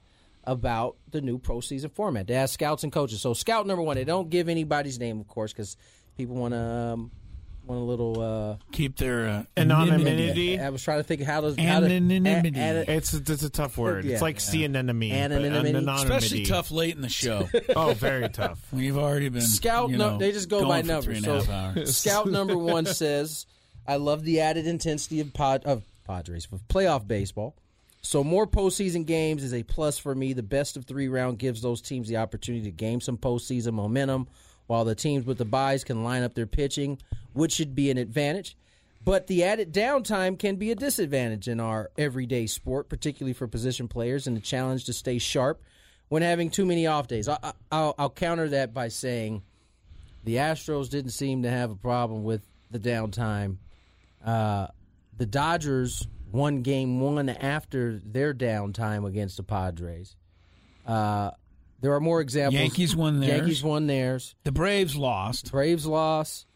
about 0.45 0.97
the 1.11 1.21
new 1.21 1.39
pro 1.39 1.61
season 1.61 1.91
format. 1.91 2.27
They 2.27 2.35
asked 2.35 2.55
scouts 2.55 2.83
and 2.85 2.93
coaches. 2.93 3.21
So, 3.21 3.35
scout 3.35 3.67
number 3.67 3.83
one, 3.83 3.97
they 3.97 4.05
don't 4.05 4.31
give 4.31 4.49
anybody's 4.49 4.99
name, 4.99 5.21
of 5.21 5.29
course, 5.29 5.53
because 5.53 5.77
people 6.17 6.35
want 6.37 6.55
to 6.55 6.59
um, 6.61 7.11
want 7.65 7.81
a 7.81 7.85
little 7.85 8.21
uh, 8.21 8.57
Keep 8.73 8.97
their 8.97 9.29
uh, 9.29 9.43
Anonymity. 9.57 10.59
I 10.59 10.71
was 10.71 10.83
trying 10.83 10.99
to 10.99 11.05
think 11.05 11.21
of 11.21 11.27
how 11.29 11.43
to 11.43 11.49
how 11.63 11.81
to 11.81 11.87
Anonymity. 11.87 12.59
a- 12.59 12.81
a- 12.81 12.97
It's 12.97 13.15
it's 13.15 13.43
a 13.43 13.51
tough 13.51 13.79
word. 13.79 14.05
Yeah. 14.05 14.15
It's 14.15 14.23
like 14.23 14.41
sea 14.41 14.65
anemone. 14.65 15.11
but 15.11 15.17
Anonymity. 15.43 15.69
anonymity. 15.71 16.03
Especially 16.15 16.45
tough 16.47 16.71
late 16.71 16.95
in 16.97 17.03
the 17.03 17.09
show. 17.09 17.49
Oh, 17.77 17.93
very 17.95 18.29
tough. 18.29 18.59
when 18.71 18.83
you've 18.83 18.99
already 18.99 19.29
been 19.29 19.43
Scout, 19.43 19.91
you 19.91 19.97
no, 19.97 20.19
they 20.19 20.33
just 20.33 20.49
go 20.49 20.61
going 20.63 20.69
by 20.69 20.93
numbers. 20.95 21.25
So, 21.25 21.37
a 21.37 21.43
half 21.45 21.77
hours. 21.77 21.97
Scout 21.97 22.29
number 22.29 22.57
one 22.57 22.85
says, 22.87 23.47
"I 23.87 23.97
love 23.97 24.25
the 24.25 24.41
added 24.41 24.67
intensity 24.67 25.21
of 25.21 25.33
pod 25.33 25.65
of 25.65 25.85
Padres 26.05 26.49
of 26.53 26.67
playoff 26.69 27.07
baseball. 27.07 27.55
So 28.01 28.25
more 28.25 28.47
postseason 28.47 29.07
games 29.07 29.45
is 29.45 29.55
a 29.55 29.63
plus 29.63 29.99
for 29.99 30.15
me. 30.15 30.33
The 30.33 30.43
best 30.43 30.77
of 30.77 30.85
three 30.85 31.09
round 31.09 31.39
gives 31.39 31.63
those 31.63 31.81
teams 31.81 32.09
the 32.09 32.17
opportunity 32.17 32.65
to 32.65 32.71
gain 32.71 33.01
some 33.01 33.17
postseason 33.17 33.75
momentum, 33.75 34.27
while 34.67 34.85
the 34.85 34.95
teams 34.95 35.25
with 35.25 35.39
the 35.39 35.45
byes 35.45 35.85
can 35.85 36.03
line 36.03 36.23
up 36.23 36.35
their 36.35 36.47
pitching, 36.47 36.99
which 37.33 37.53
should 37.53 37.75
be 37.75 37.91
an 37.91 37.99
advantage." 37.99 38.57
But 39.05 39.27
the 39.27 39.43
added 39.43 39.73
downtime 39.73 40.39
can 40.39 40.57
be 40.57 40.71
a 40.71 40.77
disadvantage 40.77 41.49
in 41.49 41.59
our 41.59 41.91
everyday 41.99 42.47
sport, 42.47 42.89
particularly 42.89 43.33
for 43.33 43.49
position 43.49 43.89
players, 43.89 44.29
and 44.29 44.37
the 44.37 44.41
challenge 44.41 44.85
to 44.85 44.93
stay 44.93 45.19
sharp 45.19 45.61
when 46.09 46.23
having 46.23 46.51
too 46.51 46.65
many 46.65 46.87
off 46.87 47.09
days. 47.09 47.27
I, 47.27 47.37
I, 47.43 47.53
I'll, 47.73 47.95
I'll 47.99 48.11
counter 48.11 48.49
that 48.51 48.73
by 48.73 48.87
saying 48.89 49.43
the 50.23 50.37
Astros 50.37 50.89
didn't 50.89 51.11
seem 51.11 51.43
to 51.43 51.51
have 51.51 51.73
a 51.73 51.75
problem 51.75 52.23
with 52.23 52.47
the 52.71 52.79
downtime. 52.79 53.57
Uh, 54.25 54.69
the 55.17 55.27
Dodgers 55.27 56.07
won 56.31 56.63
game 56.63 57.01
one 57.01 57.29
after 57.29 58.01
their 58.05 58.33
downtime 58.33 59.07
against 59.07 59.37
the 59.37 59.43
Padres. 59.43 60.17
Uh, 60.87 61.31
there 61.81 61.93
are 61.95 62.01
more 62.01 62.21
examples. 62.21 62.61
Yankees 62.61 62.97
won 62.97 63.21
theirs. 63.21 63.33
Yankees 63.33 63.63
won 63.65 63.87
theirs. 63.87 64.35
The 64.45 64.53
Braves 64.53 64.97
lost. 64.97 65.51
Braves 65.51 65.87
lost. 65.87 66.47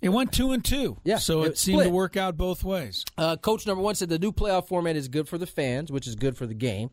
It 0.00 0.10
went 0.10 0.32
two 0.32 0.52
and 0.52 0.64
two. 0.64 0.98
Yeah, 1.02 1.18
so 1.18 1.42
it, 1.42 1.48
it 1.48 1.58
seemed 1.58 1.82
to 1.82 1.90
work 1.90 2.16
out 2.16 2.36
both 2.36 2.62
ways. 2.62 3.04
Uh, 3.16 3.36
Coach 3.36 3.66
number 3.66 3.82
one 3.82 3.96
said 3.96 4.08
the 4.08 4.18
new 4.18 4.30
playoff 4.30 4.68
format 4.68 4.94
is 4.94 5.08
good 5.08 5.28
for 5.28 5.38
the 5.38 5.46
fans, 5.46 5.90
which 5.90 6.06
is 6.06 6.14
good 6.14 6.36
for 6.36 6.46
the 6.46 6.54
game. 6.54 6.90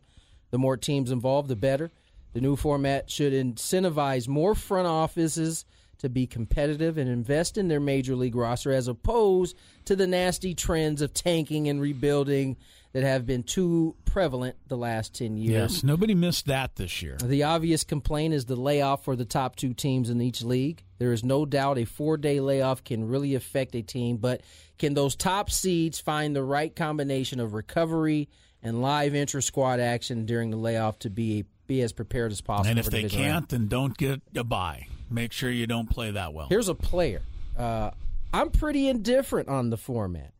The 0.50 0.58
more 0.58 0.76
teams 0.76 1.10
involved, 1.12 1.48
the 1.48 1.56
better. 1.56 1.92
The 2.32 2.40
new 2.40 2.56
format 2.56 3.10
should 3.10 3.32
incentivize 3.32 4.26
more 4.26 4.54
front 4.54 4.88
offices 4.88 5.64
to 5.98 6.08
be 6.08 6.26
competitive 6.26 6.98
and 6.98 7.08
invest 7.08 7.56
in 7.58 7.68
their 7.68 7.80
major 7.80 8.14
league 8.16 8.36
roster 8.36 8.72
as 8.72 8.88
opposed 8.88 9.56
to 9.84 9.96
the 9.96 10.06
nasty 10.06 10.54
trends 10.54 11.02
of 11.02 11.14
tanking 11.14 11.68
and 11.68 11.80
rebuilding 11.80 12.56
that 12.92 13.02
have 13.02 13.26
been 13.26 13.42
too 13.42 13.94
prevalent 14.06 14.56
the 14.68 14.76
last 14.76 15.14
10 15.14 15.36
years. 15.36 15.74
Yes, 15.74 15.84
nobody 15.84 16.14
missed 16.14 16.46
that 16.46 16.76
this 16.76 17.02
year. 17.02 17.18
The 17.22 17.42
obvious 17.42 17.84
complaint 17.84 18.32
is 18.32 18.46
the 18.46 18.56
layoff 18.56 19.04
for 19.04 19.16
the 19.16 19.26
top 19.26 19.56
two 19.56 19.74
teams 19.74 20.08
in 20.08 20.20
each 20.20 20.42
league. 20.42 20.82
There 20.98 21.12
is 21.12 21.22
no 21.22 21.44
doubt 21.44 21.76
a 21.76 21.84
four 21.84 22.16
day 22.16 22.40
layoff 22.40 22.84
can 22.84 23.06
really 23.06 23.34
affect 23.34 23.74
a 23.74 23.82
team, 23.82 24.16
but 24.16 24.40
can 24.78 24.94
those 24.94 25.14
top 25.14 25.50
seeds 25.50 26.00
find 26.00 26.34
the 26.34 26.42
right 26.42 26.74
combination 26.74 27.38
of 27.38 27.52
recovery 27.52 28.30
and 28.62 28.80
live 28.80 29.14
intra 29.14 29.42
squad 29.42 29.78
action 29.78 30.24
during 30.24 30.50
the 30.50 30.56
layoff 30.56 30.98
to 31.00 31.10
be 31.10 31.44
be 31.66 31.82
as 31.82 31.92
prepared 31.92 32.32
as 32.32 32.40
possible? 32.40 32.70
And 32.70 32.78
if 32.78 32.86
they 32.86 33.04
can't, 33.04 33.48
then 33.48 33.68
don't 33.68 33.96
get 33.96 34.22
a 34.34 34.44
bye. 34.44 34.88
Make 35.10 35.32
sure 35.32 35.50
you 35.50 35.66
don't 35.66 35.88
play 35.88 36.10
that 36.10 36.32
well. 36.32 36.48
Here's 36.48 36.68
a 36.68 36.74
player. 36.74 37.22
Uh, 37.56 37.90
I'm 38.32 38.50
pretty 38.50 38.88
indifferent 38.88 39.48
on 39.48 39.70
the 39.70 39.76
format. 39.76 40.32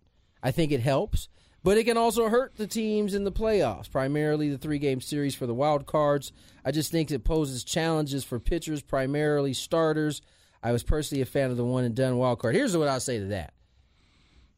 I 0.42 0.50
think 0.50 0.72
it 0.72 0.80
helps, 0.80 1.28
but 1.62 1.78
it 1.78 1.84
can 1.84 1.96
also 1.96 2.28
hurt 2.28 2.56
the 2.56 2.66
teams 2.66 3.14
in 3.14 3.24
the 3.24 3.32
playoffs, 3.32 3.90
primarily 3.90 4.50
the 4.50 4.58
three 4.58 4.78
game 4.78 5.00
series 5.00 5.34
for 5.34 5.46
the 5.46 5.54
wild 5.54 5.86
cards. 5.86 6.32
I 6.64 6.70
just 6.72 6.90
think 6.90 7.10
it 7.10 7.24
poses 7.24 7.64
challenges 7.64 8.24
for 8.24 8.38
pitchers, 8.38 8.82
primarily 8.82 9.54
starters. 9.54 10.20
I 10.62 10.72
was 10.72 10.82
personally 10.82 11.22
a 11.22 11.26
fan 11.26 11.50
of 11.50 11.56
the 11.56 11.64
one 11.64 11.84
and 11.84 11.94
done 11.94 12.16
wild 12.16 12.40
card. 12.40 12.54
Here's 12.54 12.76
what 12.76 12.88
I'll 12.88 13.00
say 13.00 13.18
to 13.18 13.26
that. 13.26 13.54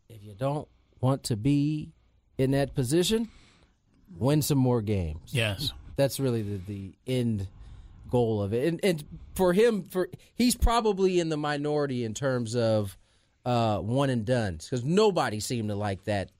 If 0.09 0.25
you 0.25 0.35
don't 0.35 0.67
want 1.01 1.25
to 1.25 1.37
be 1.37 1.93
in 2.39 2.53
that 2.53 2.75
position, 2.75 3.29
win 4.17 4.43
some 4.43 4.59
more 4.59 4.81
games. 4.81 5.31
Yes. 5.33 5.73
That's 5.99 6.19
really 6.19 6.41
the, 6.43 6.57
the 6.67 6.93
end 7.07 7.47
goal 8.11 8.41
of 8.41 8.55
it. 8.55 8.67
And 8.69 8.81
and 8.83 9.05
for 9.35 9.53
him, 9.53 9.83
for 9.91 10.09
he's 10.35 10.55
probably 10.57 11.21
in 11.21 11.29
the 11.29 11.37
minority 11.37 12.05
in 12.05 12.15
terms 12.15 12.57
of 12.57 12.97
uh, 13.45 13.79
one 13.81 14.09
and 14.09 14.25
done 14.25 14.55
because 14.63 14.85
nobody 14.85 15.41
seemed 15.41 15.69
to 15.69 15.75
like 15.75 16.05
that. 16.05 16.31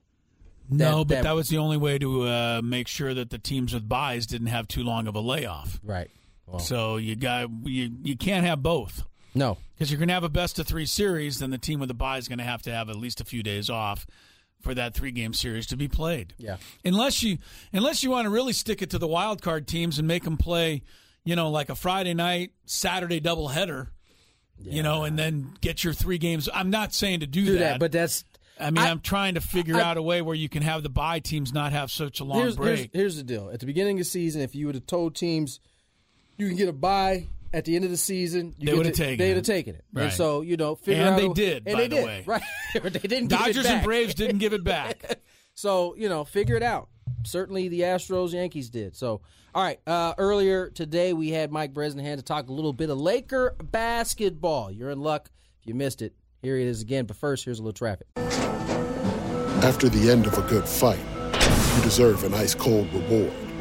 no, 0.69 1.03
but 1.05 1.15
that- 1.15 1.23
that 1.25 1.35
was 1.35 1.49
the 1.49 1.57
only 1.57 1.77
way 1.77 1.99
to 1.99 2.23
uh, 2.23 2.61
make 2.63 2.87
sure 2.87 3.13
that 3.13 3.29
the 3.31 3.37
teams 3.37 3.73
with 3.73 3.87
byes 3.87 4.25
didn't 4.25 4.47
have 4.47 4.67
too 4.67 4.83
long 4.83 5.07
of 5.07 5.15
a 5.15 5.19
layoff. 5.19 5.79
Right. 5.83 6.09
Well, 6.47 6.59
So 6.59 6.97
you 6.97 7.15
got 7.15 7.49
you 7.65 7.91
you 8.03 8.15
can't 8.17 8.45
have 8.45 8.63
both. 8.63 9.03
no. 9.35 9.57
Because 9.75 9.91
you're 9.91 9.97
going 9.99 10.09
to 10.09 10.13
have 10.13 10.23
a 10.25 10.29
best 10.29 10.59
of 10.59 10.67
three 10.67 10.85
series, 10.85 11.39
then 11.39 11.51
the 11.51 11.57
team 11.57 11.79
with 11.79 11.87
the 11.89 11.93
bye 11.93 12.17
is 12.17 12.27
going 12.27 12.39
to 12.39 12.43
have 12.45 12.61
to 12.63 12.71
have 12.71 12.89
at 12.89 12.95
least 12.97 13.21
a 13.21 13.23
few 13.25 13.43
days 13.43 13.69
off 13.69 14.05
for 14.61 14.73
that 14.73 14.93
three 14.93 15.11
game 15.11 15.33
series 15.33 15.67
to 15.67 15.77
be 15.77 15.87
played. 15.87 16.33
Yeah. 16.37 16.57
Unless 16.83 17.23
you 17.23 17.37
unless 17.73 18.03
you 18.03 18.09
want 18.11 18.25
to 18.25 18.29
really 18.29 18.53
stick 18.53 18.81
it 18.81 18.89
to 18.91 18.97
the 18.97 19.07
wild 19.07 19.41
card 19.41 19.67
teams 19.67 19.99
and 19.99 20.07
make 20.07 20.23
them 20.23 20.37
play, 20.37 20.81
you 21.23 21.35
know, 21.35 21.49
like 21.49 21.69
a 21.69 21.75
Friday 21.75 22.13
night, 22.13 22.51
Saturday 22.65 23.21
doubleheader, 23.21 23.87
you 24.61 24.83
know, 24.83 25.03
and 25.05 25.17
then 25.17 25.53
get 25.61 25.83
your 25.83 25.93
three 25.93 26.17
games. 26.17 26.49
I'm 26.53 26.69
not 26.69 26.93
saying 26.93 27.21
to 27.21 27.27
do, 27.27 27.45
Do 27.45 27.57
that, 27.59 27.79
but 27.79 27.91
that's. 27.91 28.25
I 28.59 28.71
mean, 28.71 28.83
I- 28.83 28.89
am 28.89 28.99
trying 28.99 29.35
to 29.35 29.41
figure 29.41 29.77
I- 29.77 29.81
out 29.83 29.95
a 29.95 30.01
way 30.01 30.21
where 30.21 30.35
you 30.35 30.49
can 30.49 30.63
have 30.63 30.83
the 30.83 30.89
bye 30.89 31.19
teams 31.19 31.53
not 31.53 31.71
have 31.71 31.89
such 31.89 32.19
a 32.19 32.25
long 32.25 32.39
Here's, 32.41 32.55
here's, 32.57 32.79
break. 32.79 32.89
here's 32.93 33.15
the 33.15 33.23
deal. 33.23 33.49
At 33.53 33.61
the 33.61 33.65
beginning 33.65 33.95
of 33.95 33.99
the 33.99 34.03
season, 34.09 34.41
if 34.41 34.53
you 34.53 34.65
would 34.65 34.75
have 34.75 34.85
told 34.85 35.15
teams 35.15 35.61
you 36.37 36.47
can 36.49 36.57
get 36.57 36.67
a 36.67 36.73
bye 36.73 37.27
at 37.53 37.65
the 37.65 37.75
end 37.75 37.85
of 37.85 37.91
the 37.91 37.97
season, 37.97 38.53
you 38.57 38.67
They 38.67 38.73
would 38.73 38.85
have 38.85 38.95
to- 38.95 39.01
taken 39.03 39.17
They'd 39.25 39.31
it. 39.31 39.35
have 39.37 39.45
taken 39.45 39.75
it. 39.75 39.83
And 39.95 40.11
so 40.13 40.41
you 40.41 40.57
know, 40.57 40.75
figure 40.75 41.01
And 41.03 41.09
out 41.15 41.19
And 41.19 41.35
they 41.35 41.43
a- 41.43 41.45
did, 41.49 41.63
And 41.67 41.75
by 41.75 41.81
they 41.81 41.87
the 41.87 41.95
did. 41.95 42.05
way. 42.05 42.23
Right. 42.27 42.41
they 42.73 42.79
didn't. 42.89 43.01
give 43.01 43.13
it 43.13 43.27
Dodgers 43.29 43.65
and. 43.65 43.83
Braves 43.83 44.13
didn't 44.15 44.37
give 44.39 44.53
it 44.53 44.63
back. 44.63 45.19
So, 45.55 45.93
you 45.97 46.07
know, 46.07 46.23
figure 46.23 46.55
it 46.55 46.63
out. 46.63 46.87
Certainly 47.25 47.67
the 47.67 47.81
Astros, 47.81 48.31
Yankees 48.31 48.69
did. 48.69 48.95
So, 48.95 49.19
all 49.53 49.61
right. 49.61 49.77
Uh, 49.85 50.13
earlier 50.17 50.69
today, 50.69 51.11
we 51.11 51.31
had 51.31 51.51
Mike 51.51 51.73
Bresnahan 51.73 52.15
to 52.15 52.23
talk 52.23 52.47
a 52.47 52.53
little 52.53 52.71
bit 52.71 52.89
of 52.89 52.97
Laker 52.97 53.57
basketball. 53.61 54.71
You're 54.71 54.89
in 54.89 55.01
luck 55.01 55.29
if 55.59 55.67
you 55.67 55.73
missed 55.75 56.01
it. 56.01 56.13
Here 56.41 56.57
it 56.57 56.65
is 56.65 56.81
again. 56.81 57.07
But 57.07 57.17
first, 57.17 57.43
here's 57.43 57.59
a 57.59 57.61
little 57.61 57.73
traffic. 57.73 58.07
After 59.61 59.89
the 59.89 60.09
end 60.09 60.27
of 60.27 60.37
a 60.37 60.41
good 60.43 60.65
fight, 60.65 60.99
you 61.75 61.83
deserve 61.83 62.23
an 62.23 62.33
ice 62.33 62.55
cold 62.55 62.87
reward. 62.93 63.33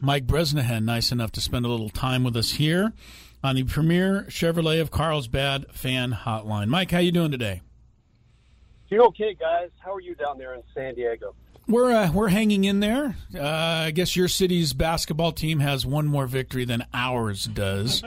Mike 0.00 0.26
Bresnahan, 0.26 0.84
nice 0.84 1.10
enough 1.10 1.32
to 1.32 1.40
spend 1.40 1.64
a 1.64 1.68
little 1.68 1.88
time 1.88 2.22
with 2.22 2.36
us 2.36 2.52
here 2.52 2.92
on 3.42 3.56
the 3.56 3.64
premier 3.64 4.26
Chevrolet 4.28 4.80
of 4.80 4.90
Carlsbad 4.90 5.66
fan 5.72 6.12
hotline. 6.12 6.68
Mike, 6.68 6.90
how 6.90 6.98
you 6.98 7.12
doing 7.12 7.30
today? 7.30 7.62
Doing 8.90 9.02
okay, 9.08 9.34
guys. 9.34 9.70
How 9.78 9.92
are 9.92 10.00
you 10.00 10.14
down 10.14 10.38
there 10.38 10.54
in 10.54 10.62
San 10.74 10.94
Diego? 10.94 11.34
We're 11.66 11.92
uh, 11.92 12.12
we're 12.12 12.28
hanging 12.28 12.64
in 12.64 12.80
there. 12.80 13.16
Uh, 13.34 13.42
I 13.42 13.90
guess 13.90 14.16
your 14.16 14.28
city's 14.28 14.72
basketball 14.72 15.32
team 15.32 15.60
has 15.60 15.84
one 15.84 16.06
more 16.06 16.26
victory 16.26 16.64
than 16.64 16.86
ours 16.94 17.44
does, 17.44 18.02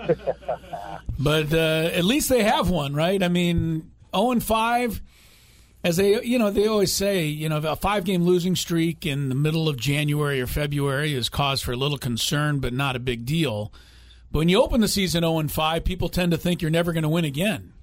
but 1.19 1.53
uh, 1.53 1.89
at 1.93 2.03
least 2.03 2.29
they 2.29 2.41
have 2.41 2.71
one, 2.71 2.95
right? 2.95 3.21
I 3.21 3.27
mean, 3.27 3.91
zero 4.15 4.31
and 4.31 4.43
five 4.43 5.01
as 5.83 5.97
they 5.97 6.21
you 6.23 6.37
know 6.37 6.51
they 6.51 6.67
always 6.67 6.91
say 6.91 7.25
you 7.25 7.49
know 7.49 7.57
a 7.57 7.75
five 7.75 8.03
game 8.03 8.23
losing 8.23 8.55
streak 8.55 9.05
in 9.05 9.29
the 9.29 9.35
middle 9.35 9.67
of 9.67 9.77
January 9.77 10.41
or 10.41 10.47
February 10.47 11.13
is 11.13 11.29
cause 11.29 11.61
for 11.61 11.71
a 11.71 11.77
little 11.77 11.97
concern 11.97 12.59
but 12.59 12.73
not 12.73 12.95
a 12.95 12.99
big 12.99 13.25
deal. 13.25 13.71
But 14.31 14.39
when 14.39 14.49
you 14.49 14.61
open 14.61 14.79
the 14.79 14.87
season 14.87 15.23
0 15.23 15.39
and 15.39 15.51
5, 15.51 15.83
people 15.83 16.07
tend 16.07 16.31
to 16.31 16.37
think 16.37 16.61
you're 16.61 16.71
never 16.71 16.93
going 16.93 17.03
to 17.03 17.09
win 17.09 17.25
again. 17.25 17.73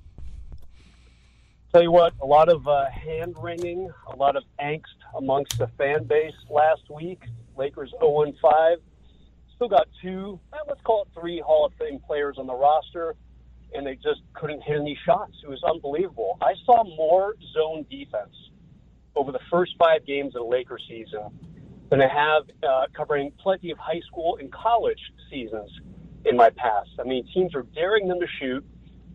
Tell 1.73 1.83
you 1.83 1.93
what, 1.93 2.15
a 2.23 2.27
lot 2.27 2.49
of 2.49 2.67
uh, 2.67 2.87
hand 2.87 3.37
wringing, 3.39 3.91
a 4.11 4.17
lot 4.17 4.35
of 4.35 4.45
angst 4.59 4.85
amongst 5.19 5.59
the 5.59 5.67
fan 5.77 6.05
base 6.05 6.33
last 6.49 6.89
week. 6.89 7.23
Lakers 7.59 7.93
0 8.01 8.23
and 8.23 8.35
5. 8.41 8.79
Still 9.57 9.69
got 9.69 9.89
two, 10.01 10.41
eh, 10.55 10.57
let's 10.67 10.81
call 10.83 11.03
it 11.03 11.09
three 11.21 11.41
Hall 11.41 11.67
of 11.67 11.75
Fame 11.75 12.01
players 12.07 12.37
on 12.39 12.47
the 12.47 12.55
roster 12.55 13.15
and 13.75 13.87
they 13.87 13.95
just 13.97 14.21
couldn't 14.35 14.63
hit 14.63 14.81
any 14.81 14.99
shots. 15.05 15.33
It 15.43 15.49
was 15.49 15.63
unbelievable. 15.63 16.39
I 16.41 16.55
saw 16.65 16.85
more 16.85 17.35
zone 17.53 17.85
defense 17.91 18.35
over 19.15 19.33
the 19.33 19.41
first 19.51 19.75
five 19.79 20.07
games 20.07 20.35
of 20.35 20.43
the 20.43 20.49
Lakers 20.49 20.83
season 20.89 21.29
than 21.91 22.01
I 22.01 22.09
have 22.09 22.43
uh, 22.63 22.87
covering 22.95 23.33
plenty 23.41 23.71
of 23.71 23.79
high 23.79 24.01
school 24.07 24.39
and 24.41 24.53
college 24.53 25.01
seasons 25.31 25.71
in 26.25 26.37
my 26.37 26.51
past. 26.51 26.91
I 26.99 27.05
mean, 27.05 27.27
teams 27.33 27.55
are 27.55 27.63
daring 27.75 28.09
them 28.09 28.21
to 28.21 28.27
shoot, 28.39 28.65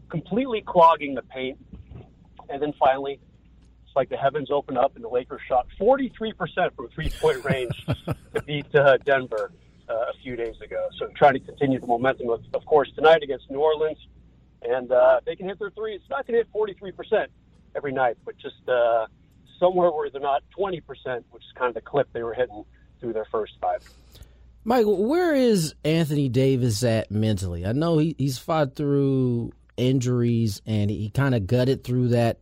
completely 0.10 0.62
clogging 0.62 1.16
the 1.16 1.22
paint, 1.24 1.58
and 2.50 2.62
then 2.62 2.74
finally, 2.80 3.20
it's 3.86 3.96
like 3.96 4.10
the 4.10 4.18
heavens 4.18 4.50
open 4.52 4.78
up 4.78 4.96
and 4.96 5.04
the 5.04 5.10
Lakers 5.10 5.42
shot 5.48 5.68
43% 5.80 6.34
from 6.76 6.90
three-point 6.90 7.46
range 7.50 7.86
to 7.86 8.42
beat 8.46 8.74
uh, 8.76 8.98
Denver 8.98 9.52
uh, 9.88 9.94
a 9.94 10.14
few 10.24 10.36
days 10.36 10.56
ago. 10.62 10.88
So 10.98 11.08
trying 11.16 11.34
to 11.34 11.40
continue 11.40 11.80
the 11.80 11.88
momentum, 11.88 12.30
of, 12.30 12.44
of 12.54 12.66
course, 12.66 12.92
tonight 12.96 13.24
against 13.24 13.50
New 13.50 13.60
Orleans– 13.60 13.98
and 14.64 14.92
uh, 14.92 15.20
they 15.26 15.36
can 15.36 15.48
hit 15.48 15.60
their 15.60 15.72
threes. 15.72 16.02
Not 16.10 16.28
going 16.28 16.40
to 16.40 16.46
hit 16.46 16.54
43% 16.54 17.28
every 17.76 17.92
night, 17.92 18.18
but 18.26 18.38
just 18.38 18.68
uh, 18.68 19.08
somewhere 19.60 19.92
where 19.92 20.10
they're 20.10 20.22
not 20.22 20.44
20%, 20.58 20.82
which 21.32 21.44
is 21.44 21.52
kind 21.56 21.70
of 21.70 21.74
the 21.74 21.82
clip 21.82 22.08
they 22.14 22.24
were 22.24 22.34
hitting 22.34 22.64
through 23.00 23.14
their 23.14 23.26
first 23.32 23.54
five. 23.62 23.82
Michael, 24.66 25.06
where 25.06 25.34
is 25.34 25.76
Anthony 25.84 26.30
Davis 26.30 26.84
at 26.84 27.12
mentally? 27.12 27.66
I 27.66 27.74
know 27.74 27.98
he, 27.98 28.16
he's 28.18 28.38
fought 28.38 28.76
through 28.76 29.52
injuries 29.76 30.62
and 30.66 30.90
he 30.90 31.10
kind 31.10 31.36
of 31.36 31.48
gutted 31.48 31.84
through 31.84 32.10
that 32.10 32.40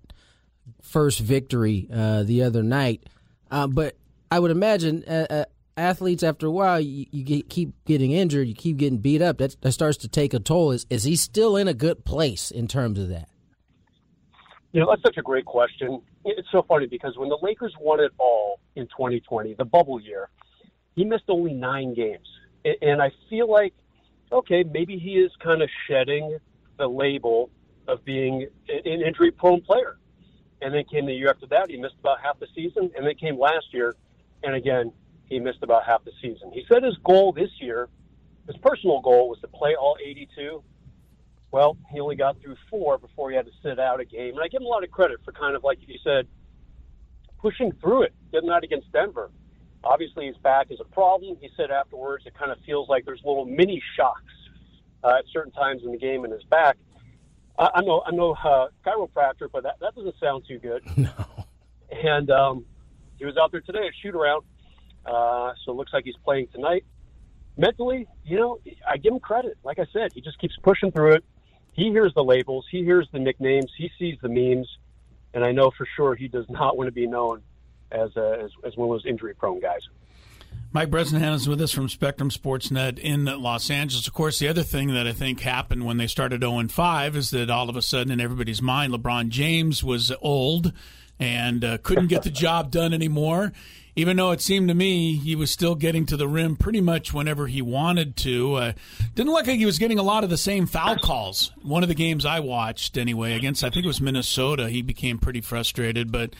first 0.81 1.19
victory 1.19 1.87
uh, 1.91 2.23
the 2.23 2.43
other 2.43 2.61
night. 2.61 3.03
Uh, 3.49 3.67
but 3.67 3.95
I 4.29 4.39
would 4.39 4.51
imagine 4.51 5.03
uh, 5.05 5.25
uh 5.29 5.45
athletes 5.77 6.23
after 6.23 6.47
a 6.47 6.51
while 6.51 6.79
you, 6.79 7.05
you 7.11 7.23
get, 7.23 7.49
keep 7.49 7.73
getting 7.85 8.11
injured 8.11 8.47
you 8.47 8.53
keep 8.53 8.77
getting 8.77 8.97
beat 8.97 9.21
up 9.21 9.37
that, 9.37 9.55
that 9.61 9.71
starts 9.71 9.97
to 9.97 10.07
take 10.07 10.33
a 10.33 10.39
toll. 10.39 10.71
Is, 10.71 10.85
is 10.89 11.03
he 11.03 11.15
still 11.15 11.55
in 11.55 11.67
a 11.67 11.73
good 11.73 12.03
place 12.05 12.51
in 12.51 12.67
terms 12.67 12.99
of 12.99 13.09
that? 13.09 13.29
You 14.73 14.81
know 14.81 14.87
that's 14.89 15.01
such 15.01 15.17
a 15.17 15.21
great 15.21 15.45
question. 15.45 16.01
It's 16.23 16.47
so 16.51 16.63
funny 16.67 16.87
because 16.87 17.17
when 17.17 17.29
the 17.29 17.37
lakers 17.41 17.73
won 17.79 17.99
it 17.99 18.11
all 18.17 18.59
in 18.75 18.85
2020 18.87 19.55
the 19.55 19.65
bubble 19.65 19.99
year 19.99 20.29
he 20.95 21.05
missed 21.05 21.25
only 21.29 21.53
nine 21.53 21.93
games. 21.93 22.27
And 22.81 23.01
i 23.01 23.11
feel 23.29 23.49
like 23.49 23.73
okay 24.31 24.63
maybe 24.63 24.97
he 24.97 25.11
is 25.11 25.31
kind 25.43 25.61
of 25.61 25.69
shedding 25.87 26.37
the 26.77 26.87
label 26.87 27.49
of 27.87 28.03
being 28.05 28.47
an 28.67 29.01
injury 29.01 29.31
prone 29.31 29.61
player. 29.61 29.97
And 30.63 30.75
then 30.75 30.83
came 30.83 31.07
the 31.07 31.13
year 31.13 31.29
after 31.29 31.47
that 31.47 31.69
he 31.69 31.77
missed 31.77 31.95
about 31.99 32.19
half 32.21 32.39
the 32.39 32.47
season 32.53 32.91
and 32.95 33.05
then 33.07 33.15
came 33.15 33.39
last 33.39 33.73
year 33.73 33.95
and 34.43 34.55
again 34.55 34.91
he 35.31 35.39
missed 35.39 35.63
about 35.63 35.85
half 35.85 36.03
the 36.03 36.11
season. 36.21 36.51
He 36.51 36.65
said 36.67 36.83
his 36.83 36.97
goal 37.05 37.31
this 37.31 37.49
year, 37.61 37.87
his 38.47 38.57
personal 38.57 38.99
goal, 38.99 39.29
was 39.29 39.39
to 39.39 39.47
play 39.47 39.75
all 39.79 39.95
82. 40.05 40.61
Well, 41.51 41.77
he 41.89 42.01
only 42.01 42.17
got 42.17 42.41
through 42.41 42.57
four 42.69 42.97
before 42.97 43.29
he 43.29 43.37
had 43.37 43.45
to 43.45 43.51
sit 43.63 43.79
out 43.79 44.01
a 44.01 44.05
game. 44.05 44.33
And 44.35 44.41
I 44.43 44.49
give 44.49 44.59
him 44.59 44.65
a 44.65 44.69
lot 44.69 44.83
of 44.83 44.91
credit 44.91 45.19
for 45.23 45.31
kind 45.31 45.55
of, 45.55 45.63
like 45.63 45.79
you 45.87 45.97
said, 46.03 46.27
pushing 47.39 47.71
through 47.81 48.03
it, 48.03 48.13
getting 48.33 48.49
out 48.49 48.65
against 48.65 48.91
Denver. 48.91 49.31
Obviously, 49.85 50.27
his 50.27 50.35
back 50.37 50.67
is 50.69 50.81
a 50.81 50.93
problem. 50.93 51.37
He 51.39 51.49
said 51.55 51.71
afterwards 51.71 52.25
it 52.27 52.33
kind 52.37 52.51
of 52.51 52.57
feels 52.65 52.89
like 52.89 53.05
there's 53.05 53.21
little 53.23 53.45
mini 53.45 53.81
shocks 53.95 54.33
uh, 55.01 55.15
at 55.19 55.23
certain 55.31 55.53
times 55.53 55.81
in 55.85 55.91
the 55.93 55.97
game 55.97 56.25
in 56.25 56.31
his 56.31 56.43
back. 56.43 56.75
I, 57.57 57.69
I'm 57.75 57.85
no, 57.85 58.03
I'm 58.05 58.17
no 58.17 58.33
uh, 58.33 58.67
chiropractor, 58.85 59.47
but 59.51 59.63
that, 59.63 59.79
that 59.79 59.95
doesn't 59.95 60.15
sound 60.19 60.43
too 60.45 60.59
good. 60.59 60.83
No. 60.97 61.09
And 61.91 62.31
um, 62.31 62.65
he 63.19 63.25
was 63.25 63.35
out 63.35 63.51
there 63.51 63.59
today 63.59 63.85
at 63.85 63.93
shoot 64.01 64.15
around 64.15 64.43
uh, 65.05 65.53
so 65.63 65.71
it 65.71 65.75
looks 65.75 65.93
like 65.93 66.05
he's 66.05 66.15
playing 66.23 66.47
tonight. 66.53 66.85
Mentally, 67.57 68.07
you 68.25 68.37
know, 68.37 68.59
I 68.89 68.97
give 68.97 69.13
him 69.13 69.19
credit. 69.19 69.57
Like 69.63 69.79
I 69.79 69.85
said, 69.91 70.13
he 70.13 70.21
just 70.21 70.39
keeps 70.39 70.55
pushing 70.63 70.91
through 70.91 71.13
it. 71.13 71.25
He 71.73 71.89
hears 71.89 72.13
the 72.13 72.23
labels, 72.23 72.65
he 72.69 72.83
hears 72.83 73.07
the 73.11 73.19
nicknames, 73.19 73.71
he 73.77 73.89
sees 73.97 74.17
the 74.21 74.29
memes, 74.29 74.67
and 75.33 75.43
I 75.43 75.51
know 75.51 75.71
for 75.71 75.87
sure 75.95 76.15
he 76.15 76.27
does 76.27 76.45
not 76.49 76.77
want 76.77 76.87
to 76.87 76.91
be 76.91 77.07
known 77.07 77.41
as 77.91 78.15
a, 78.15 78.41
as, 78.43 78.51
as 78.65 78.77
one 78.77 78.89
of 78.89 78.93
those 78.93 79.05
injury 79.05 79.33
prone 79.33 79.59
guys. 79.59 79.81
Mike 80.73 80.89
Bresnahan 80.89 81.33
is 81.33 81.49
with 81.49 81.61
us 81.61 81.71
from 81.71 81.89
Spectrum 81.89 82.29
Sportsnet 82.29 82.97
in 82.97 83.25
Los 83.25 83.69
Angeles. 83.69 84.07
Of 84.07 84.13
course, 84.13 84.39
the 84.39 84.47
other 84.47 84.63
thing 84.63 84.93
that 84.93 85.05
I 85.05 85.11
think 85.11 85.41
happened 85.41 85.85
when 85.85 85.97
they 85.97 86.07
started 86.07 86.41
0 86.41 86.67
5 86.69 87.15
is 87.17 87.31
that 87.31 87.49
all 87.49 87.69
of 87.69 87.75
a 87.75 87.81
sudden, 87.81 88.11
in 88.11 88.21
everybody's 88.21 88.61
mind, 88.61 88.93
LeBron 88.93 89.29
James 89.29 89.83
was 89.83 90.13
old 90.21 90.71
and 91.19 91.65
uh, 91.65 91.77
couldn't 91.83 92.07
get 92.07 92.23
the 92.23 92.29
job 92.31 92.71
done 92.71 92.93
anymore 92.93 93.51
even 93.95 94.17
though 94.17 94.31
it 94.31 94.41
seemed 94.41 94.67
to 94.69 94.73
me 94.73 95.17
he 95.17 95.35
was 95.35 95.51
still 95.51 95.75
getting 95.75 96.05
to 96.05 96.17
the 96.17 96.27
rim 96.27 96.55
pretty 96.55 96.81
much 96.81 97.13
whenever 97.13 97.47
he 97.47 97.61
wanted 97.61 98.15
to. 98.17 98.55
Uh, 98.55 98.73
didn't 99.15 99.33
look 99.33 99.47
like 99.47 99.57
he 99.57 99.65
was 99.65 99.79
getting 99.79 99.99
a 99.99 100.03
lot 100.03 100.23
of 100.23 100.29
the 100.29 100.37
same 100.37 100.65
foul 100.65 100.97
calls. 100.97 101.51
One 101.61 101.83
of 101.83 101.89
the 101.89 101.95
games 101.95 102.25
I 102.25 102.39
watched, 102.39 102.97
anyway, 102.97 103.33
against 103.33 103.63
I 103.63 103.69
think 103.69 103.85
it 103.85 103.87
was 103.87 104.01
Minnesota, 104.01 104.69
he 104.69 104.81
became 104.81 105.17
pretty 105.17 105.41
frustrated. 105.41 106.11
But 106.11 106.33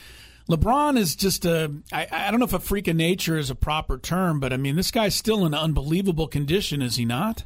LeBron 0.48 0.96
is 0.96 1.14
just 1.14 1.44
a 1.44 1.72
I, 1.92 2.06
I 2.10 2.30
don't 2.30 2.40
know 2.40 2.46
if 2.46 2.52
a 2.52 2.60
freak 2.60 2.88
of 2.88 2.96
nature 2.96 3.36
is 3.36 3.50
a 3.50 3.54
proper 3.54 3.98
term, 3.98 4.40
but 4.40 4.52
I 4.52 4.56
mean, 4.56 4.76
this 4.76 4.90
guy's 4.90 5.14
still 5.14 5.44
in 5.44 5.54
unbelievable 5.54 6.28
condition, 6.28 6.80
is 6.80 6.96
he 6.96 7.04
not? 7.04 7.44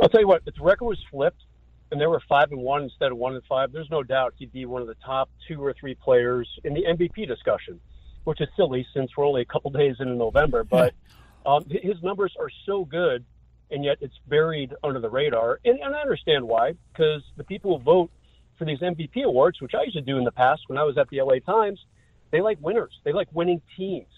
I'll 0.00 0.08
tell 0.08 0.20
you 0.20 0.28
what, 0.28 0.42
if 0.46 0.54
the 0.54 0.62
record 0.62 0.86
was 0.86 0.98
flipped 1.10 1.42
and 1.90 2.00
there 2.00 2.10
were 2.10 2.22
five 2.28 2.50
and 2.52 2.60
one 2.60 2.82
instead 2.84 3.12
of 3.12 3.18
one 3.18 3.34
and 3.34 3.44
five, 3.44 3.72
there's 3.72 3.90
no 3.90 4.02
doubt 4.02 4.34
he'd 4.38 4.52
be 4.52 4.66
one 4.66 4.82
of 4.82 4.88
the 4.88 4.96
top 5.04 5.30
two 5.48 5.64
or 5.64 5.72
three 5.72 5.94
players 5.94 6.48
in 6.64 6.74
the 6.74 6.82
MVP 6.82 7.26
discussion 7.26 7.80
which 8.24 8.40
is 8.40 8.48
silly 8.56 8.86
since 8.94 9.10
we're 9.16 9.26
only 9.26 9.42
a 9.42 9.46
couple 9.46 9.70
days 9.70 9.96
into 10.00 10.14
November. 10.14 10.64
But 10.64 10.94
um, 11.46 11.64
his 11.68 12.02
numbers 12.02 12.34
are 12.38 12.50
so 12.66 12.84
good, 12.84 13.24
and 13.70 13.84
yet 13.84 13.98
it's 14.00 14.18
buried 14.26 14.74
under 14.82 15.00
the 15.00 15.10
radar. 15.10 15.60
And, 15.64 15.78
and 15.80 15.94
I 15.94 16.00
understand 16.00 16.46
why, 16.46 16.74
because 16.92 17.22
the 17.36 17.44
people 17.44 17.78
who 17.78 17.84
vote 17.84 18.10
for 18.58 18.64
these 18.64 18.80
MVP 18.80 19.24
awards, 19.24 19.60
which 19.60 19.74
I 19.74 19.82
used 19.82 19.96
to 19.96 20.02
do 20.02 20.18
in 20.18 20.24
the 20.24 20.32
past 20.32 20.62
when 20.68 20.78
I 20.78 20.84
was 20.84 20.96
at 20.98 21.08
the 21.10 21.20
LA 21.20 21.38
Times, 21.44 21.84
they 22.30 22.40
like 22.40 22.58
winners. 22.60 22.92
They 23.04 23.12
like 23.12 23.28
winning 23.32 23.60
teams. 23.76 24.08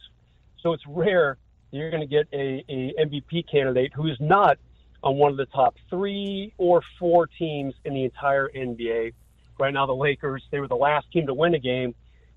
So 0.63 0.73
it's 0.73 0.85
rare 0.87 1.39
that 1.71 1.77
you're 1.77 1.91
going 1.91 2.03
to 2.03 2.07
get 2.07 2.29
a, 2.33 2.65
a 2.69 2.95
MVP 3.05 3.51
candidate 3.51 3.93
who 3.95 4.07
is 4.07 4.17
not 4.21 4.59
on 5.03 5.17
one 5.17 5.31
of 5.31 5.37
the 5.37 5.47
top 5.47 5.77
three 5.91 6.53
or 6.59 6.83
four 6.99 7.27
teams 7.27 7.75
in 7.85 7.95
the 7.95 8.05
entire 8.05 8.49
NBA. 8.49 9.13
Right 9.59 9.73
now, 9.73 9.87
the 9.87 9.95
Lakers, 9.95 10.43
they 10.51 10.61
were 10.61 10.69
the 10.69 10.77
last 10.77 11.11
team 11.13 11.27
to 11.27 11.35
win 11.35 11.55
a 11.55 11.59
game 11.59 11.95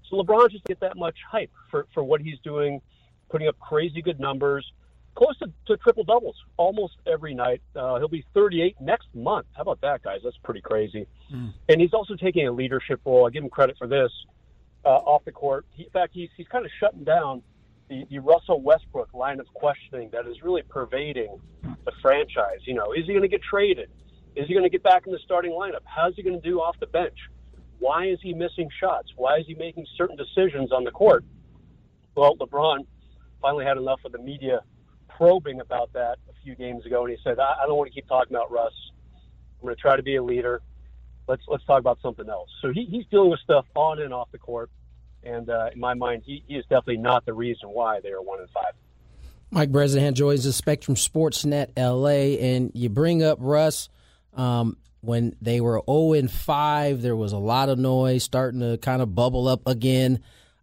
so 0.09 0.17
LeBron 0.17 0.51
just 0.51 0.65
get 0.65 0.79
that 0.79 0.97
much 0.97 1.17
hype 1.29 1.51
for, 1.69 1.87
for 1.93 2.03
what 2.03 2.21
he's 2.21 2.39
doing, 2.43 2.81
putting 3.29 3.47
up 3.47 3.59
crazy 3.59 4.01
good 4.01 4.19
numbers, 4.19 4.65
close 5.15 5.37
to, 5.39 5.51
to 5.67 5.77
triple 5.77 6.03
doubles 6.03 6.35
almost 6.57 6.95
every 7.05 7.33
night. 7.33 7.61
Uh, 7.75 7.97
he'll 7.97 8.07
be 8.07 8.25
38 8.33 8.75
next 8.79 9.07
month. 9.13 9.45
How 9.55 9.63
about 9.63 9.81
that, 9.81 10.01
guys? 10.01 10.19
That's 10.23 10.37
pretty 10.43 10.61
crazy. 10.61 11.07
Mm. 11.33 11.53
And 11.67 11.81
he's 11.81 11.93
also 11.93 12.15
taking 12.15 12.47
a 12.47 12.51
leadership 12.51 13.01
role. 13.05 13.27
I 13.27 13.29
give 13.29 13.43
him 13.43 13.49
credit 13.49 13.77
for 13.77 13.87
this 13.87 14.11
uh, 14.85 14.89
off 14.89 15.25
the 15.25 15.31
court. 15.31 15.65
He, 15.71 15.83
in 15.83 15.89
fact, 15.89 16.13
he's, 16.13 16.29
he's 16.37 16.47
kind 16.47 16.65
of 16.65 16.71
shutting 16.79 17.03
down 17.03 17.43
the, 17.89 18.05
the 18.09 18.19
Russell 18.19 18.61
Westbrook 18.61 19.13
line 19.13 19.39
of 19.39 19.47
questioning 19.53 20.09
that 20.11 20.27
is 20.27 20.41
really 20.43 20.61
pervading 20.61 21.39
the 21.63 21.91
franchise. 22.01 22.59
You 22.65 22.75
know, 22.75 22.93
is 22.93 23.05
he 23.05 23.13
going 23.13 23.23
to 23.23 23.27
get 23.27 23.41
traded? 23.41 23.89
Is 24.35 24.47
he 24.47 24.53
going 24.53 24.63
to 24.63 24.69
get 24.69 24.83
back 24.83 25.05
in 25.05 25.11
the 25.11 25.19
starting 25.25 25.51
lineup? 25.51 25.81
How's 25.83 26.15
he 26.15 26.23
going 26.23 26.39
to 26.39 26.47
do 26.47 26.61
off 26.61 26.79
the 26.79 26.87
bench? 26.87 27.17
Why 27.79 28.07
is 28.07 28.19
he 28.21 28.33
missing 28.33 28.69
shots? 28.79 29.09
Why 29.15 29.37
is 29.37 29.45
he 29.47 29.55
making 29.55 29.85
certain 29.97 30.17
decisions 30.17 30.71
on 30.71 30.83
the 30.83 30.91
court? 30.91 31.23
Well, 32.15 32.35
LeBron 32.35 32.85
finally 33.41 33.65
had 33.65 33.77
enough 33.77 33.99
of 34.05 34.11
the 34.11 34.19
media 34.19 34.61
probing 35.07 35.61
about 35.61 35.91
that 35.93 36.17
a 36.29 36.33
few 36.43 36.55
games 36.55 36.85
ago, 36.85 37.05
and 37.05 37.11
he 37.11 37.17
said, 37.23 37.39
I, 37.39 37.65
don't 37.65 37.77
want 37.77 37.89
to 37.89 37.93
keep 37.93 38.07
talking 38.07 38.35
about 38.35 38.51
Russ. 38.51 38.73
I'm 39.59 39.65
going 39.65 39.75
to 39.75 39.81
try 39.81 39.95
to 39.95 40.03
be 40.03 40.15
a 40.15 40.23
leader. 40.23 40.61
Let's 41.27 41.43
let's 41.47 41.63
talk 41.65 41.79
about 41.79 41.99
something 42.01 42.27
else. 42.27 42.49
So 42.61 42.71
he, 42.73 42.85
he's 42.85 43.05
dealing 43.11 43.29
with 43.29 43.39
stuff 43.41 43.65
on 43.75 44.01
and 44.01 44.13
off 44.13 44.29
the 44.31 44.39
court, 44.39 44.71
and 45.23 45.49
uh, 45.49 45.69
in 45.73 45.79
my 45.79 45.93
mind, 45.93 46.23
he, 46.25 46.43
he 46.47 46.55
is 46.55 46.63
definitely 46.63 46.97
not 46.97 47.25
the 47.25 47.33
reason 47.33 47.69
why 47.69 47.99
they 48.01 48.09
are 48.09 48.21
one 48.21 48.39
and 48.39 48.49
five. 48.49 48.73
Mike 49.51 49.71
Bresnahan 49.71 50.13
joins 50.13 50.43
the 50.43 50.53
Spectrum 50.53 50.95
Sportsnet 50.95 51.71
LA, 51.77 52.37
and 52.43 52.71
you 52.73 52.89
bring 52.89 53.21
up 53.21 53.37
Russ. 53.41 53.89
Um, 54.33 54.77
when 55.01 55.35
they 55.41 55.61
were 55.61 55.81
0 55.89 56.13
and 56.13 56.31
5, 56.31 57.01
there 57.01 57.15
was 57.15 57.31
a 57.31 57.37
lot 57.37 57.69
of 57.69 57.79
noise 57.79 58.23
starting 58.23 58.59
to 58.59 58.77
kind 58.77 59.01
of 59.01 59.15
bubble 59.15 59.47
up 59.47 59.61
again. 59.65 60.19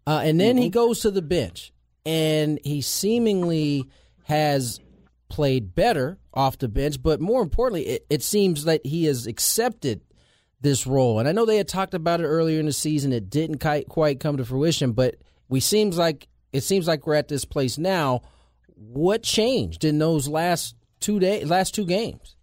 Uh, 0.07 0.21
and 0.25 0.41
then 0.41 0.57
mm-hmm. 0.57 0.65
he 0.65 0.71
goes 0.71 1.01
to 1.01 1.11
the 1.11 1.23
bench, 1.23 1.73
and 2.05 2.61
he 2.63 2.81
seemingly 2.81 3.85
has 4.25 4.81
played 5.29 5.75
better 5.75 6.19
off 6.33 6.59
the 6.59 6.69
bench, 6.69 7.03
but 7.03 7.21
more 7.21 7.43
importantly, 7.43 7.87
it, 7.87 8.07
it 8.11 8.23
seems 8.23 8.65
that 8.65 8.85
he 8.85 9.05
has 9.05 9.27
accepted 9.27 10.01
this 10.61 10.87
role. 10.87 11.19
And 11.19 11.29
I 11.29 11.33
know 11.33 11.45
they 11.45 11.57
had 11.57 11.69
talked 11.69 11.95
about 11.95 12.21
it 12.21 12.27
earlier 12.27 12.61
in 12.61 12.67
the 12.67 12.73
season; 12.73 13.13
it 13.13 13.31
didn't 13.31 13.59
quite 13.89 14.21
come 14.21 14.37
to 14.37 14.45
fruition. 14.45 14.93
But 14.93 15.17
we 15.49 15.61
seems 15.61 15.99
like 15.99 16.29
it 16.53 16.63
seems 16.63 16.87
like 16.87 17.07
we're 17.07 17.15
at 17.15 17.29
this 17.29 17.45
place 17.45 17.79
now. 17.79 18.23
What 18.75 19.23
changed 19.23 19.85
in 19.85 19.99
those 19.99 20.29
last 20.29 20.77
two 21.01 21.19
days, 21.19 21.49
last 21.49 21.75
two 21.75 21.87
games? 21.87 22.36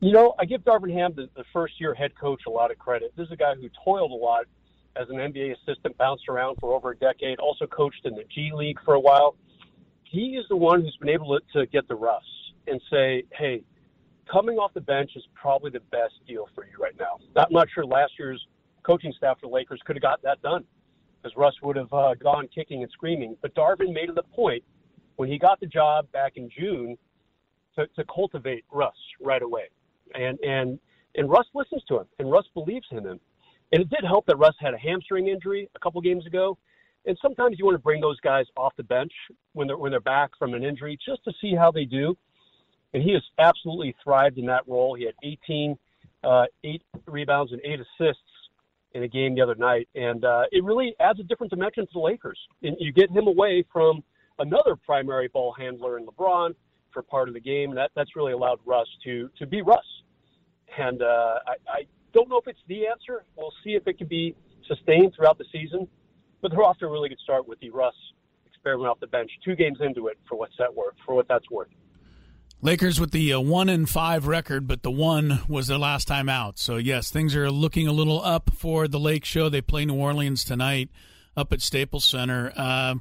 You 0.00 0.12
know, 0.12 0.34
I 0.38 0.44
give 0.44 0.60
Darvin 0.62 0.92
Ham, 0.92 1.12
the, 1.16 1.28
the 1.34 1.42
first 1.52 1.80
year 1.80 1.92
head 1.92 2.12
coach, 2.18 2.42
a 2.46 2.50
lot 2.50 2.70
of 2.70 2.78
credit. 2.78 3.12
This 3.16 3.26
is 3.26 3.32
a 3.32 3.36
guy 3.36 3.54
who 3.56 3.68
toiled 3.84 4.12
a 4.12 4.14
lot 4.14 4.44
as 4.94 5.08
an 5.10 5.16
NBA 5.16 5.56
assistant, 5.56 5.96
bounced 5.98 6.28
around 6.28 6.56
for 6.60 6.72
over 6.72 6.92
a 6.92 6.96
decade, 6.96 7.40
also 7.40 7.66
coached 7.66 8.04
in 8.04 8.14
the 8.14 8.22
G 8.32 8.52
League 8.54 8.78
for 8.84 8.94
a 8.94 9.00
while. 9.00 9.34
He 10.04 10.36
is 10.36 10.44
the 10.48 10.56
one 10.56 10.82
who's 10.82 10.96
been 11.00 11.08
able 11.08 11.36
to, 11.36 11.58
to 11.58 11.66
get 11.66 11.88
the 11.88 11.96
Russ 11.96 12.22
and 12.68 12.80
say, 12.90 13.24
hey, 13.32 13.62
coming 14.30 14.56
off 14.56 14.72
the 14.72 14.80
bench 14.80 15.10
is 15.16 15.24
probably 15.34 15.70
the 15.72 15.80
best 15.90 16.14
deal 16.28 16.48
for 16.54 16.64
you 16.64 16.80
right 16.80 16.94
now. 16.98 17.18
I'm 17.36 17.52
not 17.52 17.66
sure 17.74 17.84
last 17.84 18.12
year's 18.18 18.44
coaching 18.84 19.12
staff 19.16 19.40
for 19.40 19.48
the 19.48 19.52
Lakers 19.52 19.80
could 19.84 19.96
have 19.96 20.02
got 20.02 20.22
that 20.22 20.40
done 20.42 20.64
because 21.20 21.36
Russ 21.36 21.54
would 21.62 21.76
have 21.76 21.92
uh, 21.92 22.14
gone 22.14 22.48
kicking 22.54 22.82
and 22.82 22.92
screaming. 22.92 23.36
But 23.42 23.52
Darvin 23.56 23.92
made 23.92 24.10
it 24.10 24.16
a 24.16 24.22
point 24.22 24.62
when 25.16 25.28
he 25.28 25.38
got 25.38 25.58
the 25.58 25.66
job 25.66 26.10
back 26.12 26.34
in 26.36 26.48
June 26.56 26.96
to, 27.74 27.88
to 27.96 28.04
cultivate 28.04 28.64
Russ 28.70 28.94
right 29.20 29.42
away 29.42 29.64
and 30.14 30.38
and 30.40 30.78
and 31.14 31.30
Russ 31.30 31.46
listens 31.54 31.82
to 31.88 32.00
him, 32.00 32.06
and 32.18 32.30
Russ 32.30 32.46
believes 32.54 32.86
in 32.90 32.98
him. 32.98 33.20
And 33.72 33.82
it 33.82 33.90
did 33.90 34.04
help 34.06 34.26
that 34.26 34.36
Russ 34.38 34.54
had 34.60 34.72
a 34.72 34.78
hamstring 34.78 35.28
injury 35.28 35.68
a 35.74 35.78
couple 35.78 36.00
games 36.00 36.26
ago. 36.26 36.56
And 37.06 37.18
sometimes 37.20 37.58
you 37.58 37.64
want 37.64 37.74
to 37.76 37.82
bring 37.82 38.00
those 38.00 38.18
guys 38.20 38.46
off 38.56 38.74
the 38.76 38.82
bench 38.82 39.12
when 39.52 39.66
they're 39.66 39.76
when 39.76 39.90
they're 39.90 40.00
back 40.00 40.30
from 40.38 40.54
an 40.54 40.64
injury 40.64 40.98
just 41.04 41.22
to 41.24 41.32
see 41.40 41.54
how 41.54 41.70
they 41.70 41.84
do. 41.84 42.16
And 42.94 43.02
he 43.02 43.12
has 43.12 43.22
absolutely 43.38 43.94
thrived 44.02 44.38
in 44.38 44.46
that 44.46 44.66
role. 44.66 44.94
He 44.94 45.04
had 45.04 45.14
18, 45.22 45.76
uh, 46.24 46.46
eight 46.64 46.82
rebounds 47.06 47.52
and 47.52 47.60
eight 47.62 47.80
assists 47.80 48.22
in 48.94 49.02
a 49.02 49.08
game 49.08 49.34
the 49.34 49.42
other 49.42 49.54
night, 49.54 49.86
and 49.94 50.24
uh, 50.24 50.44
it 50.50 50.64
really 50.64 50.94
adds 50.98 51.20
a 51.20 51.22
different 51.22 51.50
dimension 51.50 51.84
to 51.84 51.92
the 51.92 52.00
Lakers. 52.00 52.38
And 52.62 52.76
you 52.80 52.90
get 52.90 53.10
him 53.10 53.26
away 53.26 53.62
from 53.70 54.02
another 54.38 54.76
primary 54.76 55.28
ball 55.28 55.52
handler 55.52 55.98
in 55.98 56.06
LeBron 56.06 56.54
for 56.92 57.02
part 57.02 57.28
of 57.28 57.34
the 57.34 57.40
game. 57.40 57.74
That 57.74 57.90
that's 57.94 58.16
really 58.16 58.32
allowed 58.32 58.60
Russ 58.64 58.88
to 59.04 59.30
to 59.38 59.46
be 59.46 59.62
Russ. 59.62 59.84
And 60.76 61.02
uh, 61.02 61.38
I, 61.46 61.52
I 61.68 61.86
don't 62.12 62.28
know 62.28 62.38
if 62.38 62.46
it's 62.46 62.60
the 62.68 62.86
answer. 62.86 63.24
We'll 63.36 63.52
see 63.64 63.70
if 63.70 63.86
it 63.86 63.98
can 63.98 64.06
be 64.06 64.34
sustained 64.66 65.14
throughout 65.16 65.38
the 65.38 65.46
season. 65.52 65.88
But 66.40 66.52
they're 66.52 66.62
off 66.62 66.78
to 66.78 66.86
a 66.86 66.90
really 66.90 67.08
good 67.08 67.18
start 67.18 67.48
with 67.48 67.58
the 67.60 67.70
Russ 67.70 67.94
experiment 68.46 68.90
off 68.90 69.00
the 69.00 69.06
bench. 69.06 69.30
Two 69.44 69.56
games 69.56 69.78
into 69.80 70.08
it 70.08 70.18
for 70.28 70.36
what's 70.36 70.56
that 70.58 70.74
worth? 70.74 70.94
For 71.04 71.14
what 71.14 71.26
that's 71.28 71.50
worth. 71.50 71.68
Lakers 72.60 72.98
with 72.98 73.12
the 73.12 73.32
uh, 73.32 73.40
one 73.40 73.68
and 73.68 73.88
five 73.88 74.26
record, 74.26 74.66
but 74.66 74.82
the 74.82 74.90
one 74.90 75.40
was 75.48 75.68
their 75.68 75.78
last 75.78 76.08
time 76.08 76.28
out. 76.28 76.58
So 76.58 76.76
yes, 76.76 77.10
things 77.10 77.36
are 77.36 77.50
looking 77.50 77.86
a 77.86 77.92
little 77.92 78.20
up 78.22 78.50
for 78.52 78.88
the 78.88 78.98
Lake 78.98 79.24
Show. 79.24 79.48
They 79.48 79.60
play 79.60 79.84
New 79.84 79.94
Orleans 79.94 80.42
tonight 80.44 80.90
up 81.36 81.52
at 81.52 81.62
Staples 81.62 82.04
Center. 82.04 82.52
Uh, 82.56 82.96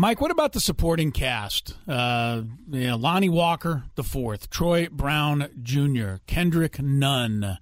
Mike, 0.00 0.18
what 0.18 0.30
about 0.30 0.54
the 0.54 0.60
supporting 0.60 1.12
cast? 1.12 1.74
Uh, 1.86 2.40
you 2.70 2.86
know, 2.86 2.96
Lonnie 2.96 3.28
Walker, 3.28 3.84
the 3.96 4.02
fourth, 4.02 4.48
Troy 4.48 4.88
Brown 4.90 5.50
Jr., 5.62 6.14
Kendrick 6.26 6.80
Nunn, 6.80 7.58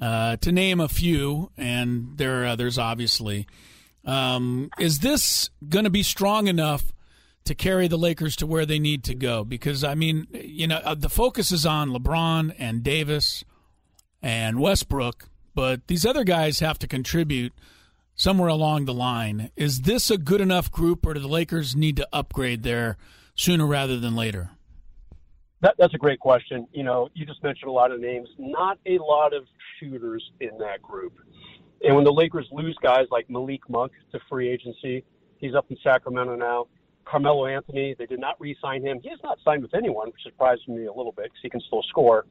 uh, 0.00 0.36
to 0.38 0.52
name 0.52 0.80
a 0.80 0.88
few, 0.88 1.50
and 1.54 2.16
there 2.16 2.40
are 2.40 2.46
others, 2.46 2.78
obviously. 2.78 3.46
Um, 4.06 4.70
is 4.78 5.00
this 5.00 5.50
going 5.68 5.84
to 5.84 5.90
be 5.90 6.02
strong 6.02 6.46
enough 6.46 6.94
to 7.44 7.54
carry 7.54 7.88
the 7.88 7.98
Lakers 7.98 8.36
to 8.36 8.46
where 8.46 8.64
they 8.64 8.78
need 8.78 9.04
to 9.04 9.14
go? 9.14 9.44
Because, 9.44 9.84
I 9.84 9.94
mean, 9.94 10.28
you 10.32 10.66
know, 10.66 10.78
uh, 10.78 10.94
the 10.94 11.10
focus 11.10 11.52
is 11.52 11.66
on 11.66 11.90
LeBron 11.90 12.54
and 12.58 12.82
Davis 12.82 13.44
and 14.22 14.58
Westbrook, 14.58 15.28
but 15.54 15.88
these 15.88 16.06
other 16.06 16.24
guys 16.24 16.60
have 16.60 16.78
to 16.78 16.86
contribute– 16.86 17.52
somewhere 18.14 18.48
along 18.48 18.84
the 18.84 18.94
line. 18.94 19.50
Is 19.56 19.82
this 19.82 20.10
a 20.10 20.18
good 20.18 20.40
enough 20.40 20.70
group, 20.70 21.06
or 21.06 21.14
do 21.14 21.20
the 21.20 21.28
Lakers 21.28 21.74
need 21.74 21.96
to 21.96 22.08
upgrade 22.12 22.62
there 22.62 22.96
sooner 23.34 23.66
rather 23.66 23.98
than 23.98 24.14
later? 24.14 24.50
That, 25.60 25.76
that's 25.78 25.94
a 25.94 25.98
great 25.98 26.18
question. 26.18 26.66
You 26.72 26.82
know, 26.82 27.08
you 27.14 27.24
just 27.24 27.42
mentioned 27.42 27.68
a 27.68 27.72
lot 27.72 27.92
of 27.92 28.00
names. 28.00 28.28
Not 28.38 28.78
a 28.86 28.98
lot 28.98 29.32
of 29.32 29.44
shooters 29.78 30.22
in 30.40 30.58
that 30.58 30.82
group. 30.82 31.14
And 31.84 31.94
when 31.94 32.04
the 32.04 32.12
Lakers 32.12 32.46
lose 32.52 32.76
guys 32.82 33.06
like 33.10 33.28
Malik 33.30 33.60
Monk 33.68 33.92
to 34.12 34.20
free 34.28 34.48
agency, 34.48 35.04
he's 35.38 35.54
up 35.54 35.66
in 35.70 35.76
Sacramento 35.82 36.36
now. 36.36 36.66
Carmelo 37.04 37.46
Anthony, 37.46 37.94
they 37.98 38.06
did 38.06 38.20
not 38.20 38.40
re-sign 38.40 38.82
him. 38.82 39.00
He 39.02 39.08
has 39.10 39.18
not 39.22 39.38
signed 39.44 39.62
with 39.62 39.74
anyone, 39.74 40.08
which 40.08 40.22
surprised 40.22 40.68
me 40.68 40.86
a 40.86 40.92
little 40.92 41.12
bit 41.12 41.24
because 41.24 41.38
he 41.42 41.50
can 41.50 41.60
still 41.60 41.82
score. 41.88 42.26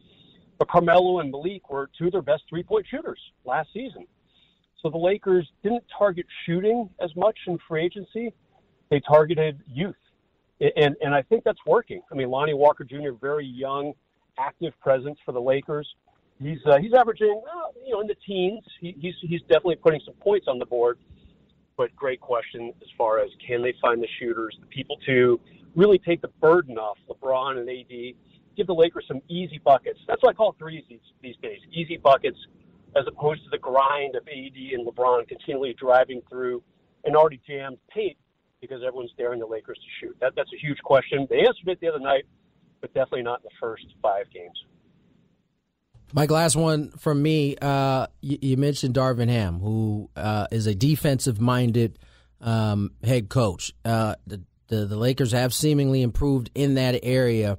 But 0.58 0.70
Carmelo 0.70 1.20
and 1.20 1.32
Malik 1.32 1.70
were 1.70 1.90
two 1.98 2.06
of 2.06 2.12
their 2.14 2.22
best 2.22 2.44
three-point 2.50 2.86
shooters 2.90 3.20
last 3.44 3.70
season. 3.74 4.08
So 4.82 4.90
the 4.90 4.98
Lakers 4.98 5.48
didn't 5.64 5.84
target 5.96 6.26
shooting 6.46 6.90
as 7.00 7.16
much 7.16 7.38
in 7.48 7.58
free 7.68 7.86
agency. 7.86 8.34
They 8.90 9.00
targeted 9.00 9.60
youth. 9.68 9.96
And, 10.60 10.96
and 11.02 11.14
I 11.14 11.22
think 11.24 11.44
that's 11.44 11.60
working. 11.66 12.02
I 12.12 12.16
mean, 12.16 12.30
Lonnie 12.30 12.54
Walker 12.54 12.84
Jr., 12.84 13.12
very 13.20 13.46
young, 13.46 13.94
active 14.38 14.74
presence 14.80 15.18
for 15.26 15.32
the 15.32 15.42
Lakers. 15.42 15.88
He's, 16.40 16.60
uh, 16.66 16.78
he's 16.80 16.94
averaging, 16.94 17.42
uh, 17.48 17.72
you 17.86 17.94
know, 17.94 18.02
in 18.02 18.08
the 18.08 18.16
teens. 18.26 18.64
He, 18.80 18.96
he's, 19.00 19.14
he's 19.22 19.42
definitely 19.42 19.76
putting 19.76 20.02
some 20.06 20.16
points 20.16 20.48
on 20.48 20.60
the 20.60 20.66
board. 20.66 20.98
But 21.78 21.96
great 21.96 22.20
question 22.20 22.74
as 22.82 22.88
far 22.98 23.20
as 23.20 23.30
can 23.46 23.62
they 23.64 23.74
find 23.82 24.02
the 24.02 24.08
shooters, 24.20 24.56
the 24.60 24.68
people 24.68 24.98
to 25.06 25.40
really 25.76 25.98
take 25.98 26.22
the 26.22 26.28
burden 26.40 26.78
off 26.78 26.98
LeBron 27.10 27.58
and 27.58 27.70
AD, 27.70 28.16
give 28.58 28.68
the 28.68 28.74
Lakers 28.74 29.06
some 29.08 29.22
easy 29.30 29.60
buckets. 29.64 30.00
That's 30.08 30.22
what 30.22 30.30
I 30.30 30.34
call 30.34 30.56
threes 30.60 30.84
these, 30.90 31.00
these 31.22 31.36
days. 31.42 31.60
Easy 31.72 31.98
buckets, 31.98 32.38
as 32.96 33.06
opposed 33.08 33.44
to 33.44 33.50
the 33.50 33.58
grind 33.58 34.16
of 34.16 34.24
AD 34.28 34.56
and 34.74 34.88
LeBron 34.88 35.28
continually 35.28 35.76
driving 35.80 36.22
through 36.30 36.62
an 37.06 37.16
already 37.16 37.40
jammed 37.48 37.78
paint 37.90 38.18
because 38.60 38.82
everyone's 38.86 39.12
daring 39.18 39.40
the 39.40 39.46
Lakers 39.46 39.78
to 39.78 40.06
shoot. 40.06 40.16
That, 40.22 40.34
that's 40.36 40.50
a 40.54 40.60
huge 40.60 40.78
question. 40.84 41.26
They 41.30 41.40
answered 41.40 41.68
it 41.68 41.80
the 41.82 41.88
other 41.88 42.00
night, 42.00 42.26
but 42.80 42.94
definitely 42.94 43.24
not 43.24 43.40
in 43.40 43.46
the 43.46 43.56
first 43.60 43.86
five 44.02 44.30
games. 44.32 44.58
Mike, 46.14 46.30
last 46.30 46.56
one 46.56 46.92
from 46.92 47.22
me. 47.22 47.56
Uh, 47.62 48.08
you, 48.22 48.38
you, 48.42 48.58
mentioned 48.58 48.96
Darvin 48.96 49.30
Ham, 49.30 49.60
who 49.60 50.10
uh, 50.16 50.48
is 50.52 50.68
a 50.68 50.76
defensive-minded 50.76 51.98
um, 52.42 52.92
head 53.04 53.30
coach. 53.30 53.74
Uh, 53.86 54.16
the, 54.28 54.42
the, 54.68 54.86
the 54.86 54.98
Lakers 54.98 55.32
have 55.32 55.54
seemingly 55.54 56.02
improved 56.02 56.52
in 56.54 56.76
that 56.76 57.00
area. 57.04 57.58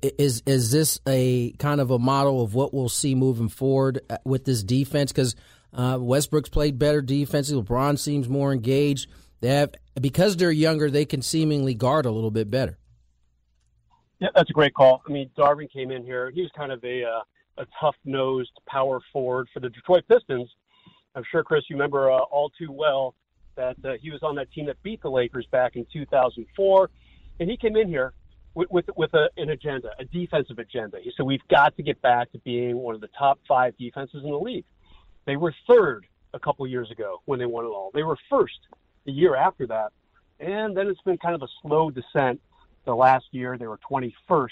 Is 0.00 0.42
is 0.46 0.70
this 0.70 0.98
a 1.06 1.52
kind 1.58 1.80
of 1.80 1.90
a 1.90 1.98
model 1.98 2.42
of 2.42 2.54
what 2.54 2.72
we'll 2.72 2.88
see 2.88 3.14
moving 3.14 3.48
forward 3.48 4.00
uh, 4.08 4.16
with 4.24 4.44
this 4.44 4.62
defense? 4.62 5.12
Because 5.12 5.36
uh, 5.72 5.98
Westbrook's 6.00 6.48
played 6.48 6.78
better 6.78 7.02
defense. 7.02 7.50
LeBron 7.50 7.98
seems 7.98 8.28
more 8.28 8.52
engaged. 8.52 9.08
They 9.40 9.48
have 9.48 9.74
because 10.00 10.36
they're 10.36 10.50
younger, 10.50 10.90
they 10.90 11.04
can 11.04 11.22
seemingly 11.22 11.74
guard 11.74 12.06
a 12.06 12.10
little 12.10 12.30
bit 12.30 12.50
better. 12.50 12.78
Yeah, 14.20 14.28
that's 14.34 14.50
a 14.50 14.52
great 14.52 14.74
call. 14.74 15.02
I 15.06 15.12
mean, 15.12 15.30
Darvin 15.36 15.70
came 15.70 15.90
in 15.90 16.02
here. 16.04 16.30
He 16.30 16.40
was 16.40 16.50
kind 16.56 16.72
of 16.72 16.82
a 16.82 17.04
uh, 17.04 17.62
a 17.62 17.66
tough 17.80 17.96
nosed 18.04 18.52
power 18.66 19.00
forward 19.12 19.48
for 19.52 19.60
the 19.60 19.68
Detroit 19.68 20.04
Pistons. 20.08 20.48
I'm 21.14 21.24
sure 21.30 21.42
Chris, 21.42 21.64
you 21.68 21.76
remember 21.76 22.10
uh, 22.10 22.18
all 22.18 22.50
too 22.58 22.72
well 22.72 23.14
that 23.56 23.76
uh, 23.84 23.92
he 24.00 24.10
was 24.10 24.22
on 24.22 24.36
that 24.36 24.50
team 24.52 24.66
that 24.66 24.80
beat 24.82 25.02
the 25.02 25.10
Lakers 25.10 25.46
back 25.50 25.76
in 25.76 25.84
2004, 25.92 26.90
and 27.40 27.50
he 27.50 27.56
came 27.56 27.76
in 27.76 27.88
here 27.88 28.12
with 28.58 28.70
with, 28.70 28.86
with 28.96 29.14
a, 29.14 29.28
an 29.36 29.50
agenda, 29.50 29.90
a 29.98 30.04
defensive 30.04 30.58
agenda. 30.58 30.98
He 31.02 31.12
said 31.16 31.24
we've 31.24 31.46
got 31.48 31.76
to 31.76 31.82
get 31.82 32.00
back 32.02 32.32
to 32.32 32.38
being 32.40 32.76
one 32.76 32.94
of 32.94 33.00
the 33.00 33.10
top 33.18 33.38
five 33.48 33.76
defenses 33.78 34.22
in 34.24 34.30
the 34.30 34.38
league. 34.38 34.64
They 35.26 35.36
were 35.36 35.54
third 35.68 36.06
a 36.34 36.38
couple 36.38 36.66
years 36.66 36.90
ago 36.90 37.22
when 37.24 37.38
they 37.38 37.46
won 37.46 37.64
it 37.64 37.68
all. 37.68 37.90
They 37.94 38.02
were 38.02 38.18
first 38.28 38.58
the 39.06 39.12
year 39.12 39.34
after 39.34 39.66
that 39.68 39.92
and 40.40 40.76
then 40.76 40.86
it's 40.86 41.00
been 41.02 41.18
kind 41.18 41.34
of 41.34 41.42
a 41.42 41.48
slow 41.62 41.90
descent. 41.90 42.40
The 42.84 42.94
last 42.94 43.26
year 43.32 43.56
they 43.58 43.66
were 43.66 43.78
21st 43.90 44.48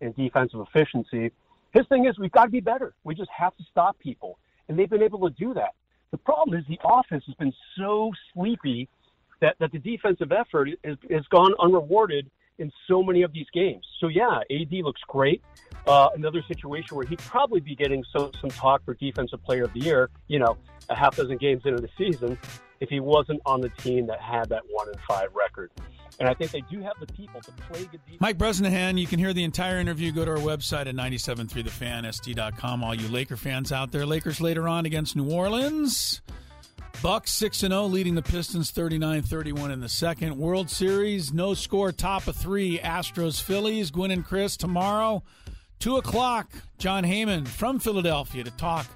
in 0.00 0.12
defensive 0.12 0.60
efficiency. 0.60 1.32
His 1.72 1.86
thing 1.88 2.06
is 2.06 2.18
we've 2.18 2.32
got 2.32 2.44
to 2.44 2.50
be 2.50 2.60
better. 2.60 2.94
We 3.04 3.14
just 3.14 3.30
have 3.36 3.56
to 3.56 3.64
stop 3.70 3.98
people, 3.98 4.38
and 4.68 4.78
they've 4.78 4.90
been 4.90 5.02
able 5.02 5.28
to 5.28 5.34
do 5.34 5.54
that. 5.54 5.74
The 6.10 6.18
problem 6.18 6.58
is 6.58 6.64
the 6.68 6.80
offense 6.84 7.24
has 7.26 7.34
been 7.34 7.52
so 7.76 8.12
sleepy 8.32 8.88
that, 9.40 9.56
that 9.60 9.72
the 9.72 9.78
defensive 9.78 10.32
effort 10.32 10.70
is, 10.82 10.96
has 11.10 11.26
gone 11.28 11.52
unrewarded 11.60 12.30
in 12.58 12.72
so 12.88 13.02
many 13.02 13.22
of 13.22 13.32
these 13.32 13.46
games. 13.52 13.84
So 14.00 14.08
yeah, 14.08 14.40
AD 14.50 14.72
looks 14.82 15.00
great. 15.08 15.42
Uh, 15.86 16.08
another 16.14 16.42
situation 16.48 16.96
where 16.96 17.06
he'd 17.06 17.18
probably 17.20 17.60
be 17.60 17.76
getting 17.76 18.04
some 18.12 18.30
some 18.40 18.50
talk 18.50 18.84
for 18.84 18.94
defensive 18.94 19.42
player 19.44 19.64
of 19.64 19.72
the 19.72 19.80
year. 19.80 20.10
You 20.28 20.38
know, 20.38 20.56
a 20.88 20.94
half 20.94 21.16
dozen 21.16 21.36
games 21.36 21.62
into 21.64 21.80
the 21.80 21.88
season, 21.96 22.38
if 22.80 22.88
he 22.88 23.00
wasn't 23.00 23.40
on 23.46 23.60
the 23.60 23.68
team 23.68 24.06
that 24.06 24.20
had 24.20 24.48
that 24.48 24.62
one 24.68 24.88
in 24.88 24.94
five 25.08 25.28
record. 25.34 25.70
And 26.18 26.28
I 26.28 26.34
think 26.34 26.50
they 26.50 26.62
do 26.62 26.80
have 26.80 26.94
the 26.98 27.06
people 27.12 27.40
to 27.42 27.52
play 27.52 27.80
good 27.80 28.00
defense. 28.04 28.20
Mike 28.20 28.38
Bresnahan, 28.38 28.96
you 28.96 29.06
can 29.06 29.18
hear 29.18 29.34
the 29.34 29.44
entire 29.44 29.78
interview. 29.78 30.12
Go 30.12 30.24
to 30.24 30.30
our 30.30 30.36
website 30.38 30.86
at 30.86 30.94
973thefan.sd.com. 30.94 32.82
All 32.82 32.94
you 32.94 33.08
Laker 33.08 33.36
fans 33.36 33.70
out 33.70 33.92
there. 33.92 34.06
Lakers 34.06 34.40
later 34.40 34.66
on 34.66 34.86
against 34.86 35.14
New 35.14 35.30
Orleans. 35.30 36.22
Bucks 37.02 37.32
6 37.32 37.58
0, 37.58 37.84
leading 37.84 38.14
the 38.14 38.22
Pistons 38.22 38.70
39 38.70 39.22
31 39.22 39.70
in 39.70 39.80
the 39.80 39.88
second. 39.88 40.36
World 40.36 40.70
Series, 40.70 41.32
no 41.32 41.54
score, 41.54 41.92
top 41.92 42.26
of 42.26 42.36
three. 42.36 42.78
Astros, 42.78 43.40
Phillies, 43.40 43.90
Gwynn 43.90 44.10
and 44.10 44.24
Chris 44.24 44.56
tomorrow. 44.56 45.22
2 45.80 45.96
o'clock, 45.96 46.50
Jon 46.78 47.04
Heyman 47.04 47.46
from 47.46 47.78
Philadelphia 47.78 48.44
to 48.44 48.50
talk 48.52 48.86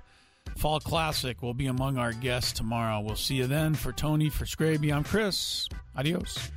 Fall 0.56 0.80
Classic 0.80 1.40
will 1.42 1.54
be 1.54 1.68
among 1.68 1.96
our 1.96 2.12
guests 2.12 2.52
tomorrow. 2.52 3.00
We'll 3.00 3.16
see 3.16 3.36
you 3.36 3.46
then. 3.46 3.74
For 3.74 3.92
Tony, 3.92 4.28
for 4.28 4.44
Scraby, 4.44 4.92
I'm 4.92 5.04
Chris. 5.04 5.68
Adios. 5.96 6.50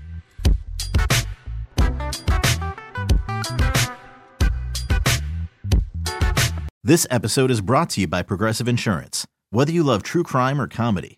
This 6.83 7.07
episode 7.09 7.49
is 7.49 7.61
brought 7.61 7.91
to 7.91 8.01
you 8.01 8.07
by 8.07 8.23
Progressive 8.23 8.67
Insurance. 8.67 9.25
Whether 9.51 9.71
you 9.71 9.83
love 9.83 10.03
true 10.03 10.23
crime 10.23 10.59
or 10.59 10.67
comedy, 10.67 11.17